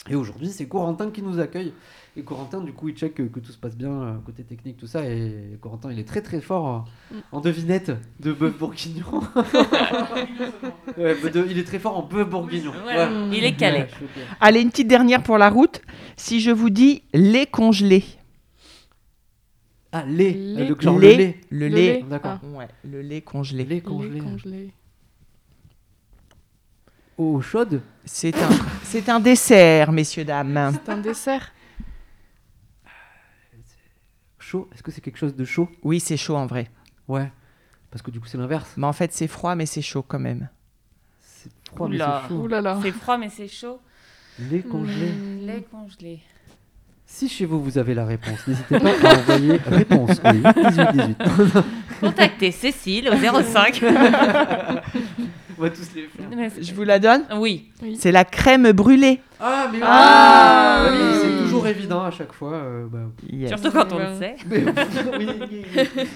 Et 0.09 0.15
aujourd'hui, 0.15 0.47
c'est 0.49 0.67
Corentin 0.67 1.11
qui 1.11 1.21
nous 1.21 1.39
accueille. 1.39 1.73
Et 2.15 2.23
Corentin, 2.23 2.61
du 2.61 2.71
coup, 2.73 2.89
il 2.89 2.95
check 2.95 3.13
que, 3.15 3.23
que 3.23 3.39
tout 3.39 3.51
se 3.51 3.57
passe 3.57 3.75
bien 3.75 3.91
euh, 3.91 4.13
côté 4.25 4.43
technique, 4.43 4.77
tout 4.77 4.87
ça. 4.87 5.05
Et 5.05 5.57
Corentin, 5.61 5.91
il 5.91 5.99
est 5.99 6.07
très 6.07 6.21
très 6.21 6.41
fort 6.41 6.87
euh, 7.13 7.19
en 7.31 7.41
devinette 7.41 7.91
de 8.19 8.31
bœuf 8.33 8.57
bourguignon. 8.57 9.05
Ouais, 10.97 11.15
de- 11.29 11.45
il 11.49 11.59
est 11.59 11.63
très 11.63 11.77
fort 11.79 11.97
en 11.97 12.01
bœuf 12.03 12.27
bourguignon. 12.27 12.71
Voilà, 12.83 13.09
il 13.31 13.43
est 13.43 13.55
calé. 13.55 13.81
Ouais. 13.81 13.87
Allez, 14.39 14.61
une 14.61 14.71
petite 14.71 14.87
dernière 14.87 15.21
pour 15.21 15.37
la 15.37 15.49
route. 15.49 15.81
Si 16.15 16.39
je 16.39 16.49
vous 16.49 16.69
dis 16.71 17.03
lait 17.13 17.45
congelé. 17.45 18.03
Ah, 19.91 20.03
lait. 20.07 20.31
Lait. 20.31 20.63
Euh, 20.63 20.69
le 20.75 20.81
genre 20.81 20.97
Lait. 20.99 21.11
le 21.11 21.17
lait. 21.17 21.35
Le, 21.49 21.59
Le 21.59 21.67
lait. 21.67 21.93
lait. 21.97 22.05
D'accord. 22.09 22.39
Ouais, 22.55 22.67
le 22.83 23.01
lait 23.01 23.21
congelé. 23.21 23.63
Lait 23.63 23.75
Lait 23.75 23.81
congelé. 23.81 24.71
Eau 27.17 27.41
chaude. 27.41 27.81
C'est 28.05 28.35
un, 28.35 28.49
c'est 28.83 29.09
un 29.09 29.19
dessert, 29.19 29.91
messieurs, 29.91 30.23
dames. 30.25 30.71
C'est 30.73 30.91
un 30.91 30.97
dessert. 30.97 31.51
Chaud. 34.39 34.69
Est-ce 34.73 34.83
que 34.83 34.91
c'est 34.91 35.01
quelque 35.01 35.17
chose 35.17 35.35
de 35.35 35.43
chaud? 35.43 35.69
Oui, 35.83 35.99
c'est 35.99 36.15
chaud 36.15 36.35
en 36.37 36.45
vrai. 36.45 36.69
Ouais. 37.07 37.31
Parce 37.91 38.01
que 38.01 38.11
du 38.11 38.19
coup, 38.19 38.27
c'est 38.27 38.37
l'inverse. 38.37 38.71
Mais 38.77 38.85
en 38.87 38.93
fait, 38.93 39.11
c'est 39.11 39.27
froid, 39.27 39.55
mais 39.55 39.65
c'est 39.65 39.81
chaud 39.81 40.03
quand 40.07 40.19
même. 40.19 40.47
C'est 41.19 41.51
froid, 41.75 41.89
mais 41.89 41.97
c'est 41.97 42.27
chaud. 42.29 42.35
Ouh 42.35 42.47
là 42.47 42.61
là. 42.61 42.79
C'est 42.81 42.91
froid, 42.91 43.17
mais 43.17 43.29
c'est 43.29 43.47
chaud. 43.47 43.81
Lait 44.39 44.61
congelé. 44.61 45.11
Hmm. 45.11 45.45
Lait 45.45 45.65
congelé. 45.69 46.19
Si 47.09 47.29
chez 47.29 47.45
vous, 47.45 47.63
vous 47.63 47.77
avez 47.77 47.93
la 47.93 48.05
réponse, 48.05 48.45
n'hésitez 48.47 48.79
pas 48.79 48.91
à 48.91 49.17
envoyer 49.17 49.57
réponse 49.65 50.19
au 50.23 50.31
18 50.31 50.91
18. 50.93 51.17
Contactez 52.01 52.51
Cécile 52.51 53.09
au 53.09 53.15
05. 53.15 53.81
On 55.57 55.61
va 55.63 55.69
tous 55.71 55.87
les 55.95 56.03
faire. 56.07 56.51
Je 56.61 56.73
vous 56.73 56.83
la 56.83 56.99
donne 56.99 57.23
Oui. 57.35 57.71
C'est 57.97 58.11
la 58.11 58.25
crème 58.25 58.71
brûlée. 58.73 59.21
Ah, 59.39 59.67
mais 59.71 59.77
oui, 59.77 59.83
Ah, 59.85 60.79
Ah 60.79 60.89
oui, 60.91 60.97
oui. 60.99 61.19
C'est 61.21 61.43
toujours 61.43 61.65
évident 61.67 62.03
à 62.03 62.11
chaque 62.11 62.33
fois. 62.33 62.53
euh, 62.53 62.85
bah, 62.91 62.99
Yes. 63.31 63.49
Surtout 63.49 63.71
quand 63.71 63.91
on 63.91 63.97
le 63.97 64.19
sait. 64.19 64.35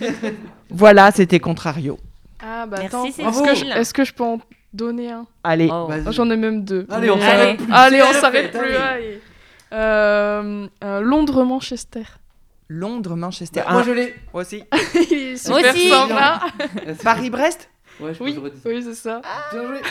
Voilà, 0.69 1.11
c'était 1.11 1.39
contrario. 1.39 1.97
Ah 2.43 2.65
bah 2.65 2.77
Merci, 2.81 3.21
attends. 3.21 3.29
Est-ce 3.29 3.43
que, 3.43 3.55
je- 3.55 3.65
est-ce 3.79 3.93
que 3.93 4.03
je 4.03 4.13
peux 4.13 4.23
en 4.23 4.39
donner 4.73 5.11
un? 5.11 5.25
Allez, 5.43 5.69
Oh. 5.71 5.89
J'en 6.09 6.29
ai 6.31 6.37
même 6.37 6.63
deux. 6.63 6.87
Allez, 6.89 7.11
on 7.11 7.19
s'arrête 7.19 7.57
plus. 7.57 7.71
Allez, 7.73 8.01
on 8.01 8.07
C'est 8.07 8.13
la 8.13 8.19
s'arrête 8.19 8.51
fête, 8.51 8.61
plus. 8.61 8.75
allez. 8.75 8.77
allez. 8.77 9.21
Euh, 9.73 10.67
euh, 10.83 11.01
Londres-Manchester. 11.01 12.03
Londres, 12.67 13.15
Manchester. 13.15 13.61
Moi, 13.69 13.81
Ah, 13.81 13.83
je 13.85 13.91
l'ai. 13.91 14.15
moi 14.33 14.41
aussi. 14.43 14.63
Il 15.11 15.17
est 15.17 15.37
super 15.37 15.71
aussi. 15.73 15.89
sympa. 15.89 16.41
Paris-Brest 17.03 17.69
Ouais, 18.01 18.13
je 18.13 18.23
Oui, 18.23 18.33
ça. 18.33 18.69
oui 18.69 18.83
c'est 18.83 18.93
ça. 18.95 19.21
Bien 19.51 19.67
joué. 19.67 19.81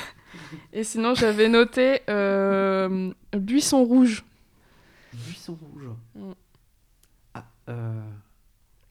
Et 0.72 0.84
sinon, 0.84 1.14
j'avais 1.14 1.48
noté 1.48 2.00
euh, 2.08 3.10
Buisson 3.32 3.84
Rouge. 3.84 4.24
Buisson 5.12 5.58
rouge. 5.60 5.88
Mm. 6.14 6.32
Ah, 7.34 7.44
euh... 7.68 8.00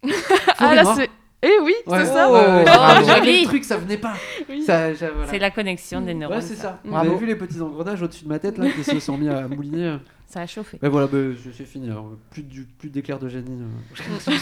Ah 0.57 0.75
là, 0.75 0.83
c'est. 0.95 1.09
Eh 1.41 1.57
oui, 1.63 1.73
Ouais. 1.87 1.99
c'est 2.05 2.11
ça. 2.11 2.29
Ouais, 2.29 2.39
ouais, 2.41 2.47
ouais. 2.57 2.63
Bravo. 2.65 3.05
J'avais 3.05 3.25
Joli. 3.25 3.41
le 3.43 3.47
truc, 3.47 3.63
ça 3.63 3.77
venait 3.77 3.97
pas. 3.97 4.13
Oui. 4.49 4.61
Ça, 4.63 4.93
ça, 4.95 5.09
voilà. 5.11 5.29
C'est 5.29 5.39
la 5.39 5.51
connexion 5.51 6.01
des 6.01 6.13
neurones. 6.13 6.37
Ouais, 6.37 6.41
c'est 6.43 6.55
ça. 6.55 6.81
Vous 6.83 6.91
Bravo. 6.91 7.11
avez 7.11 7.19
vu 7.19 7.25
les 7.27 7.35
petits 7.35 7.61
engrenages 7.61 8.01
au-dessus 8.01 8.25
de 8.25 8.29
ma 8.29 8.39
tête 8.39 8.57
là 8.57 8.69
qui 8.69 8.83
se 8.83 8.99
sont 8.99 9.17
mis 9.17 9.29
à 9.29 9.47
mouliner 9.47 9.97
Ça 10.27 10.41
a 10.41 10.47
chauffé. 10.47 10.77
Mais 10.81 10.89
voilà, 10.89 11.07
bah, 11.07 11.17
je- 11.31 11.51
c'est 11.51 11.63
fini. 11.65 11.89
alors. 11.89 12.11
Plus 12.31 12.43
du- 12.43 12.65
plus 12.65 12.89
d'éclairs 12.89 13.19
de 13.19 13.29
génie. 13.29 13.61
euh. 13.61 14.33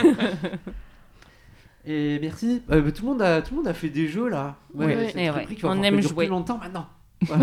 Et 1.86 2.18
merci. 2.20 2.62
Euh, 2.70 2.80
bah, 2.80 2.92
tout, 2.92 3.02
le 3.02 3.08
monde 3.08 3.22
a, 3.22 3.42
tout 3.42 3.52
le 3.52 3.56
monde 3.58 3.68
a 3.68 3.74
fait 3.74 3.90
des 3.90 4.08
jeux 4.08 4.28
là. 4.28 4.56
Ouais. 4.74 5.12
ouais, 5.14 5.30
va 5.30 5.42
on 5.64 5.82
aime 5.82 6.00
jouer. 6.00 6.26
plus 6.26 6.30
longtemps 6.30 6.58
maintenant. 6.58 6.86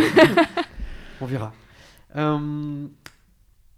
On 1.21 1.25
verra. 1.25 1.53
Euh, 2.15 2.87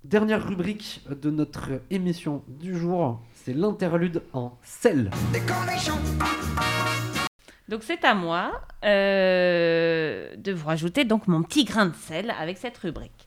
dernière 0.04 0.48
rubrique 0.48 1.02
de 1.10 1.30
notre 1.30 1.82
émission 1.92 2.44
du 2.48 2.78
jour, 2.78 3.22
c'est 3.34 3.54
l'interlude 3.54 4.22
en 4.32 4.58
sel. 4.64 5.12
Donc 7.68 7.84
c'est 7.84 8.04
à 8.06 8.14
moi 8.14 8.62
euh, 8.84 10.36
de 10.38 10.52
vous 10.52 10.68
rajouter 10.68 11.06
donc 11.06 11.28
mon 11.28 11.44
petit 11.44 11.64
grain 11.66 11.88
de 11.88 11.96
sel 11.96 12.34
avec 12.40 12.58
cette 12.58 12.78
rubrique. 12.78 13.23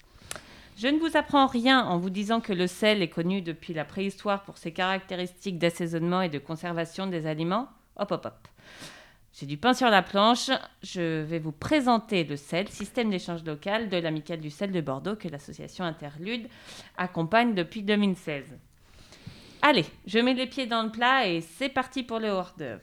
Je 0.77 0.89
ne 0.89 0.99
vous 0.99 1.17
apprends 1.17 1.47
rien 1.47 1.87
en 1.87 1.97
vous 1.97 2.11
disant 2.11 2.43
que 2.43 2.53
le 2.53 2.67
sel 2.67 3.01
est 3.01 3.09
connu 3.09 3.41
depuis 3.41 3.73
la 3.73 3.87
préhistoire 3.87 4.43
pour 4.43 4.59
ses 4.59 4.73
caractéristiques 4.73 5.59
d'assaisonnement 5.59 6.21
et 6.21 6.29
de 6.29 6.39
conservation 6.39 7.07
des 7.07 7.27
aliments. 7.27 7.69
Hop 7.97 8.13
hop 8.13 8.27
hop. 8.27 8.49
J'ai 9.33 9.47
du 9.47 9.57
pain 9.57 9.73
sur 9.73 9.89
la 9.89 10.03
planche. 10.03 10.51
Je 10.83 11.23
vais 11.23 11.39
vous 11.39 11.53
présenter 11.53 12.25
le 12.25 12.37
sel, 12.37 12.69
système 12.69 13.09
d'échange 13.09 13.43
local 13.45 13.89
de 13.89 13.97
l'Amicale 13.97 14.41
du 14.41 14.51
sel 14.51 14.71
de 14.71 14.83
Bordeaux 14.83 15.17
que 15.17 15.29
l'association 15.29 15.83
Interlude 15.83 16.47
accompagne 16.99 17.55
depuis 17.55 17.83
2016. 17.83 18.45
Allez, 19.63 19.87
je 20.07 20.19
mets 20.19 20.35
les 20.35 20.47
pieds 20.47 20.67
dans 20.67 20.83
le 20.83 20.91
plat 20.91 21.27
et 21.27 21.41
c'est 21.41 21.71
parti 21.71 22.03
pour 22.03 22.19
le 22.19 22.29
hors-d'œuvre. 22.29 22.83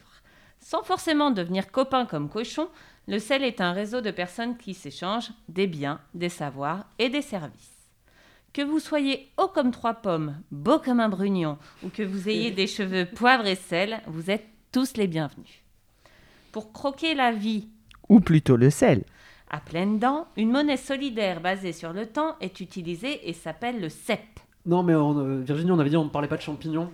Sans 0.60 0.82
forcément 0.82 1.30
devenir 1.30 1.70
copain 1.70 2.08
comme 2.08 2.28
cochon, 2.28 2.70
le 3.08 3.20
sel 3.20 3.44
est 3.44 3.62
un 3.62 3.72
réseau 3.72 4.02
de 4.02 4.10
personnes 4.10 4.58
qui 4.58 4.74
s'échangent 4.74 5.32
des 5.48 5.68
biens, 5.68 6.02
des 6.16 6.30
savoirs 6.30 6.86
et 6.98 7.10
des 7.10 7.22
services. 7.22 7.73
Que 8.54 8.62
vous 8.62 8.80
soyez 8.80 9.32
haut 9.38 9.48
comme 9.48 9.72
trois 9.72 9.96
pommes, 9.96 10.40
beau 10.52 10.78
comme 10.78 11.00
un 11.00 11.10
brugnon, 11.10 11.58
ou 11.84 11.90
que 11.90 12.04
vous 12.04 12.30
ayez 12.30 12.52
des 12.52 12.68
cheveux 12.68 13.06
poivre 13.06 13.48
et 13.48 13.56
sel, 13.56 14.02
vous 14.06 14.30
êtes 14.30 14.46
tous 14.72 14.96
les 14.96 15.08
bienvenus. 15.08 15.64
Pour 16.52 16.72
croquer 16.72 17.16
la 17.16 17.32
vie 17.32 17.68
Ou 18.10 18.20
plutôt 18.20 18.56
le 18.56 18.70
sel. 18.70 19.04
à 19.50 19.60
pleines 19.60 19.98
dents, 19.98 20.28
une 20.38 20.52
monnaie 20.52 20.78
solidaire 20.78 21.42
basée 21.42 21.74
sur 21.74 21.94
le 21.94 22.06
temps 22.06 22.36
est 22.42 22.60
utilisée 22.60 23.28
et 23.28 23.34
s'appelle 23.34 23.82
le 23.82 23.90
CEP. 23.90 24.22
Non, 24.68 24.84
mais 24.84 24.94
on, 24.96 25.18
euh, 25.18 25.42
Virginie, 25.42 25.72
on 25.72 25.80
avait 25.80 25.90
dit 25.90 25.98
on 25.98 26.06
ne 26.06 26.10
parlait 26.10 26.28
pas 26.28 26.38
de 26.38 26.42
champignons. 26.44 26.92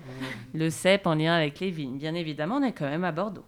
Le 0.54 0.70
CEP 0.70 1.06
en 1.08 1.14
lien 1.16 1.34
avec 1.36 1.60
les 1.60 1.72
vignes. 1.72 1.98
Bien 1.98 2.16
évidemment, 2.16 2.56
on 2.56 2.64
est 2.64 2.72
quand 2.72 2.90
même 2.90 3.04
à 3.04 3.12
Bordeaux. 3.12 3.46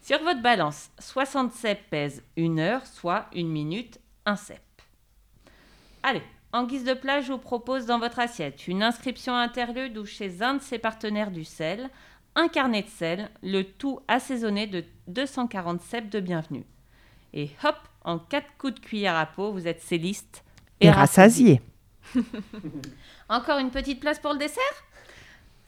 Sur 0.00 0.18
votre 0.22 0.40
balance, 0.40 0.90
60 0.98 1.52
CEP 1.52 1.90
pèsent 1.90 2.22
une 2.36 2.58
heure, 2.58 2.86
soit 2.86 3.26
une 3.34 3.48
minute, 3.50 4.00
un 4.24 4.36
CEP. 4.36 4.60
Allez, 6.02 6.22
en 6.52 6.64
guise 6.64 6.84
de 6.84 6.94
plat, 6.94 7.20
je 7.20 7.32
vous 7.32 7.38
propose 7.38 7.86
dans 7.86 7.98
votre 7.98 8.18
assiette 8.18 8.68
une 8.68 8.82
inscription 8.82 9.34
à 9.34 9.40
interlude 9.40 9.98
ou 9.98 10.06
chez 10.06 10.42
un 10.42 10.54
de 10.54 10.62
ses 10.62 10.78
partenaires 10.78 11.30
du 11.30 11.44
sel, 11.44 11.90
un 12.34 12.48
carnet 12.48 12.82
de 12.82 12.88
sel, 12.88 13.30
le 13.42 13.64
tout 13.64 14.00
assaisonné 14.08 14.66
de 14.66 14.84
240 15.08 15.82
CEP 15.82 16.08
de 16.08 16.20
bienvenue. 16.20 16.64
Et 17.34 17.50
hop, 17.64 17.76
en 18.04 18.18
quatre 18.18 18.48
coups 18.58 18.74
de 18.74 18.80
cuillère 18.80 19.16
à 19.16 19.26
peau, 19.26 19.52
vous 19.52 19.66
êtes 19.66 19.82
céliste 19.82 20.42
Et 20.80 20.90
rassasié. 20.90 21.60
Encore 23.28 23.58
une 23.58 23.70
petite 23.70 24.00
place 24.00 24.18
pour 24.18 24.32
le 24.32 24.38
dessert? 24.38 24.62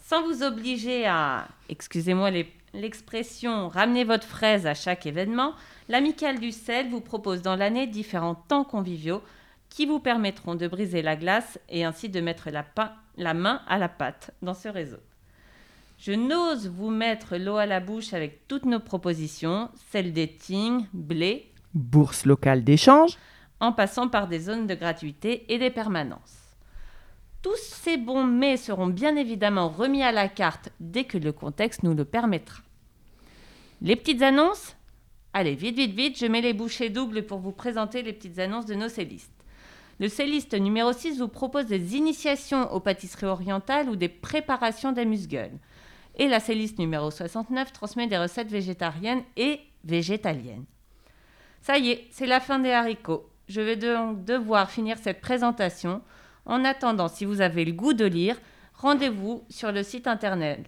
Sans 0.03 0.23
vous 0.23 0.43
obliger 0.43 1.07
à, 1.07 1.47
excusez-moi 1.69 2.31
l'expression, 2.73 3.69
ramener 3.69 4.05
votre 4.05 4.27
fraise 4.27 4.67
à 4.67 4.75
chaque 4.75 5.05
événement, 5.05 5.55
l'Amicale 5.89 6.41
du 6.41 6.53
sel 6.53 6.89
vous 6.89 7.01
propose 7.01 7.43
dans 7.43 7.57
l'année 7.57 7.87
différents 7.87 8.35
temps 8.35 8.65
conviviaux 8.65 9.23
qui 9.71 9.87
vous 9.87 10.01
permettront 10.01 10.57
de 10.57 10.69
briser 10.69 11.01
la 11.01 11.17
glace 11.17 11.59
et 11.69 11.85
ainsi 11.85 12.11
de 12.11 12.21
mettre 12.21 12.51
la, 12.51 13.35
main 13.35 13.63
à 13.67 13.79
la 13.79 13.89
pâte 13.89 14.33
dans 14.43 14.53
ce 14.53 14.69
réseau. 14.69 14.99
Je 15.99 16.13
n'ose 16.13 16.69
vous 16.69 16.91
mettre 16.91 17.37
l'eau 17.37 17.57
à 17.57 17.67
la 17.67 17.81
bouche 17.81 18.13
avec 18.13 18.47
toutes 18.49 18.65
nos 18.65 18.81
propositions, 18.81 19.71
celles 19.91 20.13
des 20.13 20.29
Ting, 20.29 20.87
blé, 20.93 21.47
Bourse 21.73 22.27
locale 22.27 22.65
d'échange. 22.65 23.17
en 23.61 23.73
passant 23.73 24.09
par 24.09 24.27
des 24.27 24.41
zones 24.41 24.67
de 24.67 24.75
gratuité 24.75 25.53
et 25.53 25.59
des 25.59 25.71
permanences. 25.71 26.57
Tous 27.43 27.57
ces 27.57 27.97
bons 27.97 28.25
mets 28.25 28.57
seront 28.57 28.89
bien 28.89 29.15
évidemment 29.15 29.69
remis 29.69 30.03
à 30.03 30.11
la 30.11 30.29
carte 30.29 30.71
dès 30.81 31.05
que 31.05 31.17
le 31.17 31.33
contexte 31.33 31.85
nous 31.85 31.95
le 31.95 32.05
permettra. 32.05 32.63
Les 33.83 33.97
petites 33.97 34.23
annonces? 34.23 34.77
Allez, 35.33 35.55
vite, 35.55 35.77
vite, 35.77 35.95
vite, 35.95 36.19
je 36.19 36.27
mets 36.27 36.41
les 36.41 36.55
bouchées 36.55 36.91
doubles 36.91 37.25
pour 37.25 37.39
vous 37.39 37.53
présenter 37.53 38.03
les 38.03 38.13
petites 38.13 38.41
annonces 38.41 38.67
de 38.67 38.75
nos 38.75 38.89
cellistes. 38.89 39.40
Le 40.01 40.09
celliste 40.09 40.55
numéro 40.55 40.95
6 40.95 41.19
vous 41.19 41.29
propose 41.29 41.67
des 41.67 41.95
initiations 41.95 42.73
aux 42.73 42.81
pâtisseries 42.81 43.27
orientales 43.27 43.91
ou 43.91 43.97
des 43.97 44.09
préparations 44.09 44.93
d'amuse-gueule. 44.93 45.53
Et 46.17 46.27
la 46.27 46.41
celliste 46.41 46.79
numéro 46.79 47.11
69 47.11 47.71
transmet 47.71 48.07
des 48.07 48.17
recettes 48.17 48.51
végétariennes 48.51 49.23
et 49.37 49.61
végétaliennes. 49.85 50.65
Ça 51.61 51.77
y 51.77 51.91
est, 51.91 52.07
c'est 52.11 52.27
la 52.27 52.41
fin 52.41 52.59
des 52.59 52.71
haricots. 52.71 53.29
Je 53.47 53.61
vais 53.61 53.77
donc 53.77 54.25
devoir 54.25 54.71
finir 54.71 54.97
cette 54.97 55.21
présentation. 55.21 56.01
En 56.47 56.65
attendant, 56.65 57.09
si 57.09 57.27
vous 57.27 57.43
avez 57.43 57.67
le 57.67 57.73
goût 57.73 57.93
de 57.93 58.07
lire, 58.07 58.41
rendez-vous 58.73 59.45
sur 59.51 59.71
le 59.71 59.83
site 59.83 60.07
internet, 60.07 60.65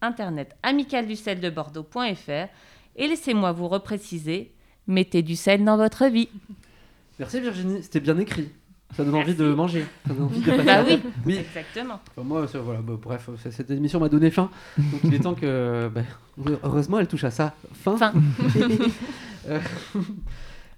internet 0.00 0.56
amicalduceldebordeaux.fr 0.62 2.48
et 2.96 3.08
laissez-moi 3.08 3.52
vous 3.52 3.68
repréciser, 3.68 4.54
mettez 4.86 5.20
du 5.20 5.36
sel 5.36 5.62
dans 5.64 5.76
votre 5.76 6.06
vie. 6.06 6.30
Merci 7.18 7.40
Virginie, 7.40 7.82
c'était 7.82 8.00
bien 8.00 8.18
écrit. 8.18 8.50
Ça 8.96 9.04
donne 9.04 9.14
envie 9.16 9.34
de 9.34 9.52
manger. 9.52 9.84
Ça 10.06 10.14
donne 10.14 10.24
envie 10.24 10.40
de 10.40 10.46
passer 10.50 10.64
Bah 10.64 10.84
oui, 10.86 11.00
oui. 11.26 11.36
exactement. 11.36 12.00
Enfin, 12.10 12.26
moi, 12.26 12.46
ça, 12.46 12.60
voilà, 12.60 12.80
bah, 12.80 12.94
bref, 13.00 13.28
cette 13.50 13.70
émission 13.70 13.98
m'a 13.98 14.08
donné 14.08 14.30
faim. 14.30 14.50
Donc 14.78 15.00
il 15.04 15.14
est 15.14 15.20
temps 15.20 15.34
que. 15.34 15.88
bah, 15.88 16.02
heureusement, 16.62 17.00
elle 17.00 17.08
touche 17.08 17.24
à 17.24 17.30
ça. 17.30 17.54
Fin. 17.72 17.96
Fin. 17.96 18.12
Euh, 19.46 19.60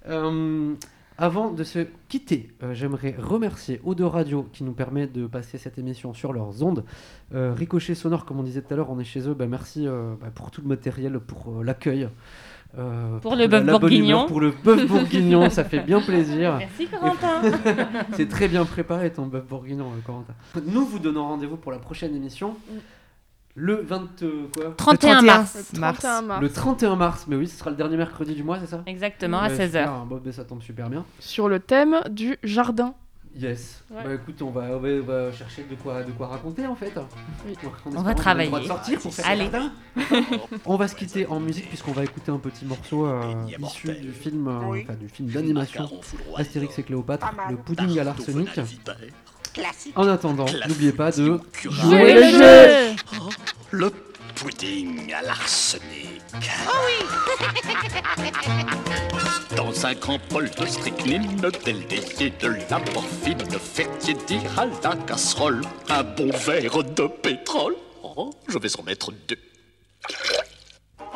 euh, 0.09 0.75
avant 1.19 1.53
de 1.53 1.63
se 1.63 1.87
quitter, 2.09 2.51
euh, 2.65 2.75
j'aimerais 2.75 3.15
remercier 3.17 3.81
Eau 3.85 3.95
de 3.95 4.03
Radio 4.03 4.49
qui 4.53 4.65
nous 4.65 4.73
permet 4.73 5.07
de 5.07 5.29
passer 5.29 5.57
cette 5.57 5.79
émission 5.79 6.15
sur 6.15 6.33
leurs 6.33 6.65
ondes. 6.65 6.85
Ricochet 7.33 7.95
Sonore, 7.95 8.25
comme 8.25 8.41
on 8.41 8.43
disait 8.43 8.63
tout 8.63 8.75
à 8.75 8.77
l'heure, 8.77 8.91
on 8.91 8.99
est 8.99 9.05
chez 9.05 9.29
eux. 9.29 9.35
Bah, 9.35 9.47
merci 9.47 9.87
pour 10.35 10.51
tout 10.51 10.63
le 10.63 10.67
matériel, 10.67 11.21
pour 11.21 11.63
l'accueil. 11.63 12.09
Euh, 12.79 13.19
Pour 13.19 13.37
le 13.37 13.47
bœuf 13.47 13.65
bourguignon. 13.65 14.27
Pour 14.27 14.41
le 14.41 14.51
bœuf 14.51 14.87
bourguignon, 14.87 15.49
ça 15.51 15.65
fait 15.65 15.81
bien 15.81 16.01
plaisir. 16.01 16.57
Merci 16.59 16.87
Corentin. 16.87 17.43
C'est 18.13 18.29
très 18.29 18.49
bien 18.49 18.65
préparé 18.65 19.13
ton 19.13 19.27
bœuf 19.27 19.45
bourguignon, 19.47 19.87
euh, 19.87 20.01
Corentin. 20.05 20.35
Nous 20.67 20.85
vous 20.85 20.99
donnons 20.99 21.27
rendez-vous 21.27 21.57
pour 21.57 21.73
la 21.73 21.79
prochaine 21.79 22.15
émission. 22.15 22.57
Le 23.59 23.77
20 23.77 24.23
euh, 24.23 24.49
quoi? 24.55 24.75
31 24.77 25.23
mars. 25.23 25.71
Le 25.73 25.81
Mars. 25.81 25.99
31 26.01 26.23
mars. 26.23 26.43
Le 26.43 26.51
31 26.51 26.97
mars, 26.97 27.25
mais 27.27 27.37
oui, 27.37 27.49
ce 27.49 27.57
sera 27.57 27.71
le 27.71 27.77
dernier 27.77 27.97
mercredi 27.97 28.35
du 28.35 28.43
mois, 28.43 28.59
c'est 28.61 28.67
ça? 28.67 28.83
Exactement, 28.85 29.39
à 29.39 29.49
Ouais, 29.49 29.57
16h. 29.57 29.67
super, 29.67 30.05
bon, 30.05 30.21
ben, 30.23 30.33
ça 30.33 30.45
tombe 30.45 30.63
super 30.63 30.91
bien. 30.91 31.07
Sur 31.21 31.49
le 31.49 31.59
thème 31.59 32.01
du 32.11 32.37
jardin. 32.43 32.95
Yes. 33.39 33.83
Ouais. 33.91 34.03
Bah 34.03 34.15
écoute, 34.15 34.41
on 34.41 34.51
va, 34.51 34.63
on 34.63 34.79
va, 34.79 34.89
on 34.89 35.03
va 35.03 35.33
chercher 35.33 35.65
de 35.65 35.75
quoi, 35.75 36.03
de 36.03 36.11
quoi 36.13 36.29
raconter 36.29 36.67
en 36.67 36.75
fait. 36.75 36.93
Oui. 37.47 37.55
On 37.85 38.03
va 38.03 38.15
travailler. 38.15 38.51
de 38.51 38.67
sortir 38.67 38.99
pour 38.99 39.13
faire 39.13 39.27
Allez. 39.29 39.51
on 40.65 40.77
va 40.77 40.89
se 40.89 40.95
quitter 40.95 41.27
en 41.27 41.39
musique 41.39 41.69
puisqu'on 41.69 41.93
va 41.93 42.05
écouter 42.05 42.33
un 42.33 42.39
petit 42.39 42.65
morceau 42.65 43.07
euh, 43.07 43.35
issu 43.59 43.93
du 43.95 44.13
film, 44.13 44.49
euh, 44.49 44.81
enfin, 44.83 44.95
du 44.95 45.09
film 45.09 45.29
d'animation 45.29 45.89
Astérix 46.37 46.79
et 46.79 46.83
Cléopâtre, 46.83 47.31
le 47.51 47.57
pudding 47.57 47.99
à 47.99 48.05
l'arsenic. 48.05 48.49
En 49.95 50.09
attendant, 50.09 50.47
n'oubliez 50.69 50.93
pas 50.93 51.11
de 51.11 51.41
Jouer 51.63 52.15
le 52.15 52.23
jeu 52.31 52.97
Le 53.71 53.91
pudding 54.35 55.13
à 55.13 55.23
l'arsenic. 55.23 56.23
Dans 59.57 59.87
un 59.87 59.95
grand 59.95 60.19
bol 60.31 60.51
de 60.51 60.67
strychnine, 60.67 61.41
délayé 61.65 62.31
de 62.41 62.49
la 62.71 62.79
morphine, 62.93 63.39
faites 63.59 63.99
tiédir 63.99 64.41
à 64.59 64.67
la 64.67 64.95
casserole 65.07 65.63
un 65.89 66.03
bon 66.03 66.31
verre 66.31 66.85
de 66.85 67.07
pétrole. 67.07 67.75
Oh, 68.03 68.31
je 68.49 68.59
vais 68.59 68.69
en 68.79 68.83
mettre 68.83 69.13
deux. 69.27 69.39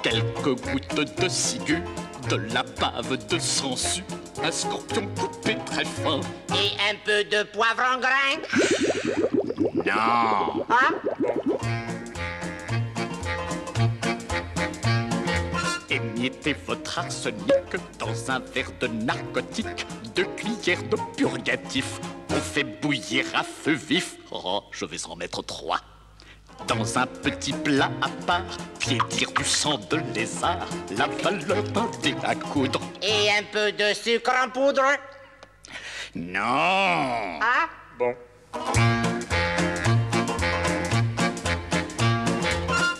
Quelques 0.02 0.60
gouttes 0.62 1.20
de 1.20 1.28
ciguë, 1.28 1.82
de 2.30 2.36
la 2.54 2.62
bave 2.62 3.18
de 3.26 3.38
sangsue, 3.38 4.04
un 4.42 4.50
scorpion 4.50 5.06
coupé 5.18 5.56
très 5.66 5.84
fin. 5.84 6.20
Et 6.50 6.72
un 6.90 6.96
peu 7.04 7.22
de 7.24 7.42
poivre 7.44 7.82
en 7.94 8.00
grain 8.00 8.38
Non, 9.84 10.64
Émiettez 16.02 16.54
votre 16.66 16.98
arsenic 16.98 17.76
dans 17.98 18.30
un 18.30 18.40
verre 18.40 18.72
de 18.80 18.86
narcotique, 18.86 19.86
deux 20.14 20.24
cuillères 20.36 20.82
de 20.84 20.96
purgatif. 21.16 22.00
On 22.30 22.40
fait 22.40 22.64
bouillir 22.64 23.24
à 23.34 23.42
feu 23.42 23.72
vif. 23.72 24.16
Oh, 24.30 24.62
je 24.70 24.84
vais 24.84 25.04
en 25.06 25.16
mettre 25.16 25.42
trois. 25.42 25.80
Dans 26.66 26.98
un 26.98 27.06
petit 27.06 27.52
plat 27.52 27.90
à 28.02 28.08
part, 28.26 28.56
piétir 28.78 29.30
du 29.32 29.44
sang 29.44 29.78
de 29.90 29.96
lézard, 30.14 30.66
la 30.96 31.06
valeur 31.06 31.62
d'un 31.64 31.90
dé 32.02 32.14
à 32.22 32.34
coudre. 32.34 32.80
Et 33.02 33.30
un 33.30 33.42
peu 33.50 33.72
de 33.72 33.94
sucre 33.94 34.32
en 34.44 34.50
poudre 34.50 34.82
Non 36.14 37.40
Ah 37.40 37.68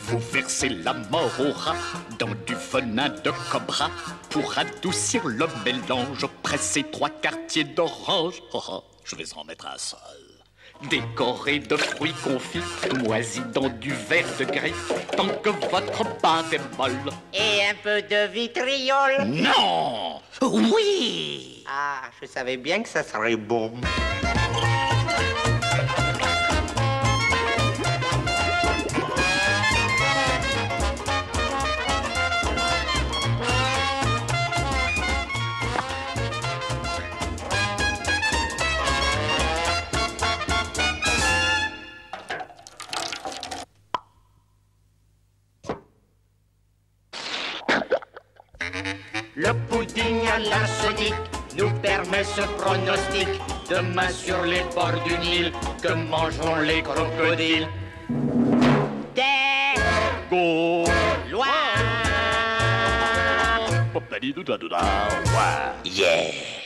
Vous 0.07 0.19
versez 0.33 0.69
la 0.71 0.95
mort 0.95 1.31
au 1.39 1.53
rat 1.53 1.77
venin 2.73 3.09
de 3.09 3.33
cobra 3.51 3.91
pour 4.31 4.57
adoucir 4.59 5.27
le 5.27 5.47
mélange. 5.65 6.27
Pressez 6.43 6.85
trois 6.85 7.11
quartiers 7.11 7.65
d'orange. 7.65 8.43
Oh, 8.53 8.63
oh, 8.69 8.85
je 9.05 9.17
vais 9.17 9.25
en 9.37 9.45
mettre 9.45 9.67
un 9.67 9.79
seul. 9.79 9.99
Décoré 10.89 11.59
de 11.59 11.77
fruits 11.77 12.15
confits, 12.25 12.63
moisis 13.05 13.43
dans 13.53 13.69
du 13.69 13.93
verre 13.93 14.25
de 14.39 14.45
gris, 14.45 14.73
tant 15.15 15.29
que 15.29 15.51
votre 15.51 16.05
barre 16.23 16.47
est 16.53 16.79
molle. 16.79 17.13
Et 17.35 17.67
un 17.69 17.75
peu 17.83 18.01
de 18.01 18.27
vitriol 18.33 19.25
Non 19.27 20.23
Oui 20.41 21.65
Ah, 21.69 22.03
je 22.23 22.27
savais 22.27 22.57
bien 22.57 22.83
que 22.83 22.89
ça 22.89 23.03
serait 23.03 23.37
bon. 23.37 23.73
L'arsenic 50.49 51.15
nous 51.57 51.71
permet 51.81 52.25
ce 52.25 52.43
pronostic. 52.59 53.29
Demain 53.69 54.09
sur 54.11 54.43
les 54.43 54.63
bords 54.75 55.03
du 55.05 55.19
Nil, 55.19 55.53
que 55.83 55.93
mangeront 55.93 56.61
les 56.61 56.83
crocodiles? 56.83 57.69
Des. 59.15 59.61
Yeah 65.85 66.60